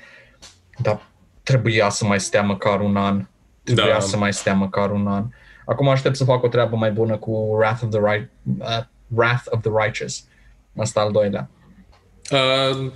[0.78, 1.02] Dar
[1.44, 3.28] trebuia să mai stea măcar un an.
[3.64, 4.00] Trebuia da.
[4.00, 5.26] să mai stea măcar un an.
[5.70, 8.30] Acum aștept să fac o treabă mai bună cu Wrath of the, right,
[8.60, 10.24] uh, Wrath of the Righteous.
[10.78, 11.50] Asta al doilea.
[12.32, 12.91] Uh,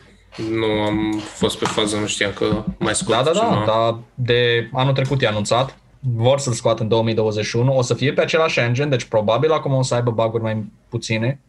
[0.50, 4.70] nu am fost pe fază, nu știam că mai scot Da, da, da, da, de
[4.74, 5.78] anul trecut e anunțat.
[6.00, 7.78] Vor să-l scoată în 2021.
[7.78, 11.40] O să fie pe același engine, deci probabil acum o să aibă bug mai puține.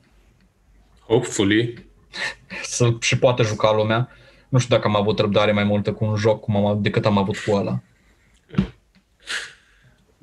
[1.07, 1.87] Hopefully.
[2.63, 4.09] să și poată juca lumea.
[4.49, 7.19] Nu știu dacă am avut răbdare mai multă cu un joc cum am, decât am
[7.19, 7.81] avut cu ăla.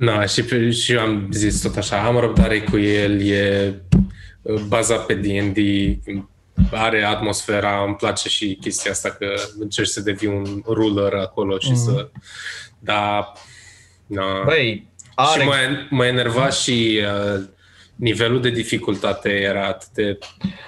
[0.06, 3.74] Da, și, și am zis tot așa, am răbdare cu el, e
[4.42, 5.58] uh, bazat pe D&D,
[6.72, 11.70] are atmosfera, îmi place și chestia asta că încerci să devii un ruler acolo și
[11.70, 11.76] mm.
[11.76, 12.10] să...
[12.80, 13.32] Da,
[14.06, 14.44] na.
[14.46, 15.42] Băi, are...
[15.42, 15.54] Și mă,
[15.90, 17.00] mă enerva și
[17.36, 17.44] uh,
[17.96, 20.18] nivelul de dificultate era atât de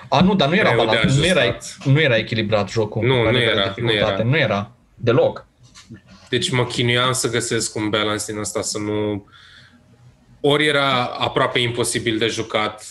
[0.09, 3.05] A, nu, dar nu era, balat, nu era, nu era echilibrat jocul.
[3.05, 4.23] Nu, nu era, nu era.
[4.23, 5.45] Nu era, deloc.
[6.33, 9.25] Deci mă chinuiam să găsesc un balance din asta, să nu...
[10.41, 12.85] Ori era aproape imposibil de jucat,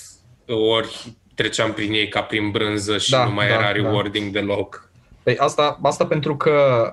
[0.47, 3.73] ori treceam prin ei ca prin brânză și da, nu mai da, era da.
[3.73, 4.41] rewarding da.
[4.41, 4.91] deloc.
[5.23, 6.87] Păi asta, asta pentru că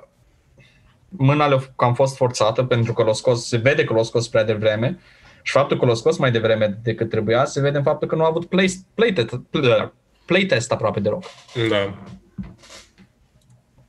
[1.09, 4.27] mâna le că am fost forțată pentru că l-a scos, se vede că l-a scos
[4.27, 4.99] prea devreme
[5.41, 8.23] și faptul că l-a scos mai devreme decât trebuia se vede în faptul că nu
[8.23, 9.39] a avut play, playtest,
[10.25, 11.23] playtest aproape deloc.
[11.69, 11.97] Da.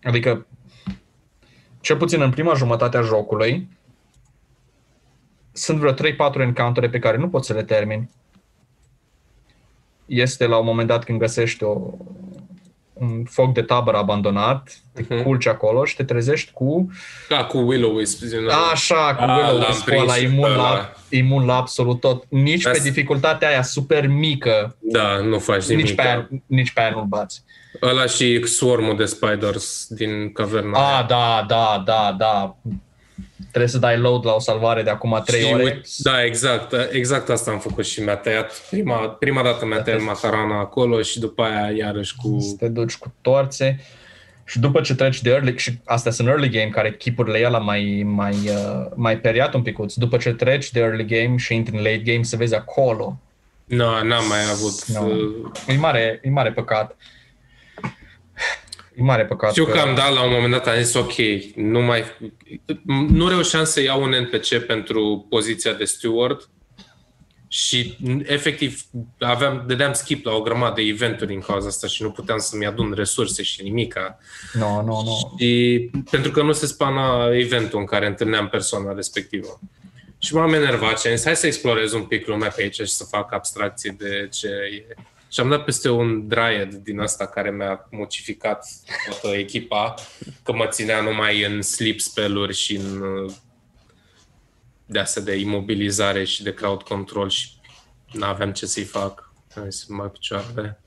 [0.02, 0.46] Adică
[1.80, 3.68] cel puțin în prima jumătate a jocului,
[5.52, 5.96] sunt vreo 3-4
[6.34, 8.10] encountere pe care nu poți să le termini.
[10.06, 11.90] Este la un moment dat când găsești o,
[13.00, 15.22] un foc de tabără abandonat, te Mhm.
[15.22, 16.90] culci acolo și te trezești cu
[17.28, 18.22] Ca cu Willow Wisp.
[18.22, 18.54] din ăla.
[18.72, 20.92] Așa, cu Ah, Willow l-am Wisp prins ăla, și imun pe la, ăla.
[21.08, 22.24] imun la absolut tot.
[22.28, 25.84] Nici pe Asta- dificultatea aia super mică, Da, nu faci nimic.
[25.84, 27.42] nici pe, aia, nici pe aia nu-l bați.
[27.82, 30.98] Ăla și swarm de spiders din caverna.
[30.98, 32.56] Ah, da, da, da, da.
[33.50, 35.62] Trebuie să dai load la o salvare de acum 3 Și ore.
[35.62, 36.74] uite- Da, exact.
[36.92, 38.52] Exact asta am făcut și mi-a tăiat.
[38.70, 42.38] Prima, prima dată mi-a tăiat macarana acolo și după aia iarăși cu...
[42.40, 43.80] să te duci cu torțe
[44.44, 48.02] și după ce treci de early, și astea sunt early game, care chipurile ele mai,
[48.06, 51.82] mai, uh, mai periat un picuț, după ce treci de early game și intri în
[51.82, 53.18] late game, să vezi acolo.
[53.64, 54.84] Nu, n-am mai avut...
[54.84, 55.06] Nu.
[55.10, 56.96] uh, E mare, e mare păcat.
[58.94, 59.50] E mare păcat.
[59.50, 61.14] Știu că am dat la un moment dat, am zis ok,
[61.54, 62.04] nu mai...
[63.08, 66.48] Nu reușeam să iau un NPC pentru poziția de steward
[67.52, 68.82] și efectiv
[69.18, 72.66] aveam, dădeam skip la o grămadă de eventuri din cauza asta și nu puteam să-mi
[72.66, 74.18] adun resurse și nimica.
[74.52, 75.36] Nu, nu, nu.
[75.38, 79.60] Și pentru că nu se spana eventul în care întâlneam persoana respectivă.
[80.18, 82.86] Și m-am enervat și am zis, hai să explorez un pic lumea pe aici și
[82.86, 84.94] să fac abstracție de ce e.
[85.30, 88.66] Și am dat peste un dryad din asta care mi-a mocificat
[89.08, 89.94] toată echipa,
[90.42, 93.32] că mă ținea numai în sleep spell-uri și în uh,
[94.86, 97.48] de astea de imobilizare și de crowd control și
[98.12, 99.32] n-aveam ce să-i fac.
[99.56, 100.80] Am zis, mai picioarele.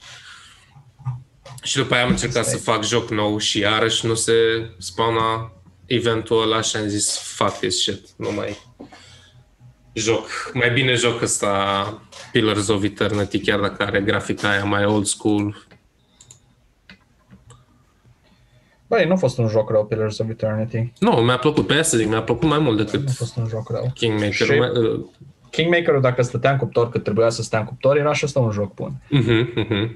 [1.64, 4.34] Și după aia am încercat să fac joc nou și iarăși nu se
[4.78, 5.52] spawna
[5.86, 8.57] eventul ăla și am zis fuck this shit, nu mai
[9.94, 10.28] joc.
[10.53, 12.02] Mai bine joc ăsta
[12.32, 15.65] Pillars of Eternity, chiar dacă are grafica aia mai old school.
[18.88, 20.91] Băi, nu a fost un joc rău, Pillars of Eternity.
[20.99, 23.36] Nu, mi-a plăcut, pe aia să zic, mi-a plăcut mai mult Nu decât a fost
[23.38, 23.91] un joc rău.
[23.94, 24.32] Kingmaker.
[24.34, 25.06] Și- Mai, uh,
[25.52, 28.52] Kingmaker-ul, dacă stătea în cuptor cât trebuia să stea în cuptor, era și ăsta un
[28.52, 29.02] joc bun.
[29.11, 29.90] uh-huh, uh-huh.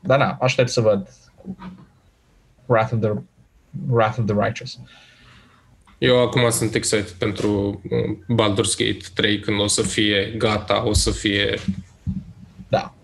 [0.00, 1.08] Dar na, aștept să văd
[2.66, 3.10] Wrath of the,
[3.88, 4.78] Wrath of the Righteous.
[6.02, 10.92] Eu acum sunt excited pentru uh, Baldur's Gate 3 când o să fie gata, o
[10.92, 11.58] să fie
[12.68, 12.94] Da.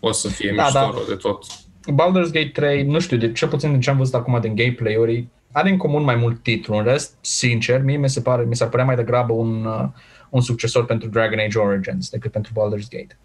[0.00, 0.90] o să fie Da, mișto da.
[0.90, 1.44] rău de tot.
[1.92, 5.26] Baldur's Gate 3, nu știu, de cel puțin din ce am văzut acum din gameplay-uri,
[5.52, 6.76] are în comun mai mult titlu.
[6.76, 9.84] În rest, sincer, mie mi se pare, mi s-ar părea mai degrabă un, uh,
[10.30, 13.18] un succesor pentru Dragon Age Origins decât pentru Baldur's Gate.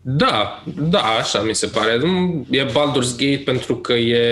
[0.00, 1.96] Da, da, așa mi se pare.
[1.98, 4.28] Nu, E Baldur's Gate pentru că e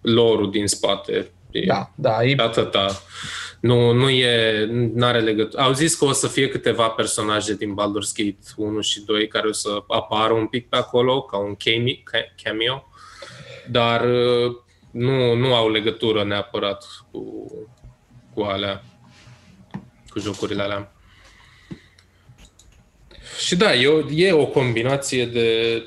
[0.00, 1.26] lore din spate.
[1.50, 3.02] E Da, da, e, atâta.
[3.60, 4.64] Nu, nu e,
[4.94, 5.62] n-are legătură.
[5.62, 9.48] Au zis că o să fie câteva personaje din Baldur's Gate 1 și 2 care
[9.48, 12.88] o să apară un pic pe acolo, ca un cameo, ca- cameo
[13.70, 14.56] dar uh,
[14.90, 17.52] nu, nu au legătură neapărat cu,
[18.34, 18.84] cu alea,
[20.08, 20.92] cu jocurile alea.
[23.38, 25.82] Și da, e o, e o combinație de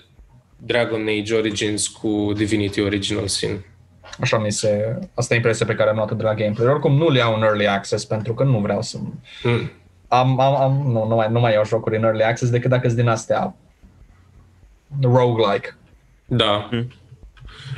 [0.57, 3.65] Dragon Age Origins cu Divinity Original Sin.
[4.21, 6.67] Așa mi se, asta e impresia pe care am luat-o de la gameplay.
[6.67, 8.97] Oricum nu le iau în early access pentru că nu vreau să...
[9.43, 9.71] Mm.
[10.07, 12.87] Am, am, am, nu, nu, mai, nu mai iau jocuri în early access decât dacă
[12.87, 13.55] sunt din astea
[15.01, 15.77] roguelike.
[16.25, 16.69] Da.
[16.71, 16.87] Mm.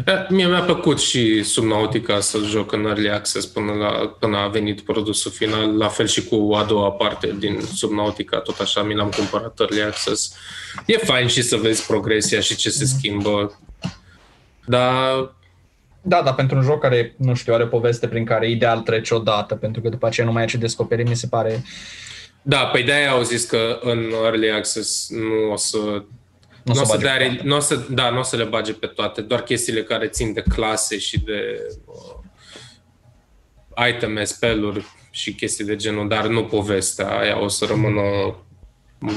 [0.05, 4.47] E, Mie mi-a plăcut și Subnautica să joc în Early Access până, la, până a
[4.47, 8.95] venit produsul final, la fel și cu a doua parte din Subnautica, tot așa mi
[8.95, 10.35] l-am cumpărat Early Access.
[10.85, 13.59] E fain și să vezi progresia și ce se schimbă,
[14.65, 15.33] dar
[16.05, 19.13] Da, dar pentru un joc care, nu știu, are o poveste prin care ideal trece
[19.13, 21.63] odată, pentru că după aceea nu mai ai ce descoperi, mi se pare...
[22.41, 26.05] da, păi de-aia au zis că în Early Access nu o să Nu
[26.63, 27.47] nu o se să, bage dea, pe toate.
[27.47, 30.34] nu o să, da, nu o să le bage pe toate, doar chestiile care țin
[30.34, 37.41] de clase și de uh, iteme, spell-uri și chestii de genul, dar nu povestea aia
[37.41, 38.01] o să rămână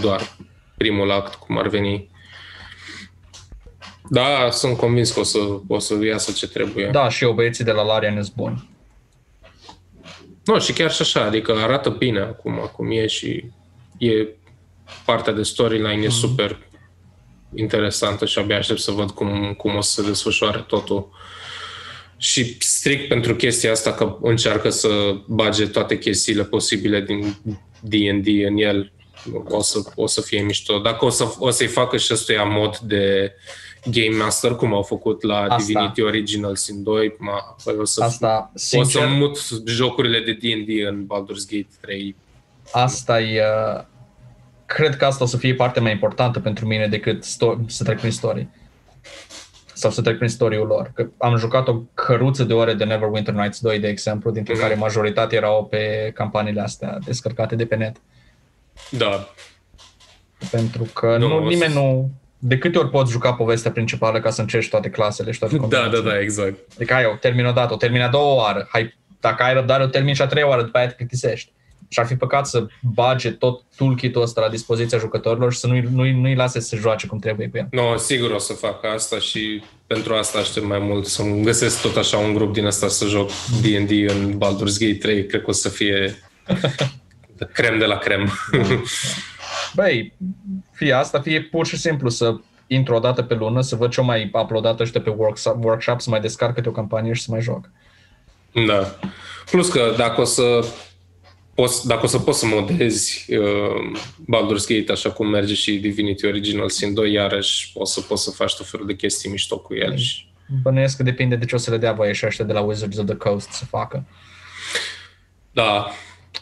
[0.00, 0.36] doar
[0.76, 2.10] primul act, cum ar veni.
[4.10, 5.38] Da, sunt convins că o să,
[5.68, 6.88] o să iasă ce trebuie.
[6.92, 8.68] Da, și eu, băieții de la Larian sunt buni.
[10.44, 13.44] Nu, și chiar și așa, adică arată bine acum, cum e și
[13.98, 14.26] e
[15.04, 16.58] partea de storyline e super
[17.54, 21.10] interesantă și abia aștept să văd cum, cum o să se desfășoare totul.
[22.16, 24.88] Și strict pentru chestia asta că încearcă să
[25.26, 27.36] bage toate chestiile posibile din
[27.80, 28.92] D&D în el,
[29.48, 30.78] o să, o să fie mișto.
[30.78, 33.32] Dacă o, să, o să-i facă și ăstuia mod de
[33.84, 35.56] Game Master, cum au făcut la Asta.
[35.56, 40.32] Divinity Original Sin 2, ma, păi o să Asta, o să sincer, mut jocurile de
[40.32, 42.16] D&D în Baldur's Gate 3.
[42.72, 43.42] asta e...
[43.76, 43.82] uh,
[44.66, 47.98] Cred că asta o să fie partea mai importantă pentru mine decât sto- să trec
[47.98, 48.48] prin story.
[49.72, 50.90] Sau să trec prin story-ul lor.
[50.94, 54.62] Că am jucat o căruță de ore de Neverwinter Nights 2, de exemplu, dintre Mhm.
[54.62, 57.96] care majoritatea erau pe campaniile astea descărcate de pe net.
[58.90, 59.28] Da.
[60.50, 62.10] Pentru că Nu, nu, o să- nimeni nu
[62.46, 65.60] de câte ori poți juca povestea principală ca să încerci toate clasele și toate Da,
[65.66, 66.10] da, combinațiile?
[66.10, 66.54] da, exact.
[66.76, 68.68] Adică ai o termin o dată, o termin a doua oară.
[68.70, 71.52] Hai, dacă ai răbdare, o termin și a treia oară, după aia te plictisești.
[71.88, 75.88] Și ar fi păcat să bage tot toolkit-ul ăsta la dispoziția jucătorilor și să nu-i,
[75.92, 77.66] nu-i, nu-i lase să joace cum trebuie cu el.
[77.70, 81.96] No, sigur o să fac asta și pentru asta aștept mai mult să-mi găsesc tot
[81.96, 83.30] așa un grup din ăsta să joc
[83.62, 85.26] D&D în Baldur's Gate 3.
[85.26, 86.14] Cred că o să fie
[87.52, 88.32] crem de la crem.
[89.76, 90.12] Băi,
[90.72, 92.36] fie asta, fie pur și simplu să
[92.66, 96.10] intru o dată pe lună, să văd ce mai uploadat ăștia pe workshop, workshop, să
[96.10, 97.70] mai descarc câte o campanie și să mai joc.
[98.66, 98.98] Da.
[99.50, 100.64] Plus că dacă o să
[101.54, 106.26] poți, dacă o să poți să modezi uh, Baldur's Gate așa cum merge și Divinity
[106.26, 109.74] Original Sin 2, iarăși o să poți să faci tot felul de chestii mișto cu
[109.74, 109.96] el.
[109.96, 110.24] Și...
[110.62, 112.98] Bănuiesc că depinde de ce o să le dea voie și ăștia de la Wizards
[112.98, 114.04] of the Coast să facă.
[115.52, 115.90] Da,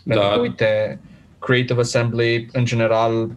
[0.04, 1.00] Pentru că, da, uite,
[1.44, 3.30] Creative Assembly, în general,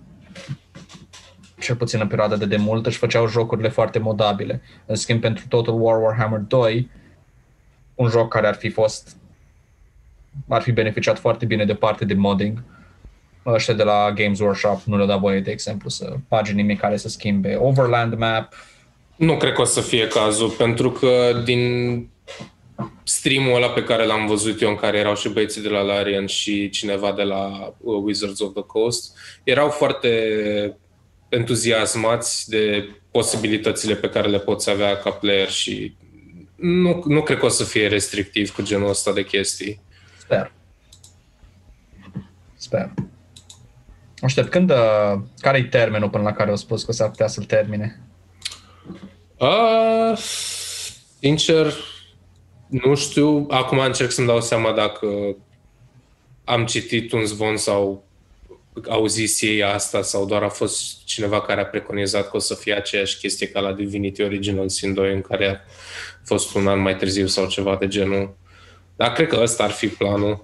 [1.60, 4.62] cel puțin în perioada de demult, își făceau jocurile foarte modabile.
[4.86, 6.90] În schimb, pentru Total War Warhammer 2,
[7.96, 9.18] un joc care ar fi fost
[10.48, 12.64] ar fi beneficiat foarte bine de parte de modding.
[13.46, 16.98] Ăștia de la Games Workshop nu le-au dat voie, de exemplu, să bage nimic care
[16.98, 18.54] să schimbe Overland Map.
[19.16, 22.10] Nu cred că o să fie cazul, pentru că din
[23.04, 26.26] streamul ăla pe care l-am văzut eu, în care erau și băieții de la Larian
[26.26, 30.10] și cineva de la uh, Wizards of the Coast, erau foarte
[31.30, 35.96] entuziasmați de posibilitățile pe care le poți avea ca player și
[36.56, 39.82] nu, nu cred că o să fie restrictiv cu genul ăsta de chestii.
[40.18, 40.52] Sper.
[42.56, 42.94] Sper.
[44.22, 48.02] Aștept, când, uh, care-i termenul până la care au spus că s-ar putea să-l termine?
[49.38, 50.18] Uh,
[51.20, 51.74] sincer,
[52.68, 53.46] nu știu.
[53.50, 55.36] Acum încerc să-mi dau seama dacă
[56.44, 58.06] am citit un zvon sau
[58.90, 62.54] au zis ei asta sau doar a fost cineva care a preconizat că o să
[62.54, 65.72] fie aceeași chestie ca la Divinity Original Sin 2 în care a
[66.24, 68.36] fost un an mai târziu sau ceva de genul.
[68.96, 70.44] Dar cred că ăsta ar fi planul.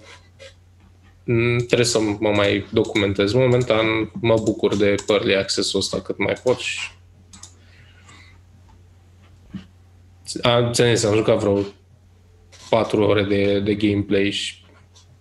[1.24, 3.32] Mm, Trebuie să mă mai documentez.
[3.32, 6.78] Momentan mă bucur de early access-ul ăsta cât mai pot și
[10.42, 11.62] am, ți-am zis, am jucat vreo
[12.74, 14.54] 4 ore de, de gameplay și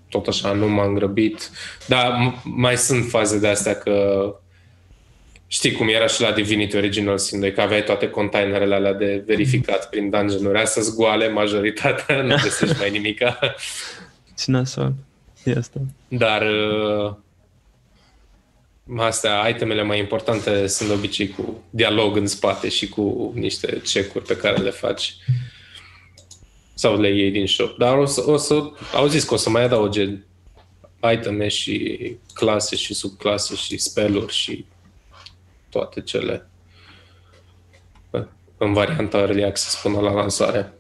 [0.09, 1.49] tot așa nu m-am grăbit.
[1.87, 4.25] Dar m- mai sunt faze de astea că
[5.47, 9.23] știi cum era și la Divinity Original Sin 2, că aveai toate containerele alea de
[9.25, 10.59] verificat prin dungeon-uri.
[10.59, 13.39] Astea goale, majoritatea, nu găsești mai nimica.
[14.37, 14.93] Ce nasol.
[15.43, 15.79] E asta.
[16.07, 17.13] Dar uh,
[18.97, 24.25] astea, itemele mai importante sunt de obicei cu dialog în spate și cu niște check-uri
[24.25, 25.15] pe care le faci
[26.83, 27.77] sau le iei din shop.
[27.77, 30.17] Dar o să, o să au zis că o să mai adauge
[31.13, 34.65] iteme și clase și subclase și spelluri și
[35.69, 36.47] toate cele
[38.57, 40.73] în varianta Early Access până la lansare.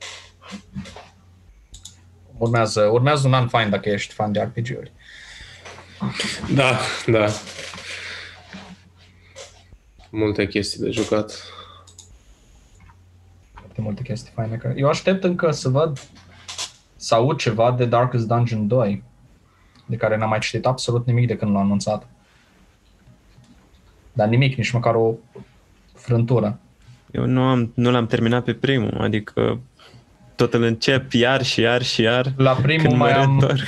[2.37, 4.91] Urmează, urmează un an fain dacă ești fan de RPG-uri.
[6.53, 7.27] Da, da.
[10.09, 11.43] Multe chestii de jucat.
[13.73, 14.55] Foarte multe chestii faine.
[14.55, 14.73] Care...
[14.77, 15.99] Eu aștept încă să văd,
[16.95, 19.03] să aud ceva de Darkest Dungeon 2,
[19.85, 22.07] de care n-am mai citit absolut nimic de când l-am anunțat.
[24.13, 25.13] Dar nimic, nici măcar o
[25.93, 26.59] frântură.
[27.11, 29.59] Eu nu, am, nu l-am terminat pe primul, adică
[30.35, 32.33] tot îl încep iar și iar și iar.
[32.37, 33.67] La primul Când mă mai am, reîntorc.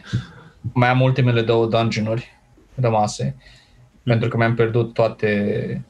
[0.80, 2.38] mai am ultimele două dungeon-uri
[2.74, 3.36] rămase,
[4.02, 5.84] pentru că mi-am pierdut toate...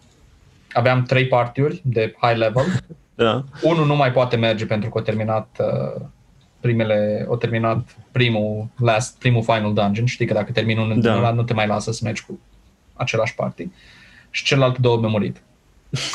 [0.72, 2.64] Aveam trei partiuri de high level.
[3.24, 3.44] da.
[3.62, 6.00] Unul nu mai poate merge pentru că a terminat uh,
[6.60, 10.06] primele, o terminat primul, last, primul final dungeon.
[10.06, 11.20] Știi că dacă termini unul Da.
[11.20, 11.30] da.
[11.30, 12.38] nu te mai lasă să mergi cu
[12.94, 13.68] același party.
[14.30, 15.42] Și celălalt două mi-au murit.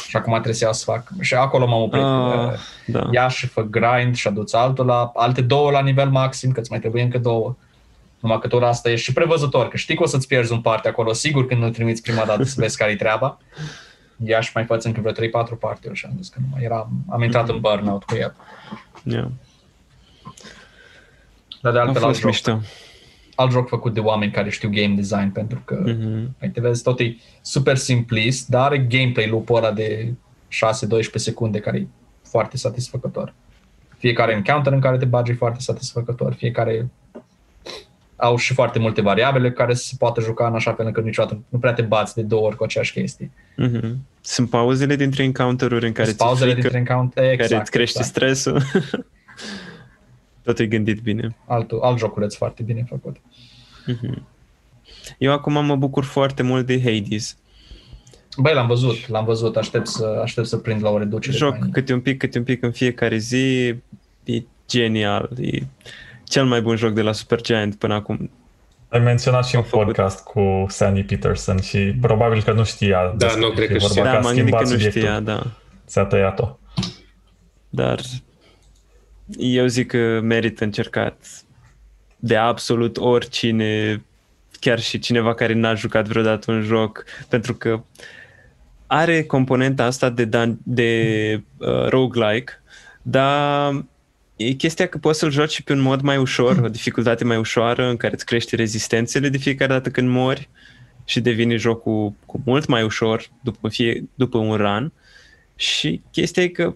[0.08, 1.08] și acum trebuie să iau să fac.
[1.22, 2.04] Și acolo m-am oprit.
[2.04, 2.54] Ah, Uh,
[2.86, 3.08] da.
[3.12, 6.70] ia și fă grind și aduți altul la alte două la nivel maxim, că îți
[6.72, 7.56] mai trebuie încă două.
[8.20, 10.88] Numai că tot asta e și prevăzător, că știi că o să-ți pierzi un parte
[10.88, 13.38] acolo, sigur când îl trimiți prima dată să vezi care-i treaba.
[14.26, 16.90] Ia și mai faci încă vreo 3-4 partiuri și am zis că nu mai era,
[17.10, 18.36] am intrat în burnout cu el.
[19.04, 19.28] Yeah.
[21.62, 22.60] Dar de A altfel alt fost joc, mișto.
[23.36, 26.36] alt joc făcut de oameni care știu game design, pentru că Mhm.
[26.42, 30.14] Uite, vezi, tot e super simplist, dar are gameplay loop-ul ăla de
[30.48, 31.88] 6-12 secunde care e
[32.24, 33.34] foarte satisfăcător.
[33.98, 36.34] Fiecare encounter în care te bagi e foarte satisfăcător.
[36.34, 36.90] Fiecare
[38.24, 41.60] au și foarte multe variabile care se poate juca în așa fel încât niciodată nu
[41.60, 43.32] prea te bați de două ori cu aceeași chestii.
[43.58, 43.98] Mhm.
[44.22, 47.72] Sunt pauzele dintre encounter-uri în care Sunt ți pauzele frică, dintre encounter, exact, care îți
[47.72, 48.16] crește exact.
[48.16, 48.62] stresul.
[50.44, 51.36] Tot e gândit bine.
[51.46, 53.16] Altul, alt joculeț foarte bine făcut.
[55.18, 57.38] Eu acum mă bucur foarte mult de Hades.
[58.38, 61.38] Băi, l-am văzut, l-am văzut, aștept să, aștept să prind la o reducere.
[61.38, 63.76] Joc mai- câte un pic, câte un pic în fiecare zi.
[64.24, 65.30] E genial.
[65.42, 65.64] E
[66.24, 68.32] cel mai bun joc de la Supergiant până acum.
[68.90, 69.86] Ai menționat și în Au făcut.
[69.86, 73.02] podcast cu Sandy Peterson și probabil că nu știa.
[73.06, 74.04] Da, despre nu ce cred e că vorba, știa.
[74.04, 75.02] că Da, a m-am gândit că schimbat nu subiectul.
[75.02, 75.44] știa, da.
[75.88, 76.58] Ți-a tăiat-o.
[77.70, 78.00] Dar
[79.38, 81.26] eu zic că merită încercat
[82.18, 84.02] de absolut oricine,
[84.60, 87.84] chiar și cineva care n-a jucat vreodată un joc, pentru că
[88.88, 92.54] are componenta asta de, dan- de uh, roguelike,
[93.02, 93.86] dar
[94.36, 97.38] e chestia că poți să-l joci și pe un mod mai ușor, o dificultate mai
[97.38, 100.50] ușoară, în care îți crește rezistențele de fiecare dată când mori
[101.06, 104.92] și devine jocul cu mult mai ușor după, fie, după un run.
[105.56, 106.76] Și chestia e că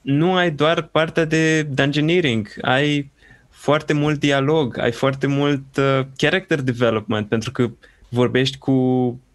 [0.00, 3.10] nu ai doar partea de dungeoneering, ai
[3.50, 7.70] foarte mult dialog, ai foarte mult uh, character development, pentru că
[8.08, 8.72] vorbești cu,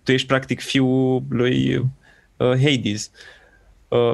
[0.03, 1.87] tu ești practic fiul lui uh,
[2.37, 3.38] Hades uh,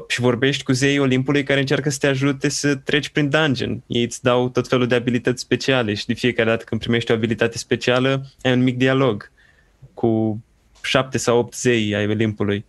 [0.08, 3.84] și vorbești cu zeii Olimpului care încearcă să te ajute să treci prin dungeon.
[3.88, 7.14] Ei îți dau tot felul de abilități speciale și de fiecare dată când primești o
[7.14, 9.32] abilitate specială, ai un mic dialog
[9.94, 10.44] cu
[10.84, 12.66] șapte sau opt zei ai Olimpului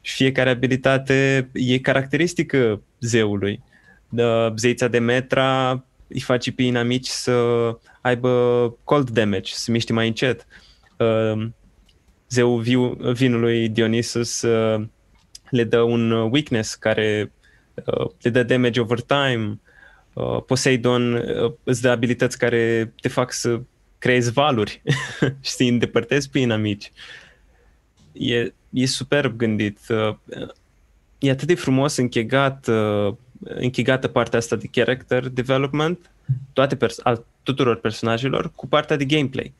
[0.00, 3.62] și fiecare abilitate e caracteristică zeului.
[4.08, 7.38] Uh, zeița de metra îi face pe inamici să
[8.00, 8.30] aibă
[8.84, 10.46] cold damage, să miște mai încet.
[10.98, 11.48] Uh,
[12.28, 14.84] zeul viu, vinului Dionysus uh,
[15.50, 17.32] le dă un weakness care
[17.84, 19.60] uh, le dă damage over time.
[20.12, 23.60] Uh, Poseidon uh, îți dă abilități care te fac să
[23.98, 24.82] creezi valuri
[25.44, 26.92] și să îi îndepărtezi pe inamici.
[28.12, 29.78] E, e superb gândit.
[29.88, 30.16] Uh,
[31.18, 36.10] E atât de frumos închegat, uh, închegată partea asta de character development,
[36.52, 39.54] toate pers- al tuturor personajelor, cu partea de gameplay.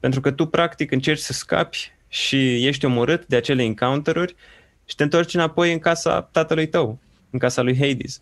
[0.00, 4.34] Pentru că tu, practic, încerci să scapi și ești omorât de acele encounter-uri
[4.90, 6.98] și te întorci înapoi în casa tatălui tău,
[7.30, 8.20] în casa lui Hades.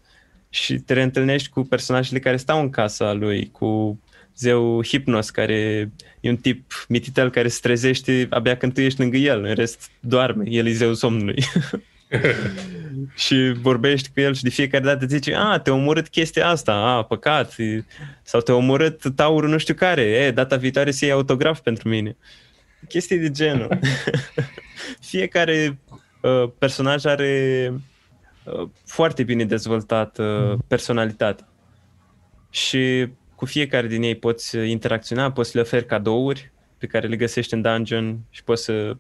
[0.51, 4.01] Și te reîntâlnești cu personajele care stau în casa lui, cu
[4.37, 5.91] zeu Hypnos, care
[6.21, 9.91] e un tip mititel care se trezește abia când tu ești lângă el, în rest
[10.01, 11.45] doarme, el e zeul somnului.
[13.25, 17.03] și vorbești cu el și de fiecare dată zice, a, te-a omorât chestia asta, a,
[17.03, 17.85] păcat, e-
[18.23, 22.17] sau te-a omorât taurul nu știu care, e, data viitoare să iei autograf pentru mine.
[22.89, 23.79] Chestii de genul.
[25.11, 25.79] fiecare
[26.29, 27.73] uh, personaj are
[28.45, 31.45] uh, foarte bine dezvoltat uh, personalitate.
[32.51, 37.17] Și cu fiecare din ei poți interacționa, poți să le oferi cadouri pe care le
[37.17, 38.97] găsești în dungeon și poți să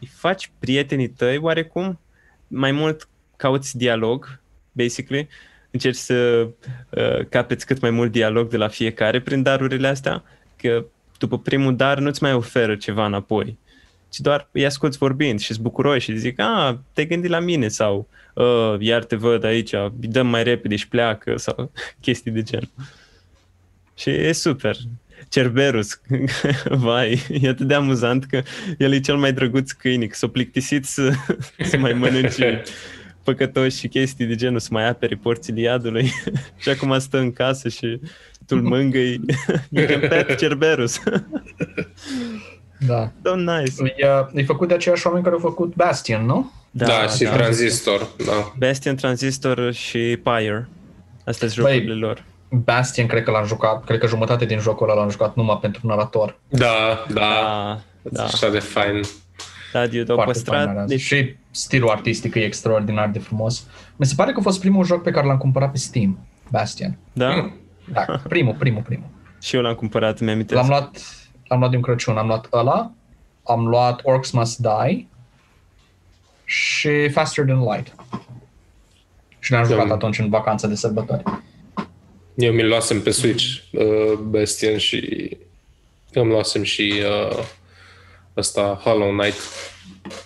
[0.00, 2.00] îi faci prietenii tăi oarecum,
[2.46, 4.40] mai mult cauți dialog,
[4.72, 5.28] basically,
[5.70, 6.48] încerci să
[6.90, 10.22] uh, capeți cât mai mult dialog de la fiecare prin darurile astea,
[10.56, 10.84] că
[11.18, 13.58] după primul dar nu-ți mai oferă ceva înapoi,
[14.10, 18.08] ci doar îi asculți vorbind și-s bucuroși și zic, a, te gândi la mine sau
[18.34, 22.70] uh, iar te văd aici, îi dăm mai repede și pleacă sau chestii de gen.
[23.96, 24.76] Și e super.
[25.28, 26.00] Cerberus,
[26.64, 28.42] vai, e atât de amuzant că
[28.78, 31.12] el e cel mai drăguț câine, că s-a plictisit să,
[31.70, 32.62] să mai mănânce
[33.24, 36.12] păcătoși și chestii de genul, să mai apere porțile iadului
[36.62, 38.00] și acum stă în casă și
[38.46, 39.20] tu-l mângâi,
[39.70, 41.00] e un pet Cerberus.
[42.86, 43.10] Da.
[43.24, 43.94] so nice.
[43.96, 46.50] E, e făcut de aceiași oameni care au făcut Bastion, nu?
[46.70, 47.30] Da, da și da.
[47.32, 48.52] Transistor, da.
[48.58, 50.68] Bastion, Transistor și Pyre.
[51.24, 52.24] Astea sunt Băi, jocurile lor.
[52.48, 55.86] Bastion cred că l-am jucat, cred că jumătate din jocul ăla l-am jucat numai pentru
[55.86, 56.38] narator.
[56.48, 57.20] Da, da, Da,
[58.02, 58.10] da.
[58.10, 58.24] da.
[58.24, 59.00] așa de fain.
[59.72, 60.74] Da, dude, au Foarte păstrat.
[60.74, 63.66] fain Deci, Și stilul artistic e extraordinar de frumos.
[63.96, 66.18] Mi se pare că a fost primul joc pe care l-am cumpărat pe Steam,
[66.50, 66.98] Bastion.
[67.12, 67.50] da,
[67.92, 69.06] Da, primul, primul, primul.
[69.42, 70.98] și eu l-am cumpărat, mi-am L-am luat,
[71.50, 72.92] l-am luat din Crăciun, am luat ăla,
[73.44, 75.06] am luat Orcs Must Die
[76.44, 77.94] și Faster Than Light.
[79.38, 79.94] Și le-am jucat Da.
[79.94, 81.22] atunci în vacanță de sărbători.
[82.34, 85.36] Eu mi-l luasem pe Switch, uh, Bastion, și
[86.12, 87.44] îmi luasem și uh,
[88.36, 89.38] ăsta, Hollow Knight,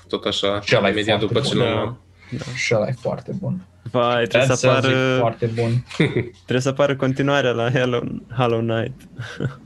[0.08, 1.80] tot așa, Și ăla e imediat foarte după ce bun, l-am da.
[1.80, 2.54] luat.
[2.54, 3.66] Și ăla e foarte bun.
[3.90, 5.84] Vai, trebuie Dead să Cells e apară, foarte bun.
[6.46, 8.02] trebuie să apară continuarea la Hollow,
[8.36, 9.00] Hollow Knight.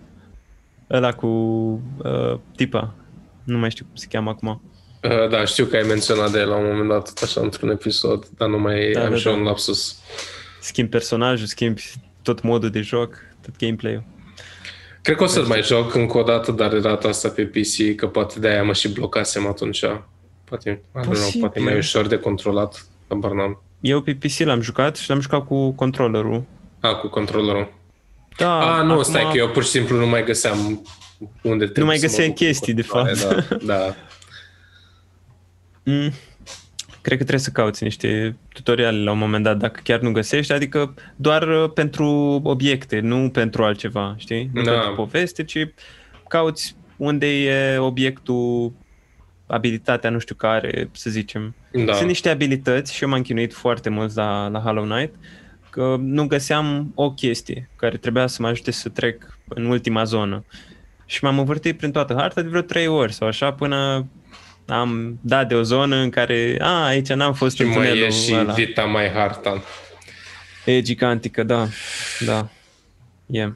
[0.90, 2.94] Ăla cu uh, tipa.
[3.44, 4.62] Nu mai știu cum se cheamă acum.
[5.02, 7.70] Uh, da, știu că ai menționat de el la un moment dat, tot așa, într-un
[7.70, 9.39] episod, dar nu mai Da, am da, și eu da.
[9.39, 9.98] un lapsus.
[10.60, 11.82] Schimbi personajul, schimbi
[12.23, 14.02] tot modul de joc, tot gameplay-ul.
[15.02, 17.94] Cred că o să-l mai joc încă o dată, dar de data asta pe PC,
[17.97, 19.85] că poate de-aia mă și blocasem atunci.
[20.44, 21.40] Poate, I don't know, Posibil.
[21.40, 23.62] poate mai ușor de controlat, habar n-am.
[23.81, 26.44] Eu pe PC l-am jucat și l-am jucat cu controllerul.
[26.81, 27.73] A, cu controllerul.
[28.39, 30.86] Da, A, nu, acum- stai că eu pur și simplu nu mai găseam
[31.43, 33.65] unde trebuie mai să mă găseai duc cu chestii, de controlare, fapt.
[33.65, 33.94] Da, da.
[35.85, 36.12] Mm,
[37.01, 40.52] cred că trebuie să cauți niște tutoriale la un moment dat, dacă chiar nu găsești,
[40.52, 42.06] adică doar uh, pentru
[42.44, 44.51] obiecte, nu pentru altceva, știi?
[44.52, 44.70] Nu Da.
[44.73, 45.69] pentru poveste, ci
[46.28, 48.73] cauți unde e obiectul,
[49.47, 51.55] abilitatea nu știu care, să zicem.
[51.86, 51.93] Da.
[51.93, 55.15] Sunt niște abilități și eu m-am chinuit foarte mult la, la Hollow Knight,
[55.79, 60.45] că nu găseam o chestie care trebuia să mă ajute să trec în ultima zonă.
[61.07, 64.07] Și m-am învârtit prin toată harta de vreo trei ori sau așa până
[64.67, 68.03] am dat de o zonă în care, a, aici n-am fost Și în mai tunelul
[68.03, 68.53] e și ăla.
[68.53, 69.63] Vita mai harta.
[70.65, 71.67] E gigantică, da,
[72.25, 72.49] da.
[73.27, 73.53] E.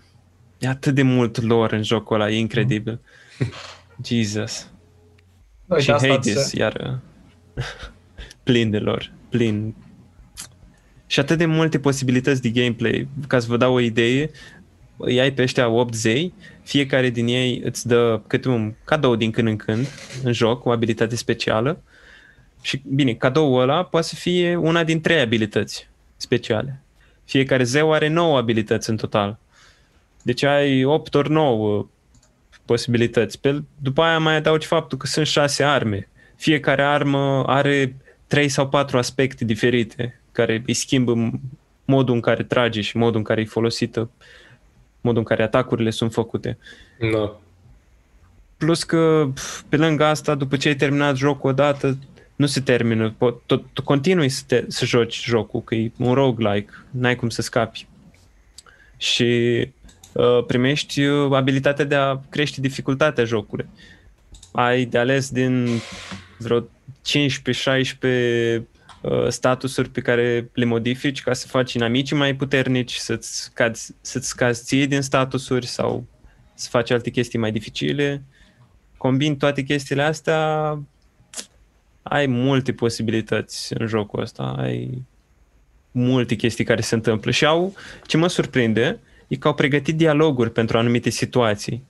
[0.58, 3.00] E atât de mult lor în jocul ăla, e incredibil.
[4.06, 4.70] Jesus.
[5.66, 6.98] Uite, și asta Hades, se- iar
[8.44, 9.74] plin de lor, plin.
[11.12, 14.30] Și atât de multe posibilități de gameplay, ca să vă dau o idee,
[14.96, 19.30] îi ai pe ăștia 8 zei, fiecare din ei îți dă câte un cadou din
[19.30, 19.86] când în când
[20.22, 21.82] în joc, o abilitate specială.
[22.60, 26.82] Și bine, cadoul ăla poate să fie una din trei abilități speciale.
[27.24, 29.38] Fiecare zeu are 9 abilități în total.
[30.22, 31.86] Deci ai 8 ori 9
[32.64, 33.40] posibilități.
[33.40, 36.08] Pe, după aia mai adaugi faptul că sunt 6 arme.
[36.36, 41.30] Fiecare armă are 3 sau 4 aspecte diferite care îi schimbă
[41.84, 44.10] modul în care trage și modul în care e folosită,
[45.00, 46.58] modul în care atacurile sunt făcute.
[47.12, 47.40] Da.
[48.56, 51.98] Plus că, pf, pe lângă asta, după ce ai terminat jocul odată,
[52.36, 53.14] nu se termină.
[53.14, 57.28] Po- tot, tot continui să, te, să joci jocul, că e un roguelike, n-ai cum
[57.28, 57.86] să scapi.
[58.96, 59.60] Și
[60.12, 63.66] uh, primești uh, abilitatea de a crește dificultatea jocului.
[64.52, 65.68] Ai de ales din
[66.38, 66.64] vreo 15-16
[68.02, 68.62] uh,
[69.28, 74.64] statusuri pe care le modifici ca să faci inamicii mai puternici, să-ți, scazi, să-ți scazi
[74.64, 76.04] ție din statusuri sau
[76.54, 78.22] să faci alte chestii mai dificile.
[78.96, 80.78] Combini toate chestiile astea,
[82.02, 85.02] ai multe posibilități în jocul ăsta, ai
[85.90, 87.74] multe chestii care se întâmplă și au,
[88.06, 91.84] ce mă surprinde, e că au pregătit dialoguri pentru anumite situații.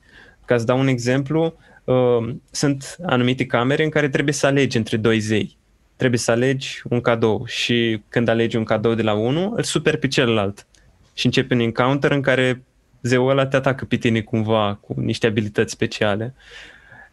[0.45, 4.97] Ca să dau un exemplu, uh, sunt anumite camere în care trebuie să alegi între
[4.97, 5.57] doi zei.
[5.97, 9.97] Trebuie să alegi un cadou și când alegi un cadou de la unul, îl super
[9.97, 10.67] pe celălalt.
[11.15, 12.63] Și începe un encounter în care
[13.03, 16.35] zeul ăla te atacă pe tine cumva cu niște abilități speciale.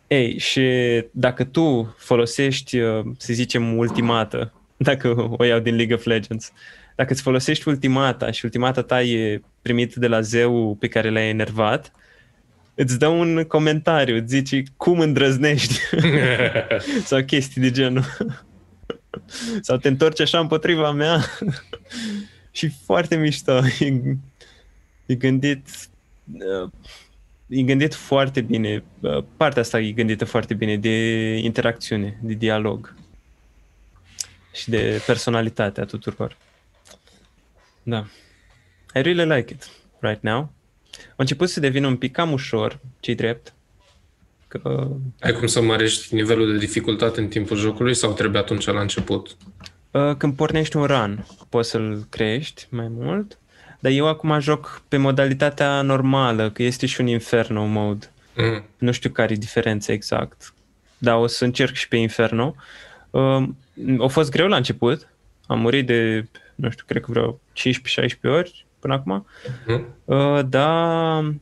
[0.07, 0.63] Ei, și
[1.11, 6.51] dacă tu folosești, uh, să zicem, ultimată, dacă o iau din League of Legends,
[6.95, 11.29] dacă îți folosești ultimata și ultimata ta e primită de la zeu pe care l-ai
[11.29, 11.91] enervat,
[12.75, 15.79] îți dă un comentariu, îți zice cum îndrăznești
[17.09, 18.03] sau chestii de genul.
[19.61, 21.25] Sau te întorci așa împotriva mea
[22.51, 23.61] și foarte mișto.
[23.79, 24.17] E,
[25.05, 25.67] e gândit
[26.33, 26.69] uh,
[27.47, 32.95] e gândit foarte bine, uh, partea asta e gândită foarte bine de interacțiune, de dialog
[34.53, 36.37] și de personalitatea tuturor.
[37.83, 38.05] Da.
[38.93, 39.69] I really like it
[39.99, 40.51] right now.
[41.09, 43.53] A început să devină un pic cam ușor, ce drept.
[44.49, 44.87] Că,
[45.19, 49.37] Ai cum să mărești nivelul de dificultate în timpul jocului sau trebuie atunci la început?
[49.91, 53.37] uh, când pornești un run, poți să-l crești mai mult,
[53.79, 58.11] dar eu acum joc pe modalitatea normală, că este și un Inferno mode.
[58.35, 58.63] Mm.
[58.77, 60.53] Nu știu care e diferența exact,
[60.97, 62.55] dar o să încerc și pe Inferno.
[63.09, 63.43] Uh,
[63.99, 65.07] a fost greu la început,
[65.47, 69.25] am murit de, nu știu, cred că vreo 15-16 ori până acum,
[69.67, 69.85] Mm.
[70.05, 71.33] uh, dar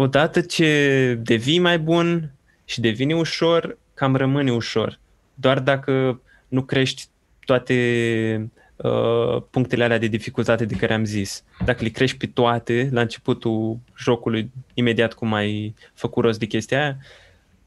[0.00, 2.30] odată ce devii mai bun
[2.64, 4.98] și devine ușor, cam rămâne ușor.
[5.34, 7.04] Doar dacă nu crești
[7.44, 11.44] toate uh, punctele alea de dificultate de care am zis.
[11.64, 16.80] Dacă le crești pe toate la începutul jocului, imediat cum ai făcut rost de chestia
[16.82, 16.96] aia,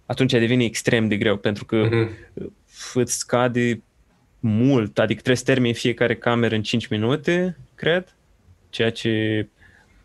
[0.06, 2.10] atunci devine extrem de greu, pentru că Mhm.
[2.94, 3.82] îți scade
[4.40, 8.16] mult, adică trebuie să termini fiecare cameră în 5 minute, cred,
[8.70, 9.48] ceea ce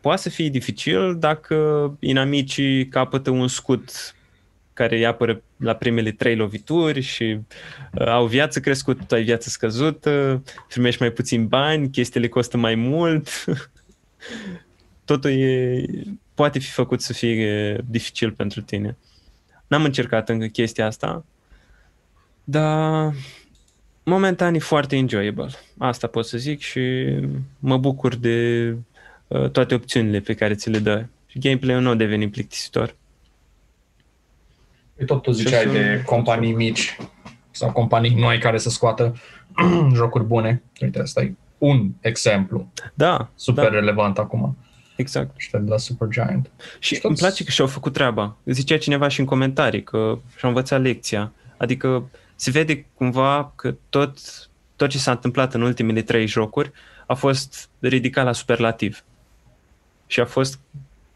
[0.06, 1.56] poate să fie dificil dacă
[2.00, 4.14] inamicii capătă un scut
[4.72, 7.38] care îi apără la primele trei lovituri și
[7.92, 12.74] uh, au viață crescută, tu ai viață scăzută, primești mai puțin bani, chestiile costă mai
[12.74, 13.44] mult.
[15.04, 15.84] Totul e,
[16.34, 18.96] poate fi făcut să fie dificil pentru tine.
[19.66, 21.24] N-am încercat încă chestia asta,
[22.44, 23.12] dar
[24.02, 25.50] momentan e foarte enjoyable.
[25.78, 26.80] Asta pot să zic și
[27.58, 28.78] mă bucur de uh,
[29.52, 31.04] toate opțiunile pe care ți le dă.
[31.26, 32.94] Și gameplay-ul nu a devenit plictisitor.
[34.96, 36.96] Păi tot tu ziceai Și de sunt- companii mici
[37.50, 39.16] sau companii noi care să scoată
[39.94, 40.62] jocuri bune.
[40.80, 44.56] Uite, asta e un exemplu Da, super da, relevant acum.
[44.96, 45.36] exact.
[45.36, 46.50] Ăștia de la Supergiant.
[46.78, 48.36] Și Și toți- îmi place că și-au făcut treaba.
[48.44, 51.32] Zicea cineva și în comentarii că și-au învățat lecția.
[51.56, 54.18] Adică se vede cumva că tot,
[54.76, 56.70] tot ce s-a întâmplat în ultimele trei jocuri
[57.06, 59.04] a fost ridicat la superlativ.
[60.06, 60.58] Și a fost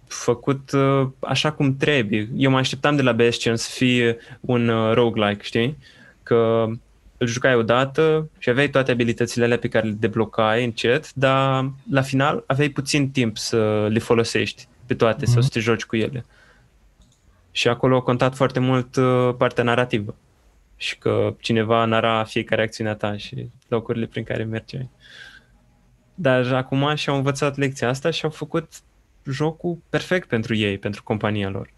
[0.07, 2.29] făcut uh, așa cum trebuie.
[2.37, 5.77] Eu mă așteptam de la Bastion să fie un uh, roguelike, știi?
[6.23, 6.67] Că
[7.19, 12.01] îl jucai odată și aveai toate abilitățile alea pe care le deblocai încet, dar la
[12.01, 15.33] final aveai puțin timp să le folosești pe toate mm-hmm.
[15.33, 16.25] sau să te joci cu ele.
[17.51, 20.15] Și acolo a contat foarte mult uh, partea narrativă
[20.77, 24.89] și că cineva nara fiecare acțiune a ta și locurile prin care mergeai.
[26.21, 28.73] Dar acum și-au învățat lecția asta și au făcut
[29.31, 31.71] jocul perfect pentru ei, pentru compania lor.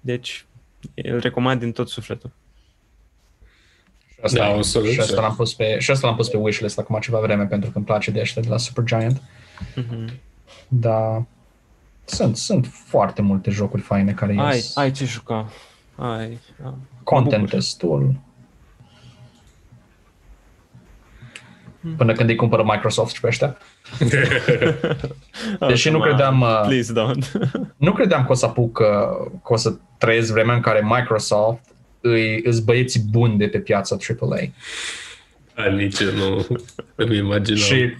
[0.00, 0.46] Deci,
[0.94, 2.30] îl recomand din tot sufletul.
[4.08, 6.36] Și asta, Da, o să și asta l-am pus pe, și asta l-am pus pe
[6.36, 9.22] wishlist acum ceva vreme pentru că îmi place de ăștia de la Supergiant.
[9.76, 10.12] Mm-hmm.
[10.68, 11.24] Dar
[12.04, 14.76] sunt, sunt foarte multe jocuri faine care Ai, ies.
[14.76, 15.48] ai ce juca.
[15.96, 16.68] Ai, da.
[16.68, 17.54] Mă Content bucur.
[17.54, 18.14] destul.
[21.96, 23.56] Până când îi cumpără Microsoft și pe ăștia.
[25.68, 27.32] Deși nu Acum, credeam, uh, Please don't.
[27.76, 31.64] Nu credeam că o să apuc, că, că o să trăiesc vremea în care Microsoft
[32.00, 34.40] îi, îți băieții buni de pe piața AAA.
[35.54, 36.46] Da, nici eu nu
[36.94, 37.60] îmi imaginam.
[37.60, 37.92] Și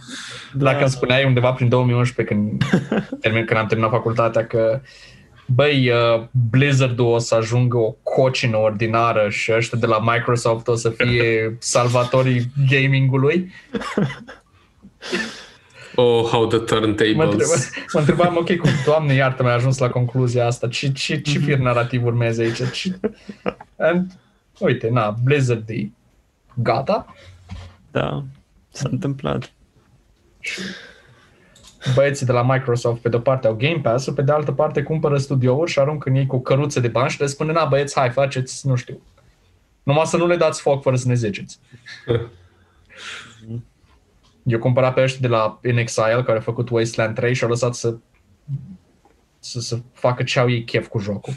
[0.53, 2.65] dacă îmi spuneai undeva prin 2011 când,
[3.23, 4.81] termin, când am terminat facultatea că
[5.55, 10.75] băi, uh, Blizzard-ul o să ajungă o cocină ordinară și ăștia de la Microsoft o
[10.75, 13.53] să fie salvatorii gamingului,
[16.01, 17.71] Oh, how the mă, întreba, turntables.
[17.93, 21.59] mă întrebam, ok, cum, doamne iartă, mi-a ajuns la concluzia asta, ce, ce, ce fir
[21.59, 22.71] narrativ urmează aici?
[22.73, 22.99] Ce...
[23.77, 24.19] And,
[24.59, 25.91] uite, na, Blizzard e
[26.55, 27.15] gata,
[27.91, 28.25] Da,
[28.71, 29.53] s-a întâmplat.
[31.95, 35.19] Băieții de la Microsoft pe de-o parte au Game Pass-ul, pe de altă parte cumpără
[35.19, 37.99] studiouri și aruncă în ei cu o căruță de bani și le spune, na băieți,
[37.99, 39.01] hai, faceți, nu știu,
[39.83, 41.59] numai să nu le dați foc fără să ne ziceți.
[44.43, 47.49] Eu cumpărat pe ăștia de la In Exile, care a făcut Wasteland 3 și au
[47.49, 47.97] lăsat să,
[49.39, 51.33] să, să facă ce au ei chef cu jocul.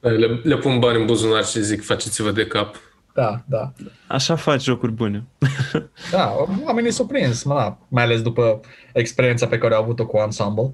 [0.00, 2.76] Le, le pun bani în buzunar și zic, faceți-vă de cap.
[3.14, 3.72] Da, da.
[4.06, 5.24] Așa faci jocuri bune.
[6.10, 6.34] Da,
[6.64, 8.60] oamenii s-au prins, mă, da, mai ales după
[8.92, 10.72] experiența pe care au avut-o cu Ensemble.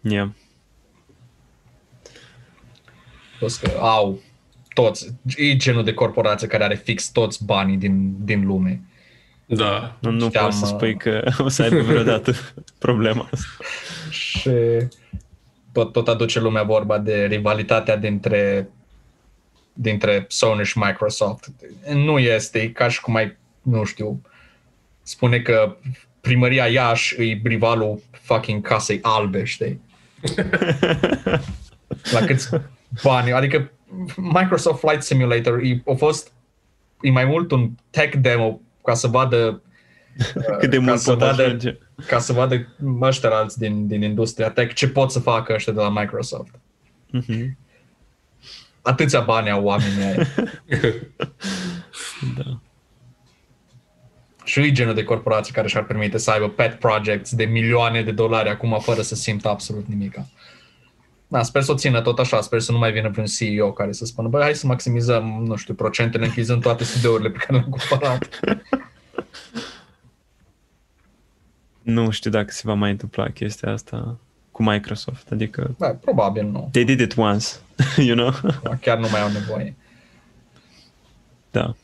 [0.00, 0.28] Yeah.
[3.38, 4.18] Plus că au
[4.74, 8.82] toți, e genul de corporație care are fix toți banii din, din lume.
[9.46, 9.96] Da.
[10.00, 12.32] Nu, nu Știam, poți să uh, spui că o să aibă vreodată
[12.78, 13.64] problema asta.
[14.10, 14.50] Și
[15.72, 18.68] tot, tot aduce lumea vorba de rivalitatea dintre,
[19.78, 21.48] dintre Sony și Microsoft.
[21.92, 24.20] Nu este, e ca și cum ai, nu știu,
[25.02, 25.76] spune că
[26.20, 29.80] primăria Iași e rivalul fucking casei albe, știi?
[32.12, 32.48] La câți
[33.02, 33.70] bani, adică
[34.16, 36.32] Microsoft Flight Simulator e, a fost
[37.00, 39.60] e mai mult un tech demo ca să vadă
[40.58, 41.78] Cât de ca mult să pot vadă- ajunge.
[42.06, 45.80] ca să vadă ăștia alți din, din industria tech ce pot să facă ăștia de
[45.80, 46.54] la Microsoft.
[47.10, 47.58] Mhm.
[48.86, 50.26] Atâția bani au oamenii aia.
[52.36, 52.60] Da.
[54.44, 58.10] Și e genul de corporație care și-ar permite să aibă pet projects de milioane de
[58.10, 60.18] dolari acum fără să simtă absolut nimic.
[61.28, 63.92] Da, sper să o țină tot așa, sper să nu mai vină vreun CEO care
[63.92, 67.70] să spună, băi, hai să maximizăm, nu știu, procentele închizând toate studiourile pe care le-am
[67.70, 68.40] cumpărat.
[71.82, 74.18] Nu știu dacă se va mai întâmpla chestia asta
[74.56, 75.26] cu Microsoft.
[75.32, 76.68] Adică Da, probabil nu.
[76.72, 77.46] they did it once,
[78.08, 78.32] you know?
[78.80, 79.74] Chiar nu mai au nevoie.
[81.50, 81.74] da.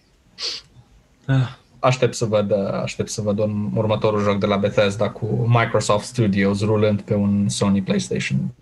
[1.26, 6.04] Ah, Aștept să văd, aștept să văd un următorul joc de la Bethesda cu Microsoft
[6.04, 8.36] Studios rulând pe un Sony PlayStation.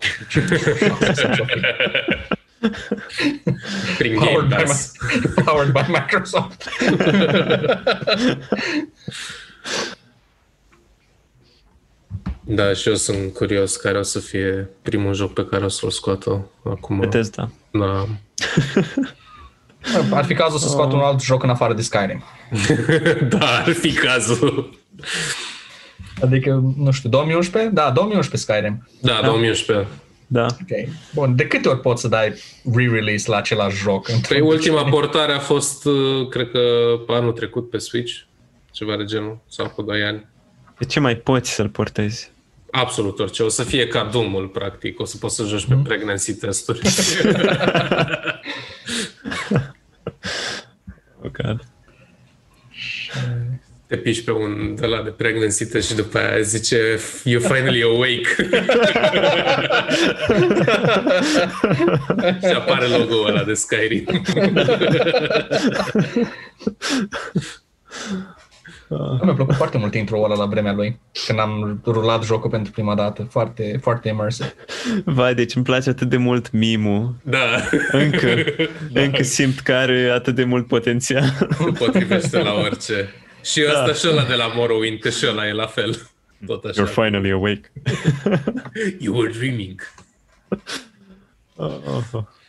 [3.97, 4.91] Prin powered, Game by, Pass.
[5.35, 6.69] Mi- powered by Microsoft.
[12.55, 15.89] Da, și eu sunt curios care o să fie primul joc pe care o să-l
[15.89, 16.99] scoată acum.
[16.99, 17.51] Bethesda.
[17.71, 18.05] Da.
[20.17, 22.23] Ar fi cazul să scoată un alt joc în afară de Skyrim.
[23.37, 24.79] da, ar fi cazul.
[26.21, 27.71] Adică, nu știu, 2011?
[27.73, 28.87] Da, 2011 Skyrim.
[29.01, 29.87] Da, 2011.
[30.27, 30.45] Da.
[30.45, 30.89] Ok.
[31.13, 32.33] Bun, de câte ori poți să dai
[32.73, 34.11] re-release la același joc?
[34.27, 36.59] Păi ultima portare a fost, uh, cred că,
[37.07, 38.13] anul trecut pe Switch,
[38.71, 40.27] ceva de genul, sau cu 2 ani.
[40.77, 42.31] De ce mai poți să-l portezi?
[42.71, 43.43] Absolut orice.
[43.43, 44.99] O să fie ca Doom-ul, practic.
[44.99, 46.79] O să poți să joci pe pregnancy testuri.
[51.23, 51.59] Oh, God.
[53.87, 57.81] te piși pe un de la de pregnancy test și după aia zice you finally
[57.81, 58.35] awake.
[62.47, 64.05] și apare logo-ul ăla de Skyrim.
[68.97, 72.95] Mi-a plăcut foarte mult intro-ul ăla la vremea lui, când am rulat jocul pentru prima
[72.95, 73.27] dată.
[73.29, 74.53] Foarte, foarte immersive.
[75.05, 77.13] Vai, deci îmi place atât de mult mimul.
[77.23, 77.39] Da.
[77.91, 78.43] Încă,
[79.03, 81.47] încă simt că are atât de mult potențial.
[81.77, 83.09] Potrivește la orice.
[83.43, 83.93] Și ăsta da.
[83.93, 86.09] și ăla de la Morrowind, că și ăla e la fel.
[86.45, 86.83] Tot așa.
[86.83, 87.71] You're finally awake.
[88.99, 89.81] You were dreaming.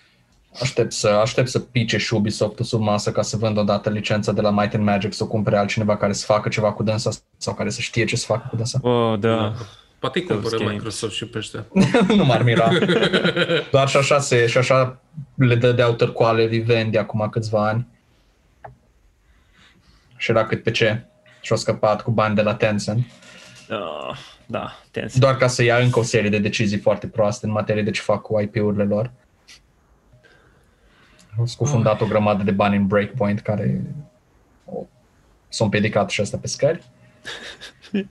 [0.61, 4.41] Aștept să, aștept să pice și ubisoft sub masă ca să vând odată licența de
[4.41, 7.55] la Might and Magic, să o cumpere altcineva care să facă ceva cu dânsa sau
[7.55, 8.79] care să știe ce să facă cu dânsa.
[8.83, 9.53] Oh, da.
[9.99, 10.73] Poate îi cumpără games.
[10.73, 11.67] Microsoft și pe ăștia.
[12.17, 12.69] nu m-ar mira.
[13.71, 15.01] Doar și așa, se, și așa
[15.35, 17.87] le dădeau târcoale Vivendi acum câțiva ani.
[20.17, 21.07] Și era cât pe ce.
[21.41, 23.07] Și-au scăpat cu bani de la Tencent.
[23.71, 24.17] Oh,
[24.47, 25.19] da, tens.
[25.19, 28.01] Doar ca să ia încă o serie de decizii foarte proaste în materie de ce
[28.01, 29.11] fac cu IP-urile lor.
[31.39, 33.81] Au scufundat o grămadă de bani în Breakpoint care
[34.65, 34.85] o-
[35.49, 36.83] s-au împiedicat și asta pe scări.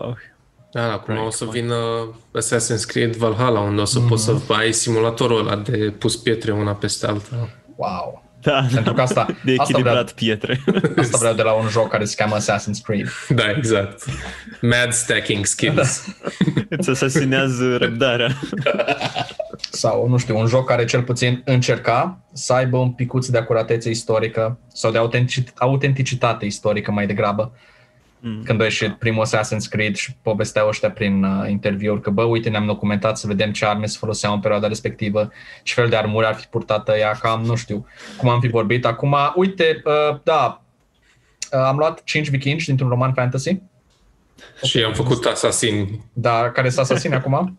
[0.00, 0.14] Oh.
[0.72, 1.74] Da, acum o să vină
[2.38, 6.74] Assassin's Creed Valhalla, unde o să poți să ai simulatorul ăla de pus pietre una
[6.74, 7.48] peste alta.
[7.76, 8.24] Wow!
[8.42, 10.60] Da, Pentru că asta, de asta, vreau, echilibrat pietre.
[10.96, 13.08] asta vreau de la un joc care se cheamă Assassin's Creed.
[13.28, 14.04] Da, exact.
[14.60, 16.06] Mad stacking skills.
[16.68, 18.28] Îți asasinează răbdarea.
[19.78, 23.90] Sau, nu știu, un joc care cel puțin încerca să aibă un picuț de acuratețe
[23.90, 27.52] istorică sau de autentic- autenticitate istorică mai degrabă.
[28.20, 28.42] Mm.
[28.42, 32.48] Când a ieșit primul Assassin's Creed și povesteau ăștia prin uh, interviuri că, bă, uite,
[32.48, 35.32] ne-am documentat să vedem ce arme se foloseau în perioada respectivă,
[35.62, 37.86] ce fel de armuri ar fi purtată ea, cam, nu știu,
[38.16, 38.84] cum am fi vorbit.
[38.84, 40.62] Acum, uite, uh, da,
[41.52, 43.60] uh, am luat 5 vikingi dintr-un roman fantasy,
[44.62, 47.58] și am făcut asasin dar care să asasine acum.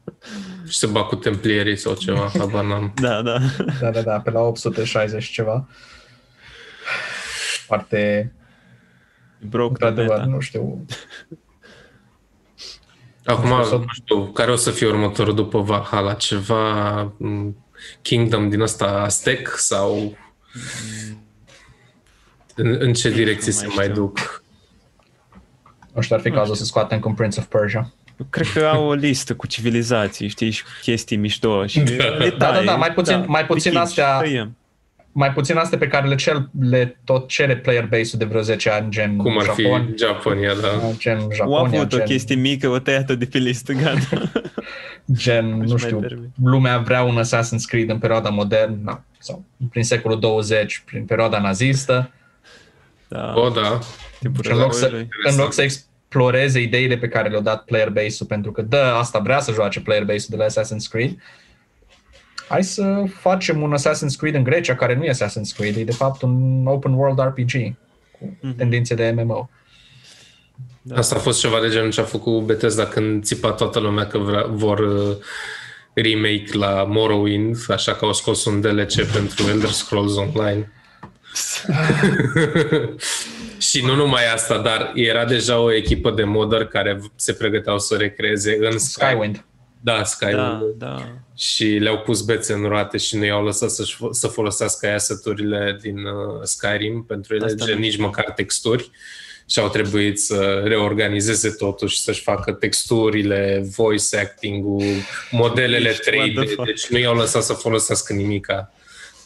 [0.67, 2.93] și se bat cu templierii sau ceva, habar n-am.
[2.95, 3.37] Da, da.
[3.81, 5.67] Da, da, da, pe la 860 și ceva.
[7.65, 8.33] Foarte,
[9.39, 10.29] Broke the într-adevăr, beta.
[10.29, 10.85] nu știu,
[13.25, 16.13] Acum, Nu știu, nu știu, care o să fie următorul după Valhalla?
[16.13, 17.55] Ceva m,
[18.01, 20.17] Kingdom din ăsta Aztec sau
[22.55, 24.01] în, în ce direcție se mai mai știu.
[24.01, 24.38] duc?
[25.93, 27.93] Nu știu, ar fi cazul să scoatem cu Prince of Persia.
[28.29, 31.65] Cred că au o listă cu civilizații, știi, și cu chestii mișto.
[31.65, 31.85] Și Da.
[31.85, 34.53] detalii, Da, da, da, mai puțin- mai puțin pichici, astea- tăiem.
[35.11, 38.69] Mai puțin astea pe care le, cel, le tot cere player base-ul de vreo 10
[38.69, 40.67] ani, gen Cum ar Japon, fi Japonia, da.
[40.97, 44.31] gen Au Japonia, avut o gen, chestie mică, o tăiat de pe listă, gata.
[45.11, 46.29] gen nu mai știu, permit.
[46.43, 52.11] lumea vrea un Assassin's Creed în perioada modernă sau prin secolul 20, prin perioada nazistă.
[53.07, 53.79] Da, O, da.
[54.19, 55.09] Timpul Și în loc, să, războiului.
[55.29, 59.19] în loc să exploreze ideile pe care le-au dat player base-ul, pentru că da, asta
[59.19, 61.17] vrea să joace player base-ul de la Assassin's Creed,
[62.49, 65.91] hai să facem un Assassin's Creed în Grecia, care nu e Assassin's Creed, e de
[65.91, 67.51] fapt un open world RPG
[68.19, 68.55] cu Mhm.
[68.55, 69.49] tendințe de MMO.
[70.95, 74.17] Asta a fost ceva de genul ce a făcut Bethesda când țipa toată lumea că
[74.17, 75.15] vrea, vor uh,
[75.93, 80.71] remake la Morrowind, așa că au scos un DLC pentru Elder Scrolls Online.
[83.69, 87.95] și nu numai asta, dar era deja o echipă de modder care se pregăteau să
[87.95, 89.05] recreeze în Sky.
[89.05, 89.45] Skywind.
[89.81, 90.37] Da, Skywind.
[90.37, 91.07] Da, da.
[91.35, 95.97] Și le-au pus bețe în roate și nu i-au lăsat să, să folosească asset-urile din
[95.97, 98.91] uh, Skyrim pentru ele, Asta gen nu nici măcar texturi
[99.49, 104.83] și au trebuit să reorganizeze totul și să-și facă texturile, voice acting-ul,
[105.31, 106.65] modelele Ești, what the 3D, fuck?
[106.65, 108.73] deci nu i-au lăsat să folosească nimica.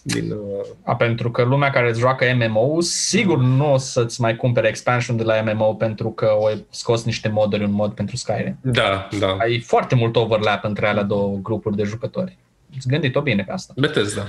[0.05, 4.35] Din, uh, A, pentru că lumea care îți joacă MMO, sigur nu o să-ți mai
[4.35, 8.57] cumpere expansion de la MMO pentru că au scos niște moduri în mod pentru Skyrim.
[8.61, 9.35] da, da.
[9.39, 12.37] Ai foarte mult overlap între alea două grupuri de jucători.
[12.77, 13.73] Îți gândit-o bine pe asta.
[13.77, 14.21] Bethesda.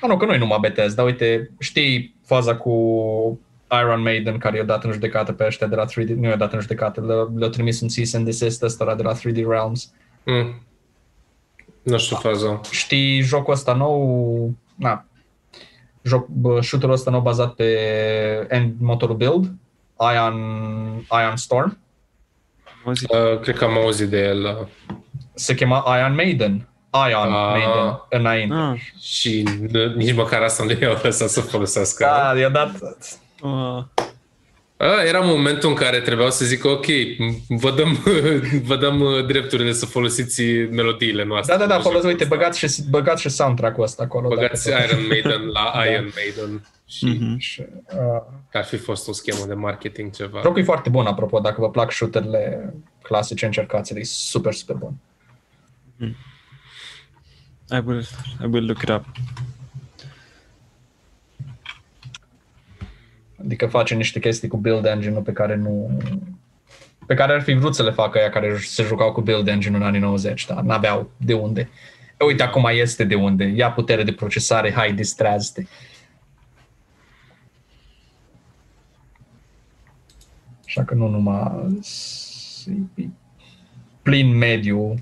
[0.00, 1.02] A, nu, că nu e numai Bethesda.
[1.02, 2.70] Uite, știi faza cu
[3.80, 6.52] Iron Maiden care i-a dat în judecată pe ăștia de la 3D, nu i-a dat
[6.52, 9.92] în judecată, le- le-a trimis un cease and desist ăsta de la 3D Realms.
[10.24, 10.62] Mm.
[11.82, 12.60] Nu știu faza.
[12.70, 15.04] Știi jocul ăsta nou, na,
[16.02, 17.66] joc, bă, shooterul ăsta nou bazat pe
[18.48, 19.52] end motorul build,
[20.14, 20.34] Ion,
[21.10, 21.78] Ion Storm,
[22.64, 23.10] Am auzit.
[23.12, 24.96] Uh, cred că am auzit de el uh,
[25.34, 26.68] se chema Iron Maiden.
[27.10, 27.50] Ion Ah.
[27.50, 28.54] Maiden, înainte.
[28.54, 32.04] Ah, și n- nici măcar asta nu i-au lăsat să folosească.
[32.04, 32.70] Da, i-a dat
[33.42, 33.82] uh,
[34.80, 36.86] A, era momentul în care trebuiau să zic ok,
[37.48, 37.98] vă dăm,
[38.70, 41.56] vă dăm uh, drepturile să folosiți melodiile noastre.
[41.56, 44.28] Da, da, da, folosi, uite, băgați și, băgați și soundtrack-ul ăsta acolo.
[44.28, 44.90] Băgați dacă tot.
[44.90, 45.84] Iron Maiden la Da.
[45.84, 47.38] Iron Maiden Și Mhm.
[47.38, 47.62] Și,
[47.94, 50.40] uh, ar fi fost o schemă de marketing ceva.
[50.42, 54.92] jocul e foarte bun, apropo, dacă vă plac shooterele clasice, încercați-l, e super, super bun.
[57.72, 58.06] I will
[58.42, 59.04] I will look it up.
[63.44, 65.98] Adică face niște chestii cu build engine-ul pe care nu...
[67.06, 69.76] pe care ar fi vrut să le facă ea care se jucau cu build engine
[69.76, 71.68] în anii 90, dar n-aveau de unde.
[72.20, 73.44] E, uite, acum este de unde.
[73.44, 75.62] Ia putere de procesare, hai, distrează-te.
[80.64, 81.80] Așa că nu numai
[82.94, 83.02] e
[84.02, 84.94] plin mediu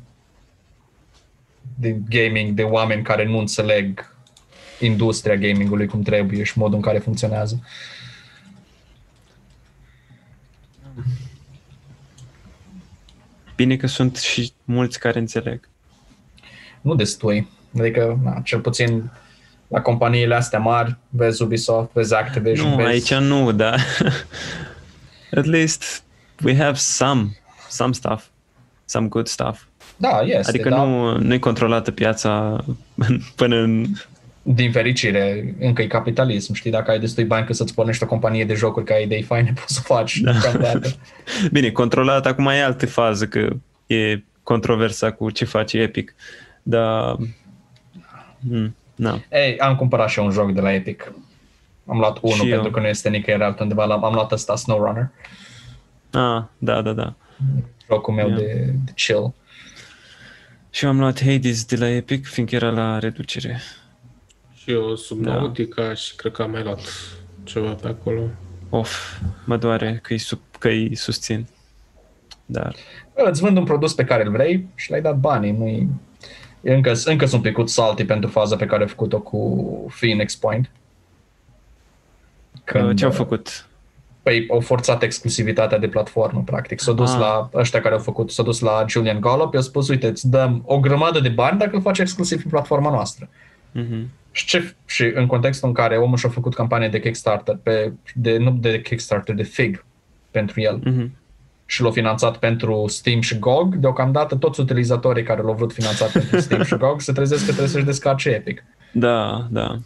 [1.79, 4.17] de gaming, de oameni care nu înțeleg
[4.81, 7.63] industria gamingului cum trebuie și modul în care funcționează.
[13.57, 15.69] Bine că sunt și mulți care înțeleg.
[16.81, 17.49] nu destui.
[17.79, 19.11] Adică, na, cel puțin
[19.69, 22.89] la companiile astea mari, vezi Ubisoft, vezi Activision, Nu, vezi...
[22.89, 23.75] aici nu, da.
[25.39, 26.03] At least
[26.45, 27.39] we have some
[27.69, 28.25] some stuff.
[28.85, 29.63] Some good stuff.
[29.97, 30.85] Da, este, Adică da.
[30.85, 32.65] nu, nu e controlată piața
[33.37, 33.87] până în...
[34.55, 36.71] Din fericire, încă e capitalism, știi?
[36.71, 39.75] Dacă ai destui bani ca să-ți pornești o companie de jocuri ca idei faine, poți
[39.75, 40.33] să faci Da.
[40.33, 40.89] deocamdată.
[41.53, 43.49] Bine, controlată acum e altă fază, că
[43.87, 46.15] e controversa cu ce face Epic.
[46.63, 47.17] Dar...
[48.41, 49.21] Mm, na.
[49.31, 51.13] Ei, am cumpărat și eu un joc de la Epic.
[51.87, 52.53] Am luat unul Și eu.
[52.55, 53.85] pentru că nu este nicăieri altundeva.
[53.85, 55.09] L-am- Am luat ăsta, SnowRunner,
[56.13, 57.15] Ah, da, da, da.
[57.91, 58.35] jocul meu Ia.
[58.37, 59.33] de, de chill.
[60.71, 63.61] Și eu am luat Hades de la Epic, fiindcă era la reducere.
[64.69, 65.95] Și eu Subnautica Da.
[65.95, 66.81] și cred că am mai luat
[67.45, 68.21] ceva pe acolo.
[68.71, 71.47] Of, mă doare că îi, sub, că îi susțin.
[72.47, 72.75] Dar,
[73.15, 75.51] Îți vând un produs pe care îl vrei și le-ai dat banii.
[75.53, 75.89] Nu-i...
[76.61, 79.67] E încă, încă sunt picut salty pentru faza pe care a făcut-o cu
[80.01, 80.71] Phoenix Point.
[82.65, 83.67] Când, ce au făcut?
[84.23, 86.81] Păi au forțat exclusivitatea de platformă, practic.
[86.81, 87.19] S-au dus Ah.
[87.19, 90.63] la ăștia care au făcut, s-au dus la Julian Gollop, i-au spus, uite, îți dăm
[90.67, 93.29] o grămadă de bani dacă îl faci exclusiv pe platforma noastră.
[93.73, 94.09] Mhm.
[94.39, 98.37] Și, ce, și în contextul în care omul și-a făcut campanie de Kickstarter, pe, de,
[98.37, 99.85] nu de Kickstarter, de Fig
[100.31, 101.11] pentru el Mhm.
[101.67, 106.39] și l-au finanțat pentru Steam și GOG, deocamdată toți utilizatorii care l-au vrut finanțat pentru
[106.45, 108.65] Steam și GOG se trezesc că trebuie să-și descarce Epic.
[108.93, 109.79] Da, da.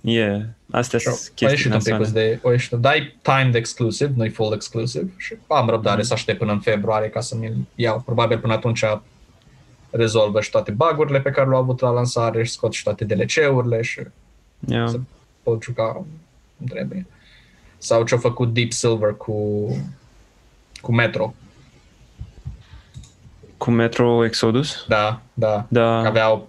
[0.00, 0.40] E, yeah.
[0.70, 2.28] astea Și au sunt au chestii ieșit un pic nasoale.
[2.30, 6.06] de, au ieșit, dai timed exclusive, nu-i full exclusive și am răbdare Mhm.
[6.06, 8.00] să aștept până în februarie ca să mi-l iau.
[8.04, 8.84] Probabil până atunci
[9.96, 13.82] rezolvă și toate bug-urile pe care le-au avut la lansare și scot și toate DLC-urile
[13.82, 14.00] și
[14.68, 14.88] Yeah.
[14.88, 15.00] să
[15.42, 17.06] pot juca cum trebuie.
[17.78, 19.66] Sau ce-a făcut Deep Silver cu,
[20.80, 21.34] cu Metro.
[23.56, 24.84] Cu Metro Exodus?
[24.88, 25.66] Da, da.
[25.68, 25.98] Da.
[25.98, 26.48] Aveau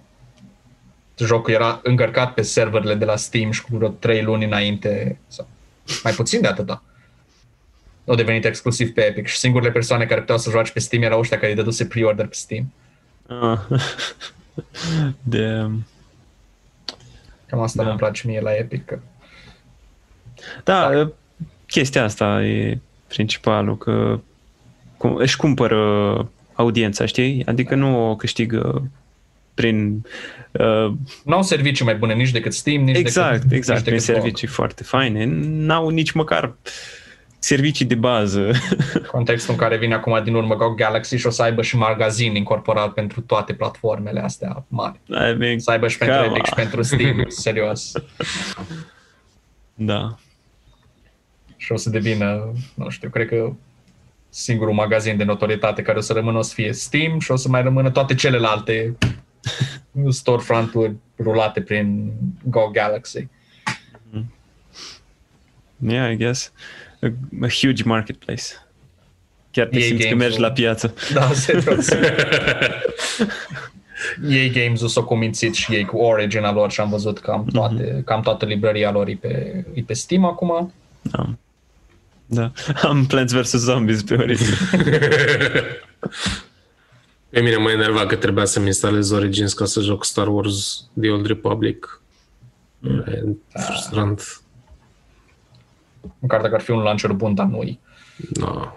[1.18, 5.48] jocul era încărcat pe serverele de la Steam și cu vreo 3 luni înainte sau
[6.04, 6.84] mai puțin de atâta.
[8.08, 11.20] Au devenit exclusiv pe Epic și singurele persoane care puteau să joace pe Steam erau
[11.20, 12.74] ăștia care îi dăduse pre-order pe Steam.
[13.28, 13.60] Ah.
[15.24, 15.68] De...
[17.46, 17.84] Cam asta Da.
[17.84, 17.90] da.
[17.90, 18.86] îmi place mie la Epic.
[18.86, 19.00] Că
[20.64, 21.10] Da,
[21.66, 24.20] chestia asta e principalul, că
[24.98, 27.46] cum, își cumpără audiența, știi?
[27.46, 28.90] Adică nu o câștigă
[29.54, 30.06] prin...
[30.52, 30.94] Uh,
[31.24, 34.14] nu au servicii mai bune nici decât Steam, nici exact, decât, exact, nici prin decât
[34.14, 34.22] GOG.
[34.24, 35.26] servicii foarte faine.
[35.42, 36.56] N-au nici măcar
[37.40, 38.52] servicii de bază.
[39.12, 42.36] Contextul în care vine acum din urmă GOG Galaxy și o să aibă și magazin
[42.36, 45.00] incorporat pentru toate platformele astea mari.
[45.08, 46.64] I mean, Să aibă și pentru come Epic și on.
[46.64, 47.92] pentru Steam, serios.
[49.74, 50.16] Da.
[51.58, 53.52] și o să devină, nu știu, cred că
[54.30, 57.50] singurul magazin de notorietate care o să rămână o să fie Steam și o să
[57.50, 58.96] mai rămână toate celelalte
[60.10, 62.12] storefront-uri rulate prin
[62.44, 63.28] Go Galaxy.
[65.88, 66.52] Yeah, I guess.
[67.06, 68.44] A, a huge marketplace.
[69.52, 70.28] Chiar te EA simți că Games-ul.
[70.28, 70.94] mergi la piață.
[71.14, 71.90] Da, serios.
[74.30, 78.22] EA Games-ul s-a cumințit și ei cu Origin-a lor și am văzut cam, toate, cam
[78.22, 80.74] toată librăria lor e pe, e pe Steam acum.
[81.02, 81.30] Da.
[82.26, 82.52] Da.
[82.82, 83.50] Am Plants vs.
[83.52, 84.54] Zombies pe Origin.
[87.30, 91.10] Pe mine mă enerva că trebuia să-mi instalez Origins ca să joc Star Wars The
[91.10, 92.02] Old Republic.
[93.08, 94.42] E frustrant.
[96.20, 97.80] Măcar dacă ar fi un launcher bun, dar nu-i.
[98.34, 98.72] No.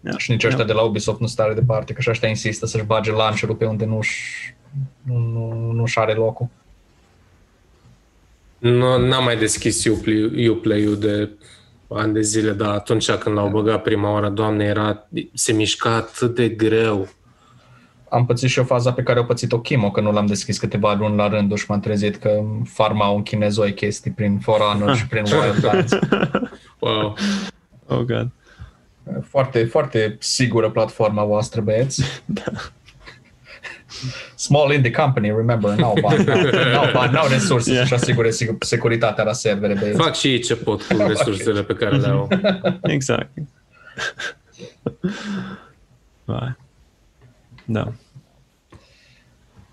[0.00, 0.18] Da.
[0.18, 3.12] Și nici ăștia de la Ubisoft nu stare departe, că și ăștia insistă să-și bage
[3.12, 4.54] launcherul pe unde nu-și,
[5.02, 6.48] nu, nu, nu-și are locul.
[8.58, 11.30] Nu, n-am mai deschis Uplay- Uplay-ul de
[11.88, 16.34] ani de zile, dar atunci când l-au băgat prima oară, doamne, era, se mișca atât
[16.34, 17.08] de greu.
[18.12, 20.92] Am pățit și o faza pe care o pățit-o Chimo, că nu l-am deschis câteva
[20.94, 25.06] luni la rând și m-am trezit că farmau în chinezoi chestii prin For Honor și
[25.06, 25.92] prin Wildlands.
[26.78, 27.16] Wow.
[27.86, 28.28] Oh, God.
[29.28, 32.02] Foarte, foarte sigură platforma voastră, băieți.
[32.26, 32.42] Da.
[34.34, 36.24] Small indie company, remember, n-au bani,
[36.72, 37.80] n-au, bani, n-au resurse Yeah.
[37.86, 39.98] să-și asigure sigur- securitatea la servere, băieți.
[40.02, 42.28] Fac și ei ce pot cu resursele pe care le au.
[42.82, 43.30] Exact.
[46.24, 46.56] Vai.
[47.64, 47.92] Da.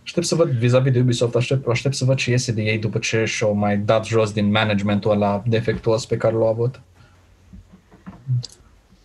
[0.03, 2.97] Aștept să văd, vis-a-vis de Ubisoft, aștept, aștept să văd ce iese de ei după
[2.99, 6.81] ce și-au mai dat jos din managementul ăla defectuos pe care l-au avut.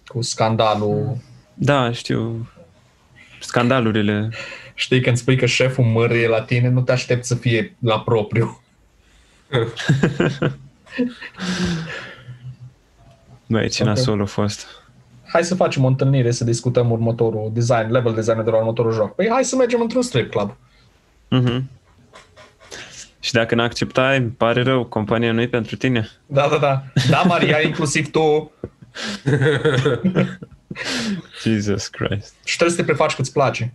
[0.07, 1.17] Cu scandalul.
[1.55, 2.49] Da, știu.
[3.41, 4.31] Scandalurile.
[4.75, 8.63] Știi când spui că șeful mărie la tine, nu te aștept să fie la propriu.
[13.47, 13.89] Băi, ce Ok.
[13.89, 14.67] nasol a fost.
[15.35, 19.15] Hai să facem o întâlnire să discutăm următorul design, level design de la următorul joc.
[19.15, 20.57] Păi hai să mergem într-un strip club.
[21.29, 21.71] Mhm.
[23.21, 26.09] Și dacă n-acceptai, îmi pare rău, compania nu e pentru tine.
[26.27, 26.83] Da, da, da.
[27.11, 28.53] Da, Maria, inclusiv tu.
[31.43, 32.35] Jesus Christ.
[32.45, 33.75] Și trebuie să te prefaci că îți place.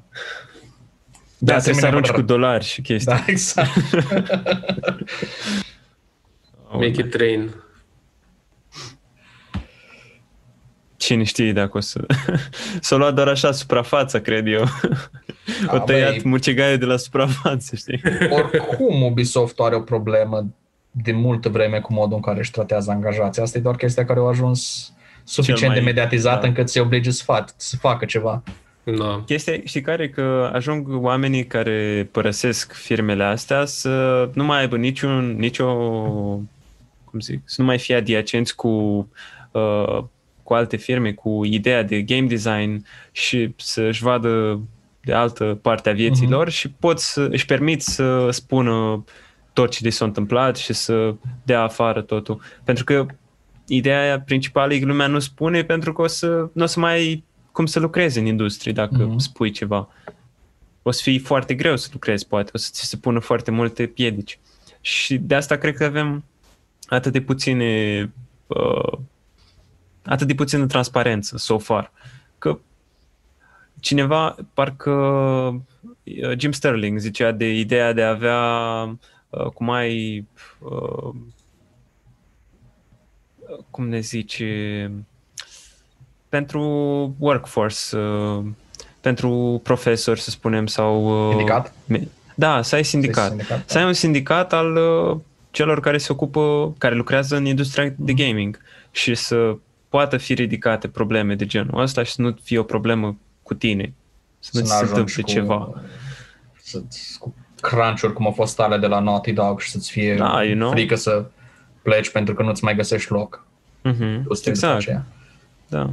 [1.38, 3.12] Da, De trebuie să asemenea, arunci vă- cu dolari și chestii.
[3.12, 3.70] Da, exact.
[6.72, 7.50] Oh, Make it rain.
[11.00, 12.06] Cine știe dacă o să...
[12.82, 14.64] S-a luat doar așa suprafața, cred eu.
[15.68, 16.22] O A, tăiat băi.
[16.24, 18.02] mucegaiul de la suprafață, știi?
[18.38, 20.46] Oricum Ubisoft are o problemă
[20.92, 23.42] de multă vreme cu modul în care își tratează angajații.
[23.42, 24.92] Asta e doar chestia care a ajuns
[25.24, 26.48] suficient mai- de mediatizată da.
[26.48, 28.44] încât se oblige să, fac, să facă ceva.
[28.84, 29.24] Da.
[29.26, 30.04] Chestia, știi care?
[30.04, 35.74] e Că ajung oamenii care părăsesc firmele astea să nu mai aibă niciun, nicio,
[37.04, 38.68] cum zic, să nu mai fie adiacenți cu,
[39.52, 40.04] uh,
[40.50, 44.60] cu alte firme, cu ideea de game design și să-și vadă
[45.02, 46.34] de altă parte a vieții Mhm.
[46.34, 49.04] lor și pot să își permit să spună
[49.54, 52.42] tot ce li s-a întâmplat și să dea afară totul.
[52.64, 53.06] Pentru că
[53.68, 56.80] ideea aia principală e că lumea nu spune pentru că o să, nu o să
[56.80, 59.12] mai ai cum să lucrezi în industrie dacă Mhm.
[59.14, 59.18] mm-hmm.
[59.18, 59.88] spui ceva.
[60.82, 63.86] O să fie foarte greu să lucrezi, poate, o să ți se pună foarte multe
[63.86, 64.40] piedici.
[64.82, 66.24] Și de asta cred că avem
[66.88, 68.02] atât de puține
[68.48, 69.00] uh,
[70.10, 71.92] atât de puțină transparență so far.
[72.38, 72.60] Că
[73.80, 78.40] cineva, parcă uh, Jim Sterling zicea de ideea de a avea
[79.30, 80.26] uh, cum ai
[80.60, 81.14] uh,
[83.70, 84.92] cum ne zice
[86.30, 86.62] pentru
[87.20, 88.46] workforce uh,
[89.02, 91.26] pentru profesori, să spunem, sau...
[91.28, 91.74] uh, Sindicat?
[91.86, 93.28] me- Da, să ai sindicat.
[93.30, 95.18] Sindicat, Să ai un sindicat al uh,
[95.52, 98.60] celor care se ocupă, care lucrează în industria de gaming
[98.92, 99.56] și să
[99.90, 103.94] poată fi ridicate probleme de genul ăsta și să nu fie o problemă cu tine.
[104.40, 105.82] Să nu ți se n-ajungi întâmple cu- ceva.
[106.62, 110.44] Să-ți, cu crunch-uri cum au fost ale de la Naughty Dog și să-ți fie Da,
[110.44, 110.72] you know.
[110.72, 111.26] frică să
[111.82, 113.46] pleci pentru că nu-ți mai găsești loc.
[113.84, 115.06] Mhm, Tu stai după Exact, aceea.
[115.68, 115.90] da.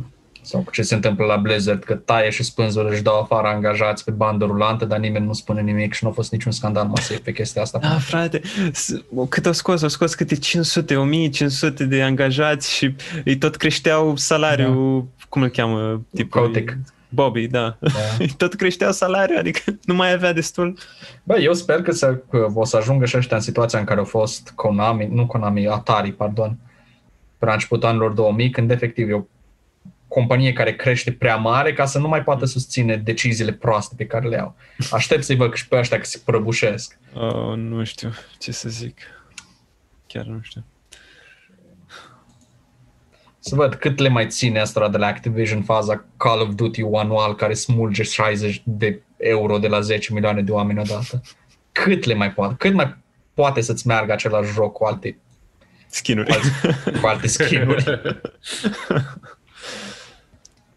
[0.46, 4.04] Sau cu ce se întâmplă la Blizzard, că taie și spânzură își dau afară angajați
[4.04, 7.18] pe bandă rulantă, dar nimeni nu spune nimic și nu a fost niciun scandal masiv
[7.18, 7.78] pe chestia asta.
[7.78, 8.40] Da, frate,
[8.72, 9.82] s- cât au scos?
[9.82, 12.94] Au scos câte 500, 1500 de angajați și
[13.24, 16.02] îi tot creșteau salariul, cum îl cheamă?
[16.14, 16.76] Tipul, Kotick.
[17.08, 17.76] Bobby, da.
[17.80, 17.90] Da.
[18.18, 20.78] Îi tot creșteau salariul, adică nu mai avea destul.
[21.22, 23.98] Bă, eu sper că, să, că o să ajungă și ăștia în situația în care
[23.98, 26.56] au fost Konami, nu Konami, Atari, pardon,
[27.38, 29.22] pe la începutul anilor 2000, când efectiv e o
[30.16, 34.28] companie care crește prea mare ca să nu mai poată susține deciziile proaste pe care
[34.28, 34.56] le iau.
[34.90, 36.98] Aștept să-i văd și pe ăștia că se prăbușesc.
[37.14, 38.98] Oh, nu știu ce să zic.
[40.06, 40.64] Chiar nu știu.
[43.38, 47.34] Să văd cât le mai ține asta de la Activision faza Call of Duty anual
[47.34, 51.22] care smulge 60 de euro de la 10 milioane de oameni odată.
[51.72, 52.54] Cât le mai poate?
[52.58, 52.96] Cât mai
[53.34, 55.18] poate să-ți meargă același joc cu alte,
[55.86, 56.30] Skinuri.
[56.30, 56.50] alți,
[57.00, 57.84] cu alte skin-uri?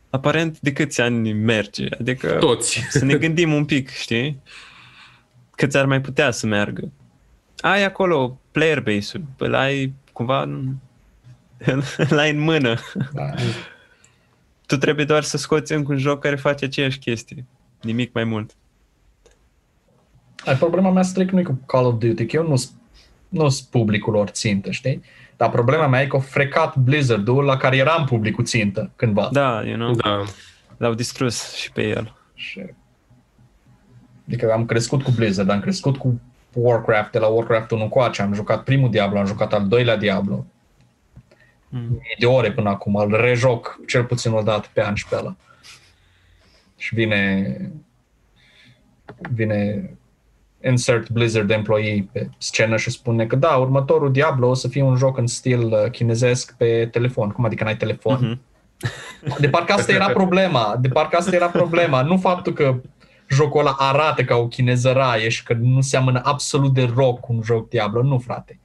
[0.10, 1.88] Aparent, de câți ani merge?
[2.00, 2.80] Adică Toți.
[2.90, 4.42] să ne gândim un pic, știi?
[5.56, 6.92] Câți ar mai putea să meargă?
[7.60, 10.42] Ai acolo player base-ul, îl ai cumva
[12.10, 12.76] îl ai în mână.
[13.14, 13.34] Da.
[14.66, 17.46] Tu trebuie doar să scoți încă un joc care face aceeași chestie.
[17.82, 18.56] Nimic mai mult.
[20.46, 22.74] Ai, problema mea strict nu e cu Call of Duty, că eu nu sunt
[23.30, 25.02] nu sunt publicul lor țintă, știi?
[25.40, 29.30] Dar problema mea e că au frecat Blizzard-ul la care eram publicul țintă cândva.
[29.32, 30.24] Da, you know, Da.
[30.78, 32.16] l-au distrus și pe el.
[32.34, 32.62] Și...
[34.28, 36.22] Adică am crescut cu Blizzard, am crescut cu
[36.54, 40.46] Warcraft, de la Warcraft 1 încoace, am jucat primul Diablo, am jucat al doilea Diablo.
[41.70, 41.80] Mm.
[41.80, 45.16] Mii de ore până acum, îl rejoc cel puțin o dată pe an și pe
[45.16, 45.36] ăla.
[46.78, 47.56] Și vine
[49.32, 49.90] vine
[50.64, 54.96] insert Blizzard employee pe scenă și spune că da, următorul Diablo o să fie un
[54.96, 57.30] joc în stil uh, chinezesc pe telefon.
[57.30, 58.20] Cum adică n-ai telefon?
[58.22, 58.40] Mhm.
[59.40, 60.78] De parcă asta era problema.
[60.82, 62.02] De parcă asta era problema.
[62.02, 62.82] Nu faptul că
[63.30, 67.70] jocul ăla arată ca o chinezăraie și că nu seamănă absolut deloc cu un joc
[67.70, 68.04] Diablo.
[68.04, 68.60] Nu, frate.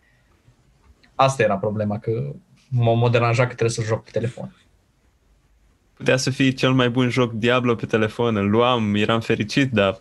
[1.14, 2.10] Asta era problema, că
[2.70, 4.56] m-a m-a deranjat că trebuie să joc pe telefon.
[5.94, 10.00] Putea să fie cel mai bun joc Diablo pe telefon, îl luam, eram fericit, dar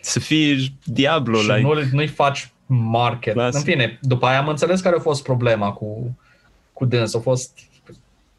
[0.00, 3.32] să fie Diablo, și like, nu, nu-i faci market.
[3.32, 3.54] Clasic.
[3.58, 6.18] În fine, după aia am înțeles care a fost problema cu,
[6.72, 7.14] cu dâns.
[7.14, 7.58] A fost,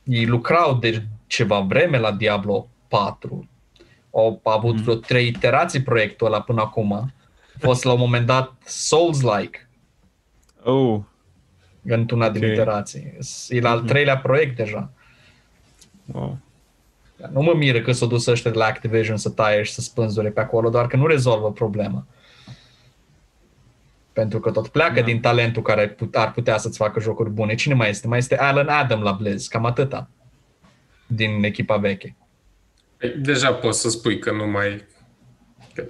[0.03, 3.47] ei lucrau de ceva vreme la Diablo 4.
[4.11, 4.83] Au avut Mhm.
[4.83, 6.93] vreo trei iterații proiectul ăla până acum.
[6.93, 7.11] A
[7.59, 9.69] fost la un moment dat Souls-like
[10.63, 10.99] oh,
[11.83, 12.49] într-una din Ok.
[12.51, 13.17] iterații.
[13.49, 13.87] E la al Mhm.
[13.87, 14.91] treilea proiect deja.
[16.05, 16.37] wow.
[17.31, 20.29] Nu mă miră că s-au dus ăștia de la Activision să taie și să spânzure
[20.29, 22.05] pe acolo, doar că nu rezolvă problema.
[24.13, 25.05] Pentru că tot pleacă Da.
[25.05, 27.55] din talentul care put- ar putea să-ți facă jocuri bune.
[27.55, 28.07] Cine mai este?
[28.07, 30.09] Mai este Alan Adam la Blizz, cam atâta
[31.07, 32.15] din echipa veche.
[33.21, 34.85] Deja poți să spui că nu mai...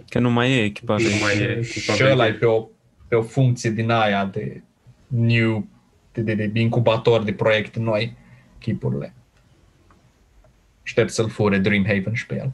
[0.09, 1.23] Că nu mai e echipa Nu veche.
[1.23, 2.37] mai e echipa și ăla e veche.
[2.39, 2.67] pe o,
[3.07, 4.61] pe o funcție din aia de
[5.07, 5.67] new,
[6.13, 8.17] de, de, de incubator de proiecte noi,
[8.59, 9.13] chipurile.
[10.89, 12.53] Aștept să-l fure Dreamhaven și pe el.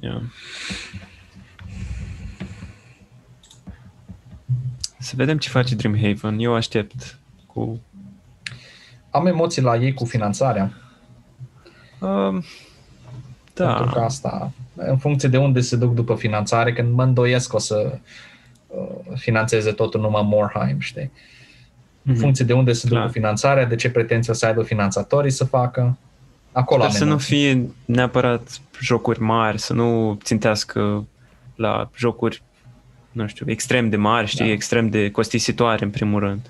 [0.00, 0.22] Yeah.
[4.98, 6.38] Să vedem ce face Dreamhaven.
[6.38, 7.80] Eu aștept cu...
[9.10, 10.72] Am emoții la ei cu finanțarea.
[12.00, 12.44] Um,
[13.54, 17.50] Pentru că da, asta, în funcție de unde se duc după finanțare, când mă îndoiesc
[17.50, 17.98] că o să
[18.66, 21.10] uh, finanțeze totul numai Morheim, știi?
[22.02, 22.20] În Mhm.
[22.20, 23.06] funcție de unde se duc Clar.
[23.06, 25.96] cu finanțarea, de ce pretenții o să aibă finanțatorii să facă,
[26.58, 27.36] acolo Sper am să nu emoții.
[27.36, 31.06] fie neapărat jocuri mari, să nu țintească
[31.54, 32.42] la jocuri,
[33.12, 34.50] nu știu, extrem de mari, știi, Da.
[34.50, 36.40] extrem de costisitoare în primul rând.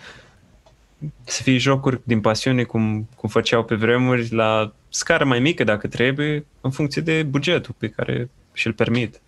[1.24, 5.87] Să fie jocuri din pasiune cum, cum făceau pe vremuri, la scară mai mică dacă
[5.89, 9.20] trebuie, în funcție de bugetul pe care și-l permit.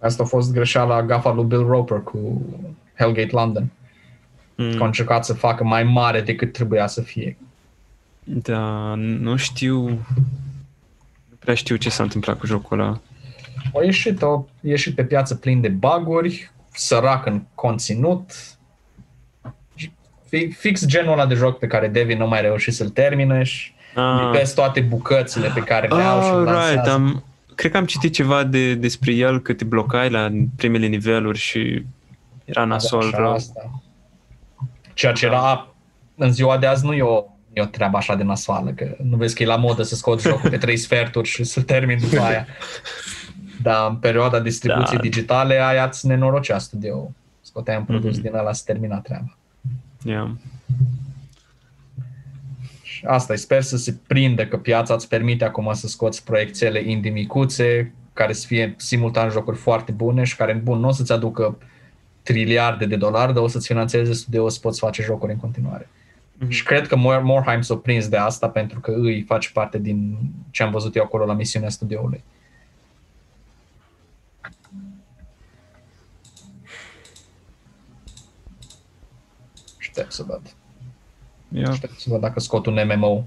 [0.00, 2.42] Asta a fost greșeala gafa lui Bill Roper cu
[2.98, 3.70] Hellgate London,
[4.56, 4.74] Mm.
[4.76, 7.36] că a încercat să facă mai mare decât trebuia să fie.
[8.24, 13.00] Da, nu știu, nu prea știu ce s-a întâmplat cu jocul ăla.
[13.74, 18.30] A ieșit, a ieșit pe piață plin de baguri, sărac în conținut,
[20.28, 23.72] Fi- fix genul ăla de joc pe care Devi nu mai reușit să-l termine și
[23.96, 24.20] Ah.
[24.24, 26.90] lipesc toate bucățile pe care le au și Ah, îl right, lansează.
[26.90, 27.24] am,
[27.54, 31.84] cred că am citit ceva de, despre el, că te blocai la primele niveluri și
[32.44, 33.32] era nasol Așa, rău.
[33.32, 33.82] asta.
[34.94, 35.68] Ceea ce era
[36.16, 37.24] în ziua de azi nu e o,
[37.54, 40.22] e o treabă așa de nasoală, că nu vezi că e la modă să scoți
[40.28, 42.46] jocul pe trei sferturi și să termin după aia.
[43.62, 45.02] Dar în perioada distribuției Da.
[45.02, 47.10] digitale aia îți nenorocea studio.
[47.40, 48.22] Scoteai un produs Mhm.
[48.22, 49.36] din ăla să termina treaba.
[50.04, 50.30] Yeah.
[52.82, 56.82] Și asta e, sper să se prindă că piața îți permite acum să scoți proiectele
[56.90, 61.12] indie micuțe, care să fie simultan jocuri foarte bune și care, bun, nu o să-ți
[61.12, 61.58] aducă
[62.22, 65.88] triliarde de dolari, dar o să-ți finanțeze studio să poți face jocuri în continuare.
[66.44, 66.52] Mhm.
[66.52, 70.16] Și cred că Mor- Morheim s-a prins de asta pentru că îi face parte din
[70.50, 72.24] ce am văzut eu acolo la misiunea studioului.
[79.78, 80.40] Aștept să văd.
[81.48, 81.68] Yeah.
[81.70, 83.24] Aștept să văd dacă scot un MMO.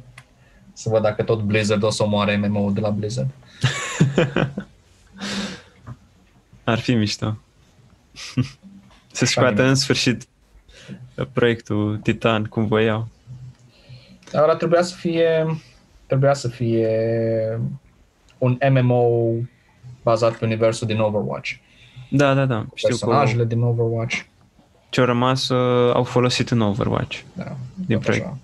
[0.74, 3.30] Să văd dacă tot Blizzard o să omoare MMO de la Blizzard.
[6.64, 7.38] Ar fi mișto.
[9.12, 9.68] Să scoată bine.
[9.68, 10.28] în sfârșit
[11.26, 13.08] proiectul Titan cum voiau.
[14.32, 15.46] Dar trebuia să fie
[16.06, 16.90] trebuia să fie
[18.38, 19.32] un MMO
[20.04, 21.52] bazat pe universul din Overwatch.
[22.10, 22.66] Da, da, da.
[22.74, 24.22] Știu că Personajele din Overwatch.
[24.90, 27.20] ce-au rămas uh, au folosit în Overwatch.
[27.34, 28.26] Da, Din tot proiect.
[28.26, 28.38] așa.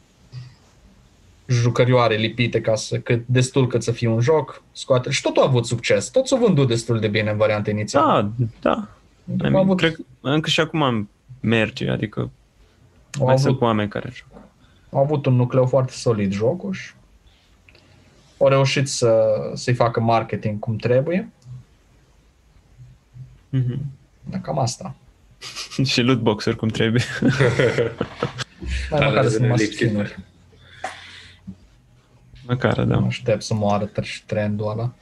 [1.48, 5.10] Jucărioare lipite ca să, cât, destul cât să fie un joc, scoate.
[5.10, 6.10] Și totul a avut succes.
[6.10, 8.32] Tot s-a vândut destul de bine în varianta inițială.
[8.38, 8.88] Da, da.
[9.26, 11.10] I Au mean, avut, cred că încă și acum
[11.40, 12.30] merge, adică
[13.20, 14.48] au, mai sunt avut, oameni care joacă.
[14.92, 16.94] au avut un nucleu foarte solid jocul și
[18.38, 21.30] au reușit să, să-i facă marketing cum trebuie.
[23.50, 23.80] Mhm.
[24.30, 24.96] Dar cam asta.
[25.92, 27.04] și lootbox-uri cum trebuie.
[28.90, 29.86] Mai Alea măcar de să numai lipsite.
[29.86, 30.20] skin-uri.
[32.48, 32.98] Măcar, da.
[32.98, 34.94] Aștept să moară și trendul ăla.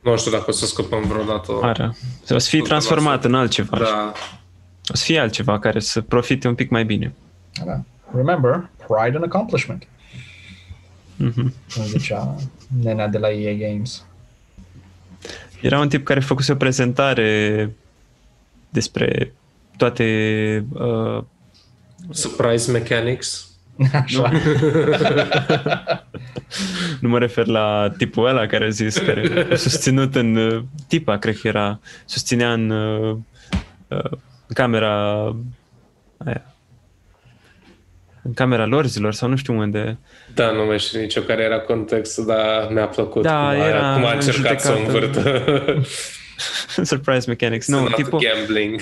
[0.00, 1.52] Nu știu dacă o să scăpăm vreodată.
[1.62, 1.96] Are.
[2.30, 3.78] O să fie transformat în altceva.
[3.78, 4.12] Da,
[4.92, 7.14] O să fie altceva care să profite un pic mai bine.
[7.64, 7.80] Da.
[8.14, 9.86] Remember, pride and accomplishment.
[11.16, 11.54] Mhm.
[11.74, 12.36] Cum zicea
[12.82, 14.04] nenea de la EA Games.
[15.60, 17.70] Era un tip care făcuse o prezentare
[18.68, 19.32] despre
[19.76, 21.22] toate uh,
[22.10, 23.50] Surprise Mechanics.
[23.92, 24.30] Așa.
[27.00, 31.18] nu mă refer la tipul ăla care a zis, care a susținut în uh, tipa,
[31.18, 33.16] cred că era, susținea în uh,
[34.48, 35.24] uh, camera
[36.18, 36.54] aia,
[38.22, 39.98] în camera lor zilor sau nu știu unde.
[40.34, 43.94] Da, nu mai știu nicio care era contextul, dar mi-a plăcut Da, cum, a, era
[43.94, 45.30] cum a încercat să o judecată.
[45.32, 45.82] învârtă.
[46.82, 47.68] Surprise Mechanics.
[47.68, 48.80] Nu, Not tipul, gambling.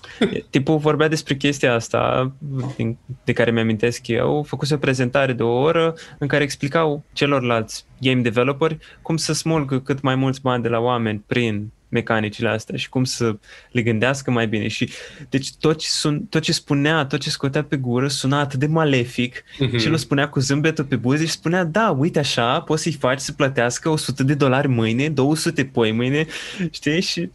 [0.50, 2.32] tipul vorbea despre chestia asta
[2.76, 4.42] din, de care mi-amintesc eu.
[4.42, 9.80] Făcuse o prezentare de o oră în care explicau celorlalți game developeri cum să smulgă
[9.80, 13.36] cât mai mulți bani de la oameni prin mecanicile astea și cum să
[13.70, 14.68] le gândească mai bine.
[14.68, 14.90] Și
[15.28, 18.66] deci tot ce, sun, tot ce spunea, tot ce scotea pe gură suna atât de
[18.66, 19.76] malefic Mhm.
[19.76, 22.92] și el o spunea cu zâmbetul pe buze și spunea, da, uite așa, poți să-i
[22.92, 26.26] faci să plătească 100 de dolari mâine, 200 poi mâine,
[26.70, 27.00] știi?
[27.00, 27.30] Și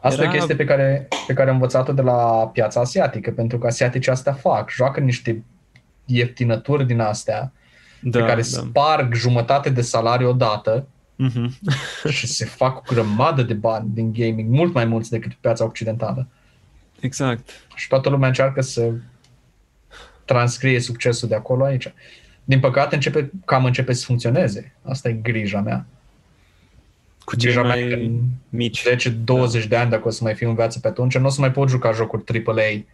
[0.00, 3.30] Asta Era- e o chestie pe care, pe care am învățat-o de la piața asiatică,
[3.30, 5.42] pentru că asiaticii asta fac, joacă niște
[6.04, 7.52] ieftinături din astea,
[8.00, 8.46] da, pe care da.
[8.46, 10.86] sparg jumătate de salariu odată
[11.22, 11.58] Mhm.
[12.16, 16.26] și se fac o grămadă de bani din gaming, mult mai mulți decât piața occidentală.
[17.00, 17.48] Exact.
[17.74, 18.92] Și toată lumea încearcă să
[20.24, 21.92] transcrie succesul de acolo aici.
[22.44, 24.74] Din păcate, începe, cam începe să funcționeze.
[24.82, 25.86] Asta e grija mea.
[27.24, 28.84] Cu cei Grija mea că mai în mici.
[29.62, 31.40] 10-20 de ani, dacă o să mai fiu în viață pe atunci, nu o să
[31.40, 32.84] mai pot juca jocuri AAA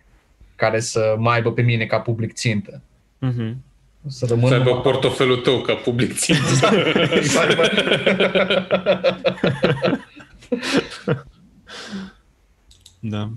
[0.57, 2.83] care să mă aibă pe mine ca public țintă.
[3.19, 3.51] Mhm.
[3.51, 3.68] O
[4.09, 6.69] să rămân Să aibă numai- portofelul tău ca public țintă.
[7.15, 7.57] Exact.
[13.01, 13.31] Da.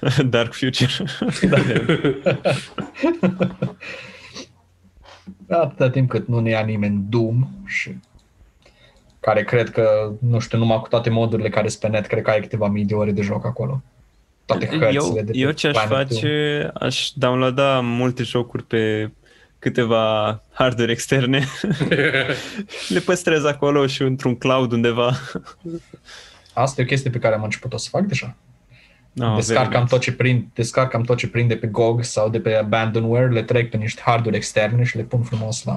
[0.30, 0.90] Dark Future.
[5.48, 7.98] Atâta timp cât nu ne ia nimeni Doom și
[9.20, 12.30] care cred că, nu știu, numai cu toate modurile care sunt pe net, cred că
[12.30, 13.82] ai câteva mii de ore de joc acolo.
[14.58, 16.20] Toate hărțile eu, de pe eu ce aș Planet Doom.
[16.20, 19.10] face, aș downloada multe jocuri pe
[19.58, 21.40] câteva hardware externe
[22.86, 25.12] și le păstrez acolo și într-un cloud undeva.
[26.52, 28.34] Asta e o chestie pe care am început-o să fac deja.
[29.12, 32.54] No, descarcam, tot ce prind, descarcam tot ce prind de pe GOG sau de pe
[32.54, 35.72] Abandonware, le trec pe niște hardware externe și le pun frumos la,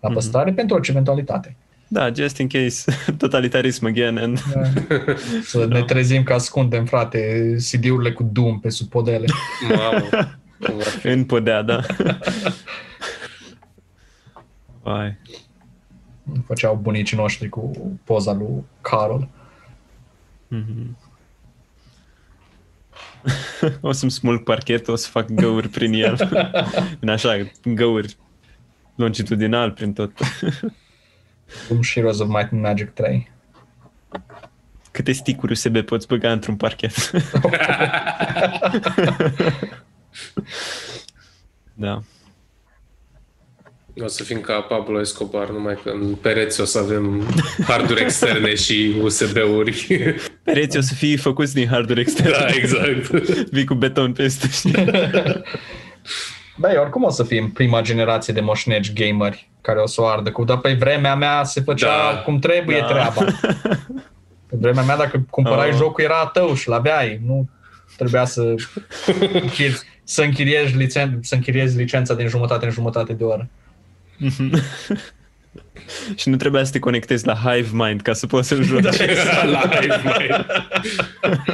[0.00, 0.12] la Mhm.
[0.14, 1.56] păstrare pentru orice eventualitate.
[1.92, 2.92] Da, just in case.
[3.18, 4.18] Totalitarism again.
[4.18, 4.38] And...
[5.42, 9.26] Să ne trezim că ascundem, frate, CD-urile cu Doom pe sub podele.
[9.68, 10.08] Mamă.
[10.60, 11.06] cum ar fi.
[11.06, 11.80] în podea, da.
[14.82, 15.18] Vai.
[16.46, 17.70] Făceau bunicii noștri cu
[18.04, 19.28] poza lui Carol.
[20.48, 20.96] Mhm.
[23.80, 26.16] o să-mi smulg parchetul, o să fac găuri prin el.
[27.00, 28.16] În așa, găuri
[28.94, 30.12] longitudinal prin tot.
[31.68, 33.30] Cum și Heroes of Might and Magic 3.
[34.90, 36.92] Câte sticuri USB poți băga într-un parchet?
[41.74, 42.02] da.
[44.02, 47.22] O să fim ca Pablo Escobar, numai că în pereți o să avem
[47.66, 49.86] harduri externe și USB-uri.
[50.44, 52.30] Pereții o să fie făcuți din hardware extern.
[52.30, 53.10] da, exact.
[53.54, 54.48] Vii cu beton peste.
[56.60, 56.72] Știi?
[56.72, 60.30] Băi, oricum o să fim prima generație de moșnegi gameri care o să o ardă
[60.30, 62.18] cu, dar pe vremea mea se făcea Da.
[62.18, 62.86] cum trebuie Da.
[62.86, 63.24] treaba.
[64.50, 65.74] Pe vremea mea, dacă cumpărai Oh.
[65.76, 67.20] jocul, era a tău și l-aveai.
[67.26, 67.48] Nu
[67.96, 68.54] trebuia să,
[69.32, 73.48] închiri- să, închiriezi, licen- să închiriezi licența din jumătate în jumătate de oră.
[76.16, 78.82] și nu trebuia să te conectezi la HiveMind ca să poți să-l joci.
[79.56, 80.46] Live, mai.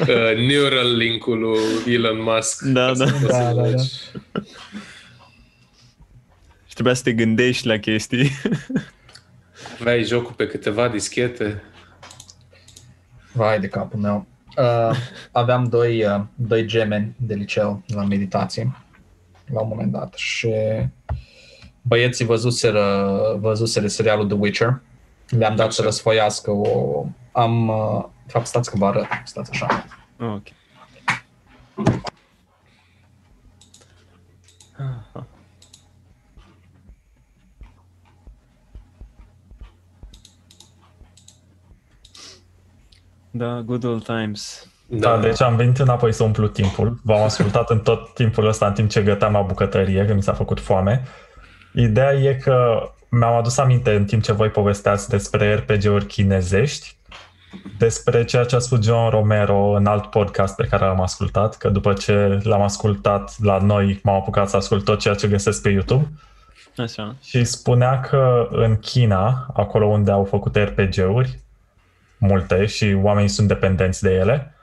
[0.01, 2.63] Uh, Neural link-ul lui Elon Musk.
[2.63, 3.05] Da, da.
[3.05, 4.41] Ca să poți Da, să da, da.
[6.77, 6.83] Joci.
[6.83, 8.31] Și trebuia să te gândești la chestii.
[9.81, 11.63] Aveai jocul pe câteva dischete.
[13.33, 14.27] Vai de capul meu.
[14.57, 14.97] Uh,
[15.33, 18.77] aveam doi, uh, doi gemeni de liceu la meditație
[19.53, 20.55] la un moment dat și
[21.83, 24.81] băieții văzuseră, văzuseră serialul The Witcher.
[25.29, 25.91] Le-am dat să Așa.
[25.91, 27.05] răsfoiască o...
[27.33, 27.69] Am...
[27.69, 29.07] Uh, de fapt, stați că vă arăt.
[29.25, 29.85] Stați așa.
[30.21, 30.47] Oh, ok.
[43.37, 44.69] Da, good old times.
[44.87, 47.01] Da, deci am venit înapoi să umplu timpul.
[47.03, 50.33] V-am ascultat în tot timpul ăsta, în timp ce găteam la bucătărie, că mi s-a
[50.33, 51.03] făcut foame.
[51.75, 56.97] Ideea e că mi-am adus aminte în timp ce voi povesteați despre RPG-uri chinezești,
[57.79, 61.69] despre ceea ce a spus John Romero în alt podcast pe care l-am ascultat, că
[61.69, 65.69] după ce l-am ascultat la noi, m-am apucat să ascult tot ceea ce găsesc pe
[65.69, 66.09] YouTube.
[66.79, 67.15] Așa.
[67.23, 71.41] și spunea că în China, acolo unde au făcut RPG-uri,
[72.19, 74.55] multe și oamenii sunt dependenți de ele,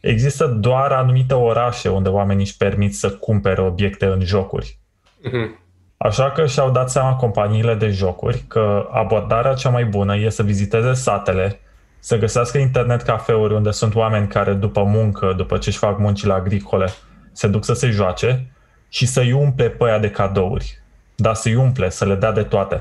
[0.00, 4.78] există doar anumite orașe unde oamenii își permit să cumpere obiecte în jocuri.
[5.22, 5.60] Mhm.
[5.96, 10.42] Așa că și-au dat seama companiile de jocuri că abordarea cea mai bună e să
[10.42, 11.60] viziteze satele,
[11.98, 16.32] să găsească internet cafeuri unde sunt oameni care după muncă, după ce își fac muncile
[16.32, 16.88] agricole,
[17.32, 18.52] se duc să se joace
[18.88, 20.82] și să-i umple pe aia de cadouri.
[21.14, 22.80] Dar să-i umple, să le dea de toate.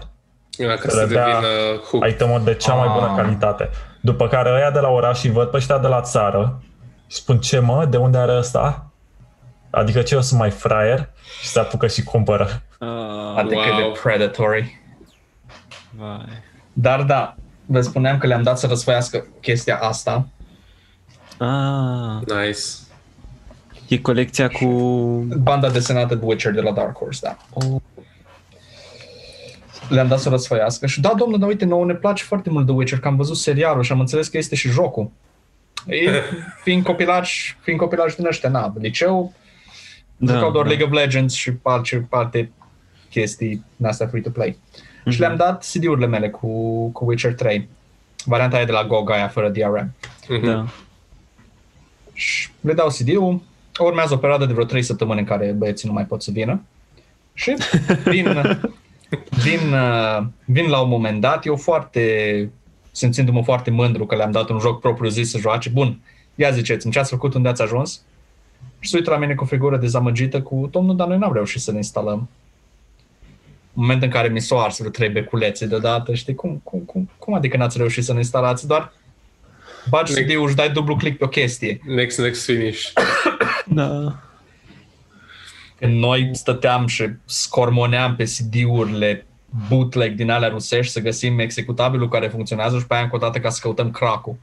[0.57, 1.47] Ca Să să le dea devină
[1.89, 2.07] hook.
[2.09, 3.15] itemuri de cea mai bună Ah.
[3.15, 3.69] calitate.
[4.01, 6.61] După care ăia de la oraș îi văd pe ăștia de la țară
[7.07, 8.85] și spun ce mă, de unde are ăsta?
[9.69, 11.09] Adică ce eu sunt mai fraier
[11.41, 12.61] și se apucă și cumpără.
[12.79, 12.87] Uh,
[13.37, 13.91] Adică Wow.
[13.91, 14.81] de predatory.
[15.97, 16.25] vai.
[16.73, 20.27] Dar da, vă spuneam că le-am dat să răsfoiască chestia asta.
[21.37, 22.59] Ah, Nice.
[23.87, 24.65] e colecția cu...
[25.37, 27.37] Banda desenată de Witcher de la Dark Horse, da.
[27.53, 27.81] Oh.
[29.91, 32.71] Le-am dat să răsfoiască și da, domnule, dar uite, nouă ne place foarte mult de
[32.71, 35.11] Witcher, că am văzut serialul și am înțeles că este și jocul.
[35.85, 36.09] E,
[36.63, 39.33] fiind copilași, fiind copilași din ăștia, na, liceu,
[40.17, 40.69] da, jucau doar da.
[40.69, 42.51] League of Legends și alte, alte
[43.09, 44.57] chestii din astea free-to-play.
[45.03, 45.09] Mhm.
[45.09, 46.47] Și le-am dat CD-urile mele cu,
[46.89, 47.67] cu Witcher 3.
[48.25, 49.93] Varianta aia de la GOG, aia fără DRM.
[50.27, 50.45] Mhm.
[50.45, 50.65] Da.
[52.13, 53.41] Și le dau CD-ul,
[53.79, 56.61] urmează o perioadă de vreo 3 săptămâni în care băieții nu mai pot să vină.
[57.33, 57.55] Și
[58.05, 58.25] vin,
[59.29, 62.51] vin, uh, vin la un moment dat, eu foarte,
[62.91, 65.69] simțindu-mă foarte mândru că le-am dat un joc propriu zis să joace.
[65.69, 65.99] Bun,
[66.35, 68.01] ia ziceți-mi ce ați făcut, unde ați ajuns?
[68.79, 71.61] Și se uită la mine cu o figură dezamăgită cu, domnul, dar noi n-am reușit
[71.61, 72.29] să ne instalăm.
[73.73, 77.09] În moment în care mi s-o ars vreo trei beculețe deodată, știi, cum, cum, cum,
[77.17, 78.67] cum adică n-ați reușit să ne instalați?
[78.67, 78.93] Doar
[79.89, 81.79] bagi Ne- CD-ul și dai dublu click pe o chestie.
[81.85, 82.91] Next, next finish.
[83.65, 84.19] Da.
[85.81, 89.25] Când noi stăteam și scormoneam pe CD-urile
[89.69, 93.39] bootleg din alea rusești să găsim executabilul care funcționează și pe aia încă o dată
[93.39, 94.35] ca să căutăm crack-ul.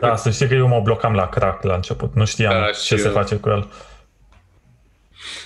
[0.00, 2.14] Da, să știi că eu mă blocam la crack la început.
[2.14, 3.12] Nu știam Da, ce și se eu.
[3.12, 3.68] face cu el.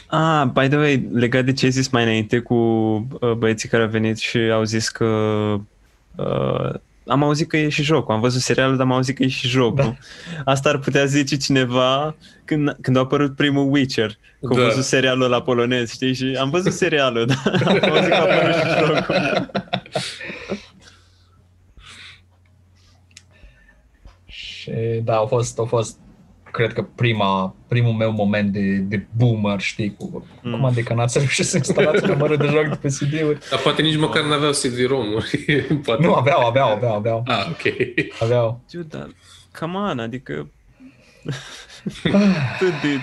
[0.07, 3.83] Ah, by the way, legat de ce ai zis mai înainte cu uh, băieții care
[3.83, 5.05] au venit și au zis că
[6.16, 6.75] uh,
[7.09, 9.49] am auzit că e și jocul, am văzut serialul, dar am auzit că e și
[9.49, 9.75] jocul.
[9.77, 9.95] Da.
[10.45, 12.15] Asta ar putea zice cineva
[12.45, 14.61] când, când a apărut primul Witcher, că Da.
[14.61, 16.15] a văzut serialul la polonez, știi?
[16.15, 17.43] Și am văzut serialul, dar
[17.83, 19.51] am auzit că a apărut și jocul.
[24.27, 24.71] Și
[25.05, 25.99] da, au fost, au fost
[26.59, 30.53] cred că prima, primul meu moment de, de boomer, știi, cu mm.
[30.53, 33.39] cum adică n-ați reușit să instalați numărul de joc de pe CD-uri.
[33.51, 35.45] Dar poate nici măcar n-aveau CD-ROM-uri.
[35.85, 36.03] poate.
[36.03, 37.75] Nu, aveau, aveau, aveau, aveau, Ah, ok.
[38.21, 38.61] aveau.
[38.71, 39.09] Dude, dar,
[39.59, 40.51] come on, adică
[42.05, 43.01] atât de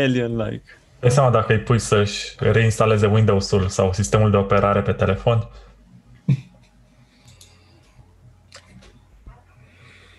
[0.00, 0.62] alien-like.
[1.00, 5.48] Dai seama dacă îi pui să-și reinstaleze Windows-ul sau sistemul de operare pe telefon.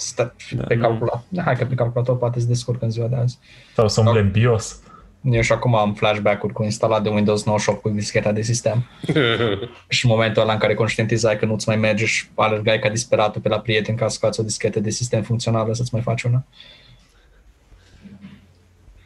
[0.09, 0.81] Stă Da, pe nu.
[0.81, 1.43] calculator.
[1.43, 3.37] Hai că pe calculator poate să descurcă în ziua de azi.
[3.75, 4.79] Sau să umble în BIOS.
[5.21, 8.85] Eu și acum am flashback-uri cu instalat de Windows 98 cu discheta de sistem.
[9.89, 13.41] și în momentul ăla în care conștientizai că nu-ți mai merge și alergai ca disperatul
[13.41, 16.45] pe la prieten ca să scoați o dischetă de sistem funcțională să-ți mai faci una.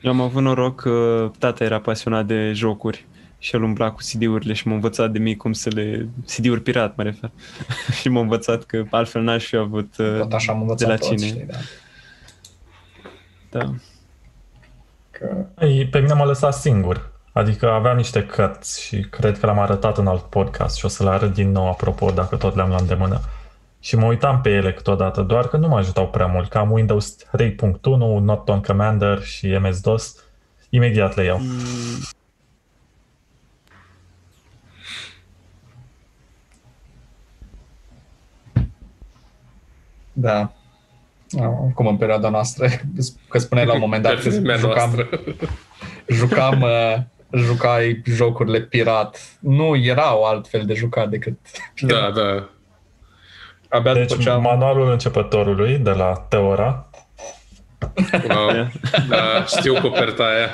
[0.01, 3.05] Eu am avut noroc că tata era pasionat de jocuri
[3.43, 6.07] și el umbla cu CD-urile și m-a învățat de mic cum să le...
[6.25, 7.31] CD-uri pirat, mă refer.
[7.99, 10.95] și m-a învățat că altfel n-aș fi avut uh, Tot așa am de învățat la
[10.95, 11.27] toți, cine.
[11.27, 11.57] știi, da.
[13.49, 13.73] Da.
[15.11, 15.45] Că...
[15.65, 17.11] Ei, pe mine m-a lăsat singur.
[17.31, 21.03] Adică aveam niște cărți și cred că l-am arătat în alt podcast și o să
[21.03, 23.21] le arăt din nou, apropo, dacă tot le-am la îndemână.
[23.79, 26.49] Și mă uitam pe ele câteodată, doar că nu mă ajutau prea mult.
[26.49, 27.81] Cam Windows 3.1,
[28.21, 30.15] Norton Commander și MS-DOS.
[30.69, 31.37] Imediat le iau.
[31.39, 32.01] Mm,
[40.13, 40.51] Da.
[41.73, 42.67] Cum în perioada noastră,
[43.29, 45.09] că spuneai la un moment dat Pe vremea că jucam, noastră.
[46.07, 46.95] jucam uh,
[47.31, 49.37] jucai jocurile pirat.
[49.39, 51.39] Nu erau altfel de jucat decât
[51.81, 52.49] Da, da.
[53.69, 54.41] abia Deci după ce am...
[54.41, 56.87] manualul începătorului de la Teora.
[58.29, 58.67] Wow.
[59.09, 59.43] da.
[59.45, 60.49] Știu coperta aia.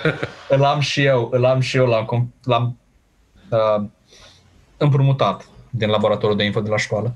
[0.50, 2.78] Îl am și eu, îl am și eu, l-am, com- l-am
[3.50, 3.84] uh,
[4.78, 7.16] împrumutat din laboratorul de info de la școală.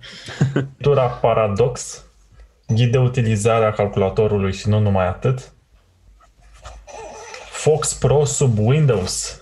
[0.82, 2.03] Tura Paradox,
[2.76, 5.54] ghid de utilizare a calculatorului și nu numai atât.
[7.50, 9.42] Fox Pro sub Windows.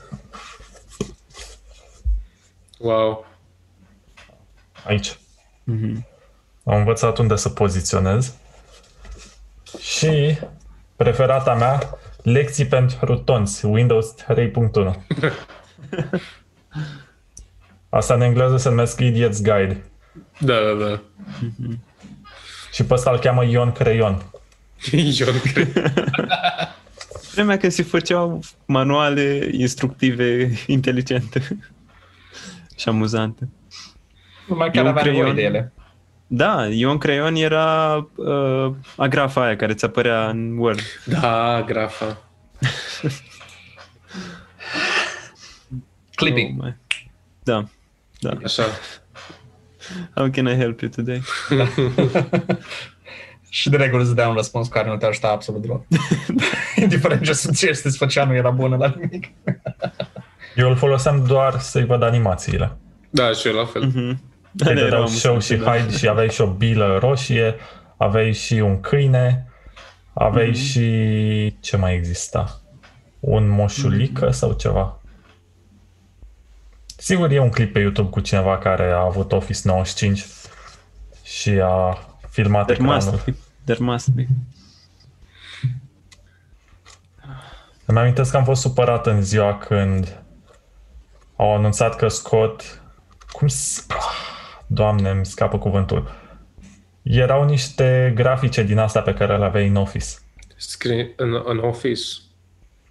[2.80, 3.26] Wow.
[4.86, 5.20] Aici.
[5.64, 6.06] mhm.
[6.64, 8.36] Am învățat unde să poziționez.
[9.80, 10.38] Și
[10.96, 14.96] preferata mea, lecții pentru tonți, Windows 3.1.
[17.90, 19.84] Asta în engleză se numesc Idiot's Guide.
[20.40, 21.02] Da, da, da.
[22.72, 24.24] Și pe ăsta îl cheamă Ion Creion.
[24.92, 25.94] Eu nu cred.
[27.32, 31.48] Vremea când se făceau manuale instructive inteligente
[32.78, 33.50] și amuzante.
[34.48, 35.36] Numai chiar Eu avea nevoie creion.
[35.36, 35.74] de ele.
[36.28, 40.80] Da, Ion Creion era uh, agrafa aia care ți apărea în Word.
[41.06, 42.18] Da, grafa.
[46.16, 46.60] Clipping.
[46.60, 46.76] Oh, my.
[47.44, 47.66] da,
[48.20, 48.38] da.
[48.44, 48.64] Așa.
[50.16, 51.22] How can I help you today?
[53.50, 55.86] Și de regulă îți dea un răspuns care nu te ajuta absolut deloc.
[56.82, 59.28] Indiferent ce succes îți făcea, nu era bună la nimic.
[60.56, 62.72] Eu îl foloseam doar să-i văd animațiile.
[63.10, 63.82] Da, și eu la fel.
[63.86, 63.98] Mhm.
[64.58, 65.84] Îi Alea dădeau erau show și amuzante, da.
[65.86, 67.56] hide și aveai și o bilă roșie,
[67.98, 69.46] aveai și un câine,
[70.14, 70.58] aveai Mhm.
[70.58, 71.56] și...
[71.60, 72.62] ce mai exista?
[73.20, 74.34] Un moșulică Mhm.
[74.34, 75.01] sau ceva?
[77.04, 80.26] Sigur e un clip pe YouTube cu cineva care a avut Office 95
[81.24, 81.98] și a
[82.30, 82.96] filmat There ecranul.
[83.12, 83.36] must be.
[83.64, 84.28] There must be.
[87.86, 90.22] Îmi amintesc că am fost supărat în ziua când
[91.36, 92.82] au anunțat că scot...
[93.32, 93.86] Cum s-
[94.68, 96.12] Doamne, îmi scapă cuvântul.
[97.02, 100.06] Erau niște grafice din astea pe care le aveai în Office.
[100.58, 102.04] Screen în, în Office.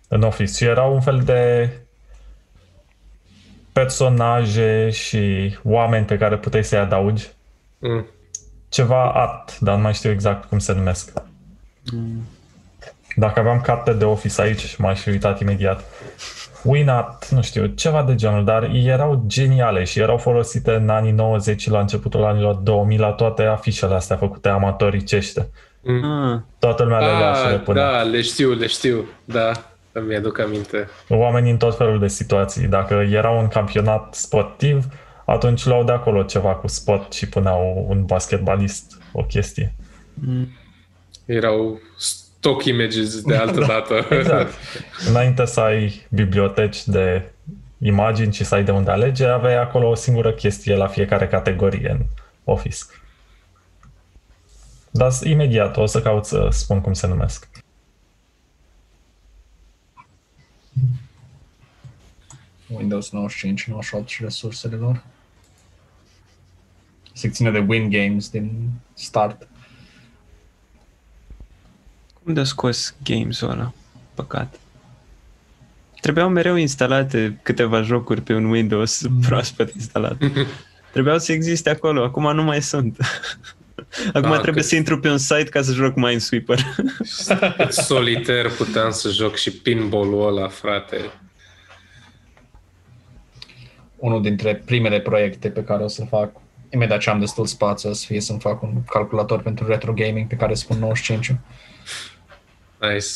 [0.09, 0.53] În Office.
[0.53, 1.71] Și erau un fel de
[3.73, 7.29] personaje și oameni pe care puteai să-i adaugi.
[7.79, 8.07] Mm.
[8.69, 11.13] Ceva art, dar nu mai știu exact cum se numesc.
[13.17, 15.85] Dacă aveam carte de Office aici, m-aș fi uitat imediat.
[16.63, 21.61] Winart, nu știu, ceva de genul, dar erau geniale și erau folosite în anii 90
[21.61, 25.49] și la începutul anilor 2000 la toate afișele astea făcute amatoricește.
[25.87, 27.91] Ah, Toată lumea le lua și le Ah, punea.
[27.93, 29.05] da, le știu, le știu.
[29.25, 29.53] Da,
[29.93, 30.89] îmi aduc aminte.
[31.09, 32.67] Oamenii în tot felul de situații.
[32.67, 34.85] Dacă era un campionat sportiv,
[35.25, 39.75] atunci luau de acolo ceva cu sport și puneau un basketbalist, o chestie.
[41.25, 44.07] Erau stock images de altă dată.
[44.15, 44.53] Exact.
[45.09, 47.23] Înainte să ai biblioteci de
[47.79, 51.91] imagini și să ai de unde alege, aveai acolo o singură chestie la fiecare categorie
[51.91, 52.05] în
[52.45, 52.79] Office.
[54.91, 57.49] Dar imediat o să caut să spun cum se numesc.
[62.73, 65.03] Windows 95, 98 și resursele lor.
[67.13, 69.49] Secțiunea de Win Games din start.
[72.23, 73.73] cum de scos games-ul ăla?
[74.15, 74.59] Păcat.
[76.01, 80.17] Trebuiau mereu instalate câteva jocuri pe un Windows proaspăt instalat.
[80.93, 82.97] Trebuiau să existe acolo, acum nu mai sunt.
[84.13, 86.59] Acum Ah, trebuie că- să intru pe un site ca să joc Minesweeper.
[87.71, 90.97] Solitaire puteam să joc și pinball-ul ăla, frate.
[94.01, 96.31] Unul dintre primele proiecte pe care o să fac
[96.71, 100.27] imediat ce am destul spațiu o să fie să-mi fac un calculator pentru retro gaming
[100.29, 101.37] pe care spun 95
[102.81, 103.07] Nice.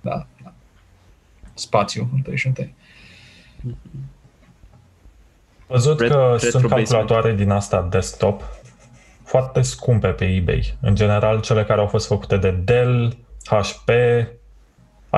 [0.00, 0.52] Da, da.
[1.54, 2.74] Spațiu, întâi și întâi.
[5.66, 6.88] văzut Ret- că retro sunt basement.
[6.88, 8.42] calculatoare din asta desktop
[9.24, 10.76] foarte scumpe pe eBay.
[10.80, 13.88] În general, cele care au fost făcute de Dell, HP,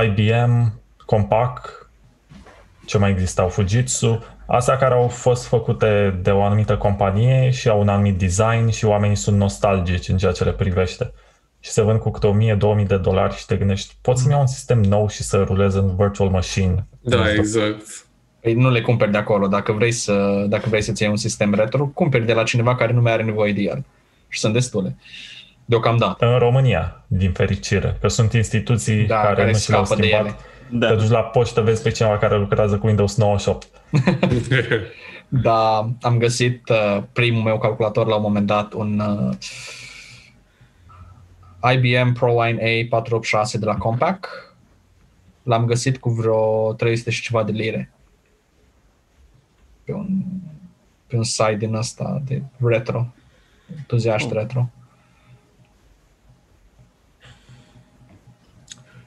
[0.04, 1.79] IBM, Compaq,
[2.90, 7.80] ce mai existau, Fujitsu, astea care au fost făcute de o anumită companie și au
[7.80, 11.12] un anumit design și oamenii sunt nostalgici în ceea ce le privește.
[11.60, 14.46] Și se vând cu câte 1000-2000 de dolari și te gândești, pot să-mi iau un
[14.46, 16.86] sistem nou și să rulez în virtual machine.
[17.00, 18.06] Da, exact.
[18.40, 19.46] Păi nu le cumperi de acolo.
[19.46, 22.92] Dacă vrei, să, dacă vrei să-ți iei un sistem retro, cumperi de la cineva care
[22.92, 23.84] nu mai are nevoie de el.
[24.28, 24.96] Și sunt destule.
[25.64, 26.26] Deocamdată.
[26.26, 30.06] În România, din fericire, că sunt instituții Da, care, care nu și le-au scapă de
[30.06, 30.40] schimbat.
[30.70, 30.78] Ele.
[30.78, 30.94] Te Da.
[31.00, 33.66] duci la poștă, vezi pe cineva care lucrează cu Windows 98.
[35.28, 39.36] Dar am găsit uh, primul meu calculator la un moment dat, un uh,
[41.72, 44.26] IBM ProLine A486 de la Compaq.
[45.42, 47.90] L-am găsit cu vreo 300 și ceva de lire.
[49.84, 50.08] Pe un,
[51.06, 53.06] pe un site din ăsta de retro.
[53.78, 54.34] Entuziaști Oh.
[54.38, 54.68] retro.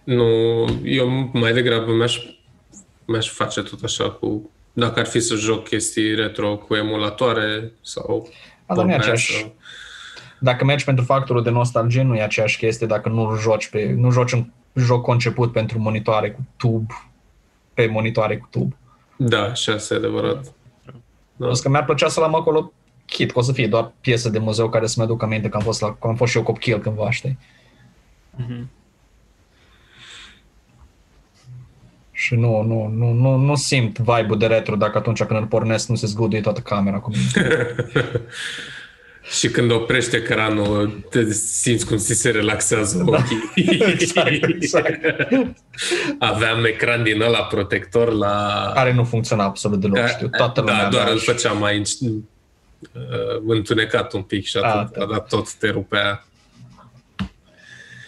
[0.04, 0.26] Nu,
[0.84, 2.18] eu mai degrabă mi-aș,
[3.06, 4.50] mi-aș face tot așa cu...
[4.74, 8.30] Dacă ar fi să joc chestii retro cu emulatoare sau...
[8.66, 9.56] A, dar nu e pornea aceeași, sau-
[10.40, 14.12] dacă mergi pentru factorul de nostalgie, nu e aceeași chestie dacă nu joci, pe, nu
[14.12, 16.92] joci un joc conceput pentru monitoare cu tub,
[17.74, 18.76] pe monitoare cu tub.
[19.16, 20.54] Da, și asta e adevărat.
[20.86, 20.92] Da.
[21.38, 22.72] Plus că mi-ar plăcea să l-am acolo
[23.06, 25.64] kit, că o să fie doar piesă de muzeu care să-mi aduc aminte că am
[25.64, 27.38] fost, la, că am fost și eu copil cândva, știi?
[28.36, 28.70] Mhm.
[32.24, 35.46] Și Și nu, nu, nu, nu, nu simt vibe-ul de retro dacă atunci când îl
[35.46, 37.76] pornesc nu se zguduie toată camera cu mine.
[39.38, 43.52] Și când oprește ecranul, te simți cum ți se relaxează ochii.
[43.92, 45.00] exact, exact.
[46.20, 48.72] Aveam ecran din ăla protector la...
[48.74, 50.28] Care nu funcționa absolut deloc, știu.
[50.28, 54.96] Toată lumea da, doar avea îl și- făceam mai uh, întunecat un pic și atât,
[54.96, 55.06] Ah, da.
[55.12, 56.26] dar tot te rupea.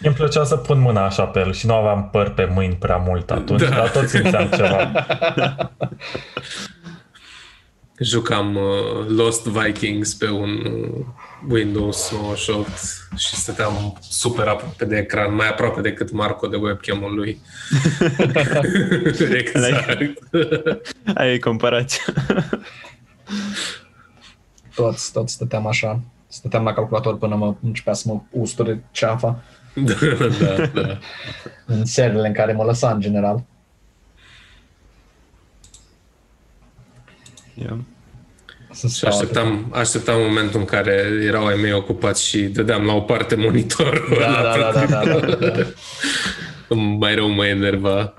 [0.02, 2.98] Îmi plăcea să pun mâna așa pe el și nu aveam păr pe mâini prea
[2.98, 3.70] mult atunci, Da.
[3.70, 4.92] dar tot simțeam ceva.
[8.00, 11.06] Jucam uh, Lost Vikings pe un uh,
[11.50, 12.68] Windows 98
[13.18, 17.40] și stăteam super aproape de ecran, mai aproape decât Marco de webcam-ul lui.
[19.40, 20.20] exact.
[21.16, 22.04] Aia e comparația.
[24.76, 26.00] Toți, toți stăteam așa.
[26.28, 29.44] Stăteam la calculator până mă începea să mă usture ceafa
[29.76, 29.94] da,
[30.40, 30.98] da, da.
[31.66, 33.44] în seriile în care mă lăsa în general.
[37.54, 37.78] Yeah.
[38.72, 43.02] Să Și așteptam, așteptam momentul în care erau ai mei ocupați și dădeam la o
[43.02, 44.18] parte monitorul.
[44.20, 45.66] Da, da, da, da, da, da, da.
[47.00, 48.14] Mai rău mă enerva.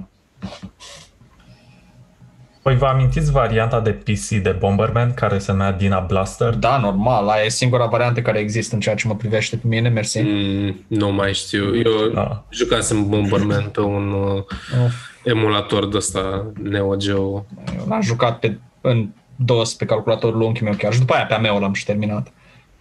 [2.67, 6.55] Păi vă amintiți varianta de PC de Bomberman care se numea Dina Blaster?
[6.55, 7.29] Da, normal.
[7.29, 10.21] Aia e singura variantă care există în ceea ce mă privește pe mine, mersi.
[10.21, 11.77] Mm, nu mai știu.
[11.77, 12.45] Eu Da.
[12.51, 14.43] jucasem Bomberman pe un uh,
[14.85, 14.95] Of.
[15.25, 17.47] emulator de ăsta Neo Geo.
[17.77, 21.37] Eu L-am jucat pe, în DOS pe calculatorul unchiul meu chiar și după aia pe
[21.37, 22.33] meu l-am și terminat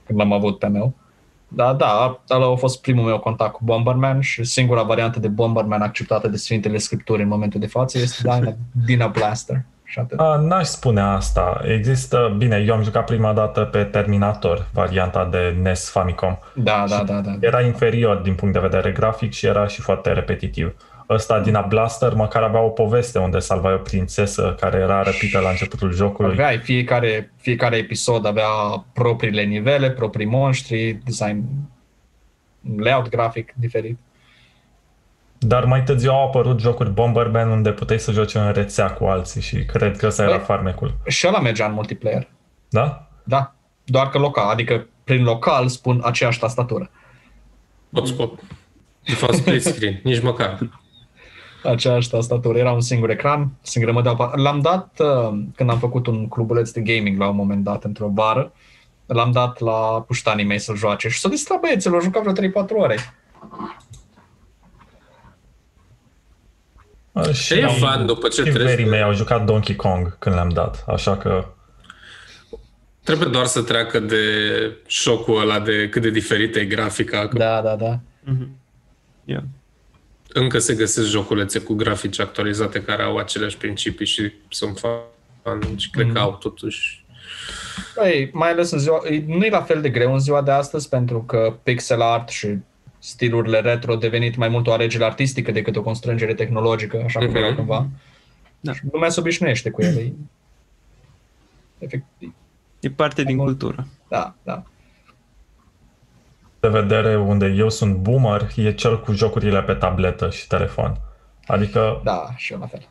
[0.06, 0.94] când l-am avut pe meu.
[1.48, 5.82] Da, da, ăla a fost primul meu contact cu Bomberman și singura variantă de Bomberman
[5.82, 8.56] acceptată de Sfintele Scripturi în momentul de față este Dina,
[8.86, 9.64] Dina Blaster.
[9.86, 10.20] Și atât.
[10.20, 11.62] A, n-aș spune asta.
[11.68, 16.38] Există, bine, eu am jucat prima dată pe Terminator, varianta de NES Famicom.
[16.54, 17.36] Da, da, da, da.
[17.40, 20.76] Era inferior din punct de vedere grafic și era și foarte repetitiv.
[21.10, 25.50] Ăsta, Dina Blaster, măcar avea o poveste unde salvai o prințesă care era răpită la
[25.50, 26.32] începutul jocului.
[26.32, 28.48] Aveai fiecare, fiecare episod avea
[28.94, 31.44] propriile nivele, proprii monștri, design,
[32.78, 34.00] layout grafic diferit.
[35.40, 39.42] Dar mai târziu au apărut jocuri Bomberman unde puteai să joci în rețea cu alții
[39.42, 40.46] și cred că ăsta era Băi.
[40.46, 40.98] farmecul.
[41.08, 42.28] Și ăla mergea în multiplayer.
[42.70, 43.08] Da?
[43.24, 46.90] Da, doar că local, adică prin local spun aceeași tastatură.
[47.94, 48.40] Hotspot.
[49.06, 50.00] De fapt, split screen.
[50.04, 50.58] Nici măcar.
[51.64, 55.78] Aceeași tastatură, era un singur ecran, singură mă dau pa- L-am dat uh, când am
[55.78, 58.52] făcut un clubuleț de gaming la un moment dat, într-o vară,
[59.06, 62.68] l-am dat la puștanii mei să-l joace și s-au distrat băieții, l-au jucat vreo 3-4
[62.70, 62.96] ore.
[67.32, 70.18] Și E am- fan după ce și treci verii de- mei au jucat Donkey Kong
[70.19, 71.45] când le-am dat, așa că
[73.03, 74.18] Trebuie doar să treacă de
[74.88, 77.27] șocul ăla de cât de diferită e grafica.
[77.27, 78.00] Că Da, da, da.
[79.26, 79.44] Yeah.
[80.34, 85.90] Încă se găsesc joculețe cu grafici actualizate care au aceleași principii și sunt fan și
[85.90, 87.06] cred că au totuși
[87.95, 90.52] Băi, mai ales în ziua, e- nu e la fel de greu în ziua de
[90.52, 92.48] astăzi pentru că pixel art și
[93.06, 97.27] stilurile retro au devenit mai mult o alegere artistică decât o constrângere tehnologică, așa cum
[97.27, 97.38] Mhm.
[97.38, 97.88] erau cândva.
[98.59, 98.74] Da.
[98.74, 100.00] Și lumea se obișnuiește cu ele.
[100.00, 100.11] E-
[101.80, 102.34] Efectiv,
[102.80, 103.88] E parte din cultură.
[104.09, 104.64] da, da.
[106.59, 110.98] de vedere unde eu sunt boomer, e cel cu jocurile pe tabletă și telefon.
[111.48, 112.88] Adică Da, și eu la fel.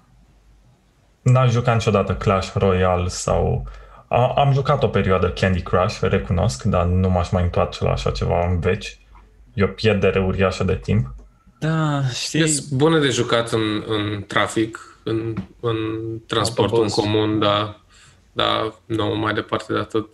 [1.22, 3.66] n-am jucat niciodată Clash Royale sau...
[4.08, 8.10] A, am jucat o perioadă Candy Crush, recunosc, dar nu m-aș mai întoarce la așa
[8.10, 8.98] ceva în veci.
[9.54, 11.14] E o pierdere uriașă de timp.
[11.58, 15.76] Da, știi, Sunt bune de jucat în, în trafic, în, în
[16.26, 17.12] transportul în Autobuz.
[17.12, 17.80] comun, dar
[18.32, 20.08] da, nu mai departe de atât.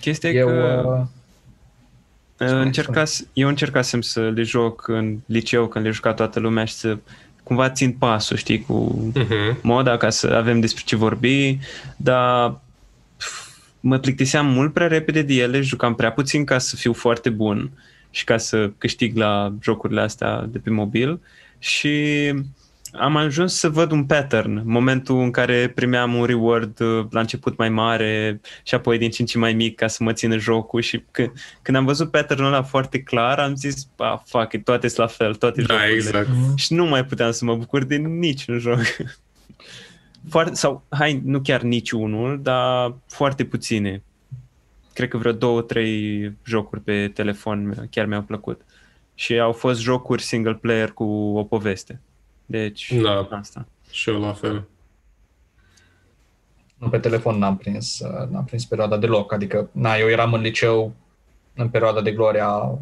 [0.00, 1.08] chestia e Eu, că
[2.38, 6.74] uh, încercas, eu încercasem să le joc în liceu când le juca toată lumea și
[6.74, 6.96] să
[7.42, 9.60] cumva țin pasul, știi, cu Uh-huh.
[9.62, 11.58] moda ca să avem despre ce vorbi,
[11.96, 12.60] dar
[13.16, 13.48] pf,
[13.80, 17.70] mă plictiseam mult prea repede de ele, jucam prea puțin ca să fiu foarte bun
[18.16, 21.20] și ca să câștig la jocurile astea de pe mobil
[21.58, 21.94] și
[22.92, 27.56] am ajuns să văd un pattern, momentul în care primeam un reward uh, la început
[27.56, 30.80] mai mare și apoi din ce în ce mai mic ca să mă țină jocul
[30.80, 34.88] și când, când am văzut patternul ăla foarte clar, am zis, ah, fuck it, toate
[34.88, 35.96] sunt la fel, toate Da, jocurile.
[35.96, 36.28] exact.
[36.54, 38.78] Și nu mai puteam să mă bucur de niciun joc.
[40.30, 44.02] Foarte, sau, hai, nu chiar niciunul, dar foarte puține.
[44.96, 48.60] Cred că vreo două, trei jocuri pe telefon chiar mi-au plăcut.
[49.14, 51.04] Și au fost jocuri single player cu
[51.36, 52.00] o poveste.
[52.46, 53.28] Deci, Da.
[53.30, 53.66] asta.
[53.90, 54.68] Și eu la fel.
[56.78, 59.32] Nu, pe telefon n-am prins, uh, n-am prins perioada deloc.
[59.32, 60.92] Adică, na, eu eram în liceu
[61.54, 62.78] în perioada de gloria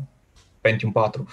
[0.60, 1.26] Pentium 4.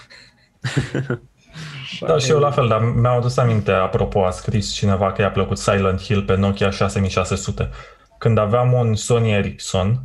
[1.86, 4.72] și Așa Da, că- și eu la fel, dar mi-au adus aminte, apropo, a scris
[4.72, 7.70] cineva că i-a plăcut Silent Hill pe Nokia 6600.
[8.18, 10.00] Când aveam un Sony Ericsson,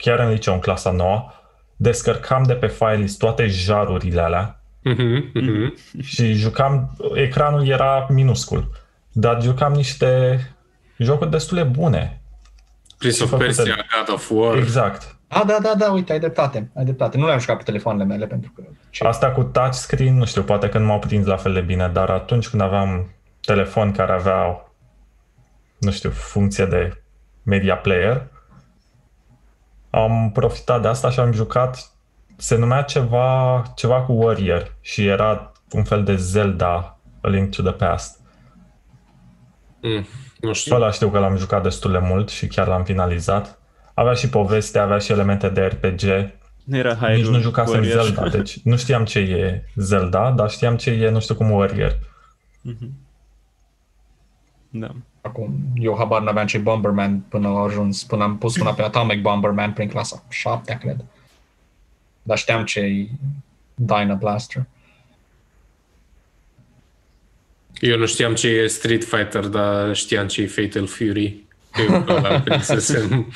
[0.00, 1.30] chiar în liceu, în clasa 9,
[1.76, 5.74] descărcam de pe file toate jarurile alea Mhm, mhm.
[6.12, 8.70] și jucam, ecranul era minuscul,
[9.12, 10.40] dar jucam niște
[10.98, 12.22] jocuri destul de bune.
[12.98, 14.56] Prince of făcute- Persia, God of War.
[14.56, 15.14] Exact.
[15.28, 17.16] Ah, da, da, da, uite, ai dreptate, ai dreptate.
[17.16, 18.62] Nu le-am jucat pe telefoanele mele pentru că...
[18.90, 19.04] Ce?
[19.04, 22.10] Asta cu touchscreen, nu știu, poate că nu m-au prins la fel de bine, dar
[22.10, 24.70] atunci când aveam telefon care avea,
[25.78, 27.02] nu știu, funcție de
[27.42, 28.26] media player,
[29.90, 31.90] am profitat de asta și am jucat,
[32.36, 37.62] se numea ceva, ceva cu Warrior și era un fel de Zelda A Link to
[37.62, 38.20] the Past.
[39.82, 40.06] Mm,
[40.40, 40.74] nu Și știu.
[40.74, 43.58] ăla știu că l-am jucat destul de mult și chiar l-am finalizat.
[43.94, 46.02] Avea și poveste, avea și elemente de RPG.
[46.70, 48.04] Era Hyrule Nici nu jucasem Warriors.
[48.04, 51.98] Zelda, deci nu știam ce e Zelda, dar știam ce e, nu știu cum, Warrior.
[54.70, 54.94] Da.
[55.20, 59.20] Acum, eu habar n-aveam ce Bomberman până au ajuns, până am pus mâna pe Atomic
[59.20, 61.04] Bomberman prin clasa 7 cred.
[62.22, 63.08] Dar știam ce e
[63.74, 64.66] Dyna Blaster.
[67.80, 71.44] Eu nu știam ce e Street Fighter, dar știam ce e Fatal Fury.
[71.70, 73.08] Că eu pe ăla prinsesem.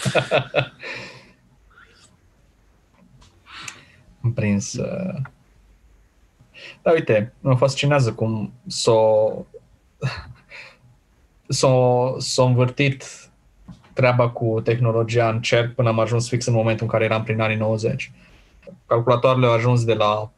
[4.23, 4.73] Am prins...
[4.73, 5.21] Uh...
[6.83, 9.29] Da, uite, mă fascinează cum s-o...
[11.49, 13.05] s-o, s-o învârtit
[13.93, 17.41] treaba cu tehnologia în cerc până am ajuns fix în momentul în care eram prin
[17.41, 18.13] anii 90.
[18.87, 20.31] Calculatoarele au ajuns de la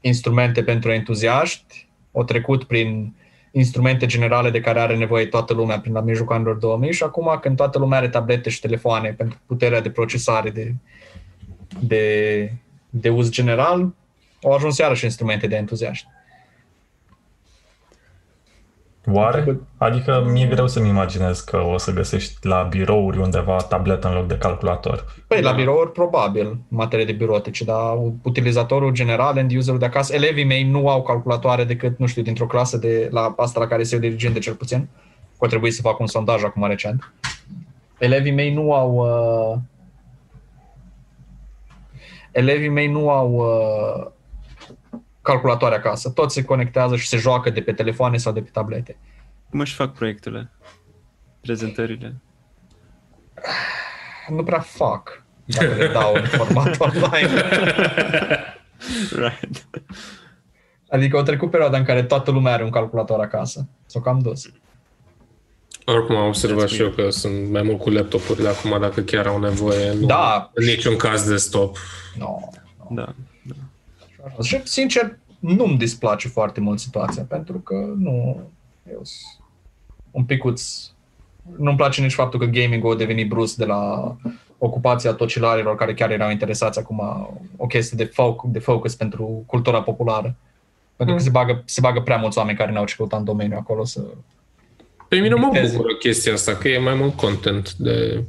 [0.00, 3.14] instrumente pentru entuziaști, au trecut prin
[3.50, 7.38] instrumente generale de care are nevoie toată lumea prin la mijlocul anilor 2000 și acum
[7.40, 10.74] când toată lumea are tablete și telefoane pentru puterea de procesare de,
[11.80, 12.52] de,
[12.90, 13.94] de uz general,
[14.42, 16.06] au ajuns iarăși instrumente de entuziaști.
[19.12, 19.60] Oare?
[19.76, 24.26] Adică mi-e greu să-mi imaginez că o să găsești la birouri undeva tabletă în loc
[24.26, 25.04] de calculator.
[25.26, 25.56] Păi, la Da.
[25.56, 30.62] birouri, probabil, în materie de birotice, dar utilizatorul general, end userul de acasă, elevii mei
[30.62, 34.00] nu au calculatoare decât, nu știu, dintr-o clasă de la asta la care se eu
[34.00, 34.88] dirigent de cel puțin,
[35.38, 37.12] că a trebuit să fac un sondaj acum recent.
[37.98, 38.94] Elevii mei nu au...
[38.94, 39.58] Uh,
[42.32, 44.06] elevii mei nu au uh,
[45.24, 46.10] calculatoare acasă.
[46.10, 48.96] Toți se conectează și se joacă de pe telefoane sau de pe tablete.
[49.50, 50.50] Cum își fac proiectele?
[51.40, 52.14] Prezentările?
[54.28, 57.30] Nu prea fac dacă le dau în format online.
[59.10, 59.66] Right.
[60.88, 63.66] Adică au trecut perioada în care toată lumea are un calculator acasă.
[63.86, 64.50] S-o cam dus.
[65.84, 69.26] Oricum am observat That's și eu că sunt mai mult cu laptopurile acum dacă chiar
[69.26, 69.92] au nevoie.
[69.92, 70.50] Nu, Da.
[70.54, 71.76] În niciun caz de stop.
[72.18, 72.38] No.
[72.90, 73.14] Da.
[74.42, 78.40] Și, sincer, nu-mi displace foarte mult situația, pentru că nu...
[78.90, 79.44] Eu sunt
[80.10, 80.62] un picuț...
[81.56, 84.16] Nu-mi place nici faptul că gaming-ul a devenit brusc de la
[84.58, 89.82] ocupația tocilarilor care chiar erau interesați acum o chestie de, foc, de focus pentru cultura
[89.82, 90.36] populară.
[90.96, 93.56] Pentru că se bagă, se bagă prea mulți oameni care n-au ce căuta în domeniu
[93.58, 94.00] acolo să...
[95.08, 95.76] Pe mine mă Viteze.
[95.76, 98.24] bucură chestia asta, că e mai mult content de...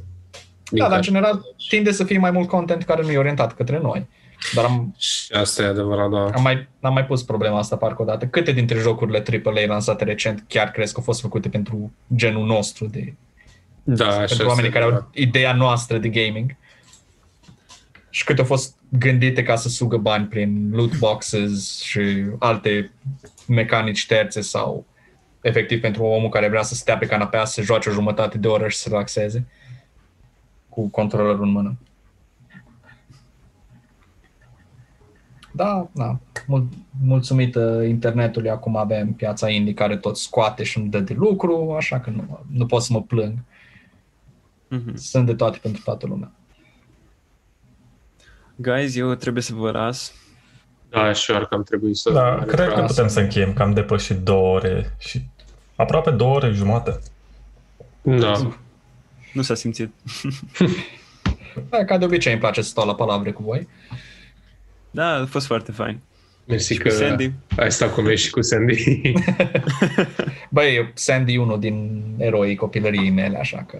[0.70, 3.18] din Da, dar în care- general tinde să fie mai mult content care nu e
[3.18, 4.06] orientat către noi.
[4.54, 6.24] Dar am, Și asta e adevărat, da.
[6.24, 8.26] am, mai, am mai pus problema asta parcă o dată.
[8.26, 12.86] Câte dintre jocurile AAA lansate recent chiar crezi că au fost făcute pentru genul nostru,
[12.86, 13.14] de,
[13.82, 15.02] Da, așa pentru oamenii este care adevărat.
[15.04, 16.56] au ideea noastră de gaming?
[18.10, 22.00] Și câte au fost gândite ca să sugă bani prin loot boxes și
[22.38, 22.90] alte
[23.46, 24.86] mecanici terțe sau
[25.40, 28.48] efectiv pentru omul care vrea să stea pe canapea, să se joace o jumătate de
[28.48, 29.46] oră și să se relaxeze
[30.68, 31.76] cu controlerul în mână.
[35.56, 36.18] Da, da.
[36.46, 36.68] Mul-
[37.04, 42.00] mulțumită internetului acum avem piața indie care tot scoate și îmi dă de lucru, așa
[42.00, 43.34] că nu, nu pot să mă plâng.
[44.68, 44.96] Mhm.
[44.96, 46.30] Sunt de toate pentru toată lumea.
[48.56, 50.12] Guys, eu trebuie să vă las.
[50.90, 52.10] Da, și eu ar cam trebui să...
[52.10, 55.22] Da, cred că să- putem să încheiem, că am depășit două ore și
[55.76, 56.98] aproape două ore jumate.
[58.02, 58.50] Da.
[59.32, 59.90] Nu s-a simțit.
[61.70, 63.68] Da, ca de obicei îmi place să stau la palavre cu voi.
[64.96, 65.98] Da, a fost foarte fain.
[66.44, 67.32] Mersi Și că cu Sandy.
[67.56, 69.12] ai stat cu noi și cu Sandy.
[70.50, 73.78] Băi, eu- Sandy e unul din eroii copilăriei mele, așa că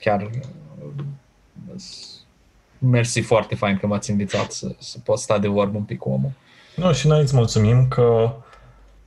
[0.00, 1.04] chiar uh,
[2.78, 6.08] mersi foarte fain că m-ați invitat să, să pot sta de vorbă un pic cu
[6.08, 6.30] omul.
[6.74, 8.32] Nu, și noi îți mulțumim că,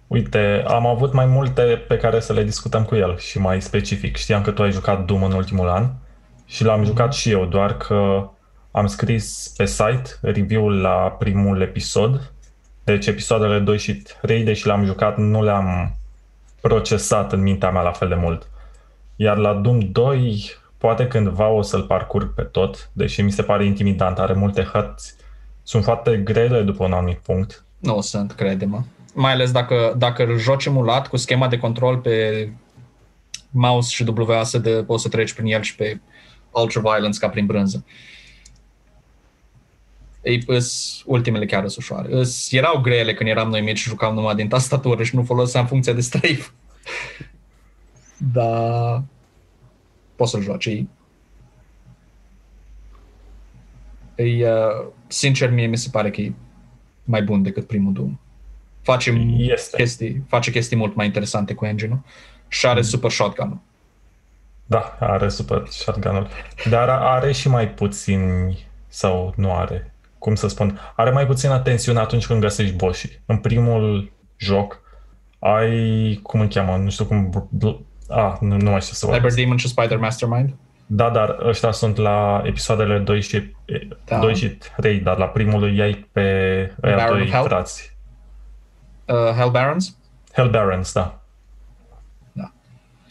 [0.07, 4.15] uite, am avut mai multe pe care să le discutăm cu el și mai specific.
[4.15, 5.89] Știam că tu ai jucat Doom în ultimul an
[6.45, 8.29] și l-am jucat și eu, doar că
[8.71, 12.31] am scris pe site review-ul la primul episod
[12.89, 15.95] Deci episoadele 2 și 3, deși le-am jucat, nu le-am
[16.61, 18.47] procesat în mintea mea la fel de mult.
[19.15, 23.65] Iar la Doom 2, poate cândva o să-l parcurg pe tot, deși mi se pare
[23.65, 25.15] intimidant, are multe hărți,
[25.63, 27.63] sunt foarte grele după un anumit punct.
[27.79, 28.81] Nu sunt, crede-mă.
[29.13, 32.49] Mai ales dacă, dacă îl joci emulat cu schema de control pe
[33.49, 36.01] mouse și WASD, poți să treci prin el și pe
[36.51, 37.85] Ultra Violence ca prin brânză.
[40.21, 42.15] Ei, îs, ultimele chiar sunt ușoare.
[42.15, 45.67] Îs, erau grele când eram noi mici și jucam numai din tastatură și nu foloseam
[45.67, 46.51] funcția de strafe.
[48.33, 49.03] Dar
[50.15, 50.65] poți să-l joci.
[50.65, 50.87] E,
[54.15, 56.33] e, uh, sincer, mie mi se pare că e
[57.03, 58.19] mai bun decât primul Doom.
[58.81, 59.77] Face Este.
[59.77, 61.99] chestii, face chestii mult mai interesante cu engine-ul
[62.47, 63.61] și are super shotgun
[64.65, 66.27] Da, are super shotgun
[66.69, 68.53] Dar are și mai puțin
[68.87, 69.88] sau nu are,
[70.19, 73.21] cum să spun, are mai puțină tensiune atunci când găsești boșii.
[73.25, 74.81] În primul joc
[75.39, 77.69] ai, cum îl cheamă, nu știu cum, bl-
[78.09, 79.35] a, nu, nu mai știu să Cyber vorbesc.
[79.35, 80.55] Demon și Spider Mastermind.
[80.85, 83.55] Da, dar ăștia sunt la episoadele 2 și,
[84.05, 84.19] Da.
[84.19, 86.21] 2 și 3, dar la primul îi ai pe
[86.83, 87.43] ăia Baron doi Hell?
[87.47, 87.97] frați.
[89.05, 89.97] Uh, Hell Barons.
[90.33, 91.19] Hell Barons, da.
[92.31, 92.51] Da.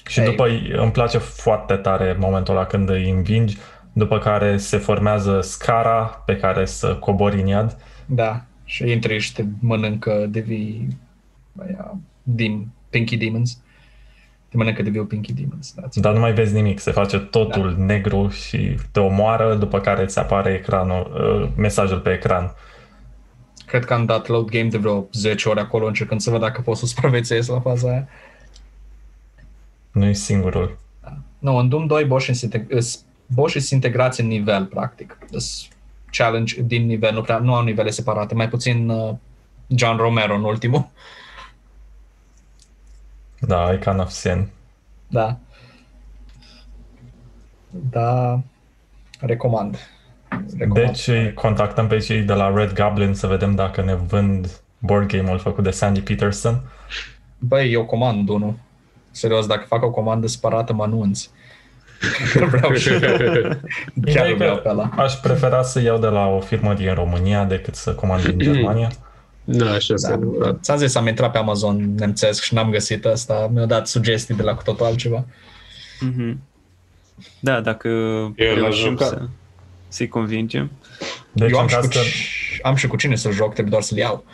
[0.06, 0.26] Și Ei.
[0.26, 3.58] după îmi place foarte tare momentul ăla când îi învingi,
[3.98, 7.76] după care se formează scara pe care să cobori în iad.
[8.06, 8.42] Da.
[8.64, 10.88] Și intri și te mănâncă, devii
[11.66, 13.58] aia, dim, Pinky Demons.
[14.48, 15.74] Te mănâncă devii Pinky Demons.
[15.74, 15.82] Da.
[15.94, 17.84] Dar nu mai vezi nimic, se face totul da.
[17.84, 21.10] negru și te omoară, după care îți apare ecranul,
[21.42, 22.54] uh, mesajul pe ecran.
[23.66, 26.60] Cred că am dat load game de vreo 10 ori acolo încercând să văd dacă
[26.60, 28.08] pot să supraviețuiesc la faza aia.
[29.92, 30.78] Nu e singurul.
[31.38, 35.18] Nu, în Doom 2 boșii sunt, integ- îs- boșii sunt integrați în nivel, practic.
[35.30, 35.68] Îs
[36.10, 39.14] challenge din nivel, nu, prea, nu au nivele separate, mai puțin uh,
[39.66, 40.88] John Romero în ultimul.
[43.40, 44.48] Da, e kind of sin.
[45.08, 45.38] Da.
[47.70, 48.40] Da,
[49.20, 49.78] recomand.
[50.58, 50.86] recomand.
[50.86, 55.08] Deci îi contactăm pe cei de la Red Goblin să vedem dacă ne vând board
[55.08, 56.60] game-ul făcut de Sandy Peterson.
[57.38, 58.54] Băi, eu comand unul.
[59.10, 61.30] Serios, dacă fac o comandă separată, mă anunți.
[62.32, 63.20] Că vreau și Chiar
[63.94, 64.90] Ideea e îl vreau că pe ăla.
[64.96, 68.90] aș prefera să iau de la o firmă din România decât să comand din Germania.
[69.44, 70.08] Da, așa da.
[70.08, 70.14] Da.
[70.14, 70.58] adevărat.
[70.62, 73.50] Ți-am zis, am intrat pe Amazon nemțesc și n-am găsit asta.
[73.52, 75.24] Mi-au dat sugestii de la cu totul altceva.
[76.00, 76.40] Mhm.
[77.40, 77.88] Da, dacă
[78.36, 79.04] l-aș reușim juca.
[79.04, 79.20] să,
[79.88, 80.70] să-i convingem.
[81.32, 83.52] Deci eu am în și, cu, caz, că, ci- am și cu cine să joc,
[83.52, 84.24] trebuie doar să-l iau.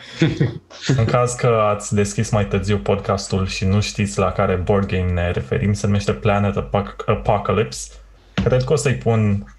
[0.97, 5.11] în caz că ați deschis mai târziu podcastul și nu știți la care board game
[5.13, 7.93] ne referim, se numește Planet Apoc- Apocalypse.
[8.35, 9.53] Cred că o să-i pun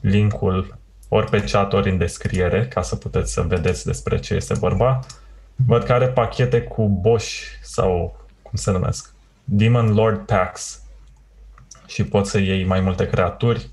[0.00, 0.78] linkul
[1.08, 5.00] ori pe chat, ori în descriere, ca să puteți să vedeți despre ce este vorba.
[5.66, 10.80] Văd că are pachete cu boși sau cum se numesc, Demon Lord Packs
[11.86, 13.68] și poți să iei mai multe creaturi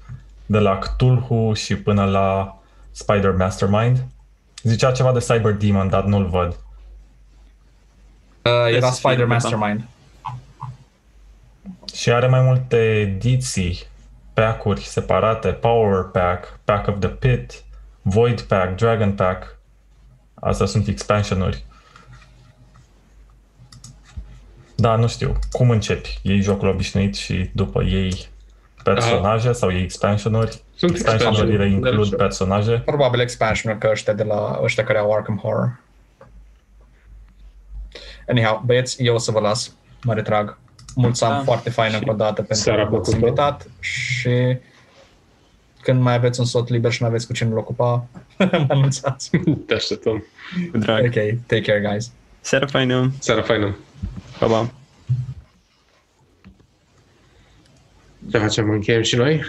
[0.45, 2.57] de la Cthulhu și până la
[2.93, 4.05] Spider Mastermind.
[4.61, 6.59] Zicea ceva de Cyber Demon, dar nu-l văd.
[8.41, 9.33] Uh, era să fie Spider undeva.
[9.33, 9.87] Mastermind.
[11.93, 13.83] Și are mai multe ediții,
[14.33, 17.63] pack-uri separate, Power Pack, Pack of the Pit,
[18.01, 19.57] Void Pack, Dragon Pack.
[20.33, 21.65] Astea sunt expansionuri.
[24.75, 25.39] Da, nu știu.
[25.51, 26.19] Cum începi?
[26.21, 28.27] Iei jocul obișnuit și după ei
[28.83, 30.61] personaje sau iei expansionuri?
[30.87, 32.81] Sunt Expansionurile expansion, includ da, personaje?
[32.85, 35.79] Probabil expansion că ăștia de la ăștia care au Arkham Horror.
[38.27, 39.75] Anyhow, băieți, eu o să vă las.
[40.03, 40.57] Mă retrag.
[40.95, 41.41] Mulțumim Da.
[41.43, 43.25] foarte fain Și încă o dată pentru seara că m-ați plăcută.
[43.25, 44.57] invitat și
[45.81, 48.05] când mai aveți un sot liber și nu aveți cu cine îl ocupa,
[48.37, 49.29] mă anunțați.
[49.67, 50.23] Te așteptăm.
[50.71, 51.03] Cu drag.
[51.05, 51.13] Ok,
[51.45, 52.11] take care, guys.
[52.41, 53.11] Seara faină.
[53.19, 53.75] Seara faină.
[54.39, 54.69] Pa, pa.
[58.31, 58.69] Ce facem?
[58.69, 59.43] Încheiem și noi?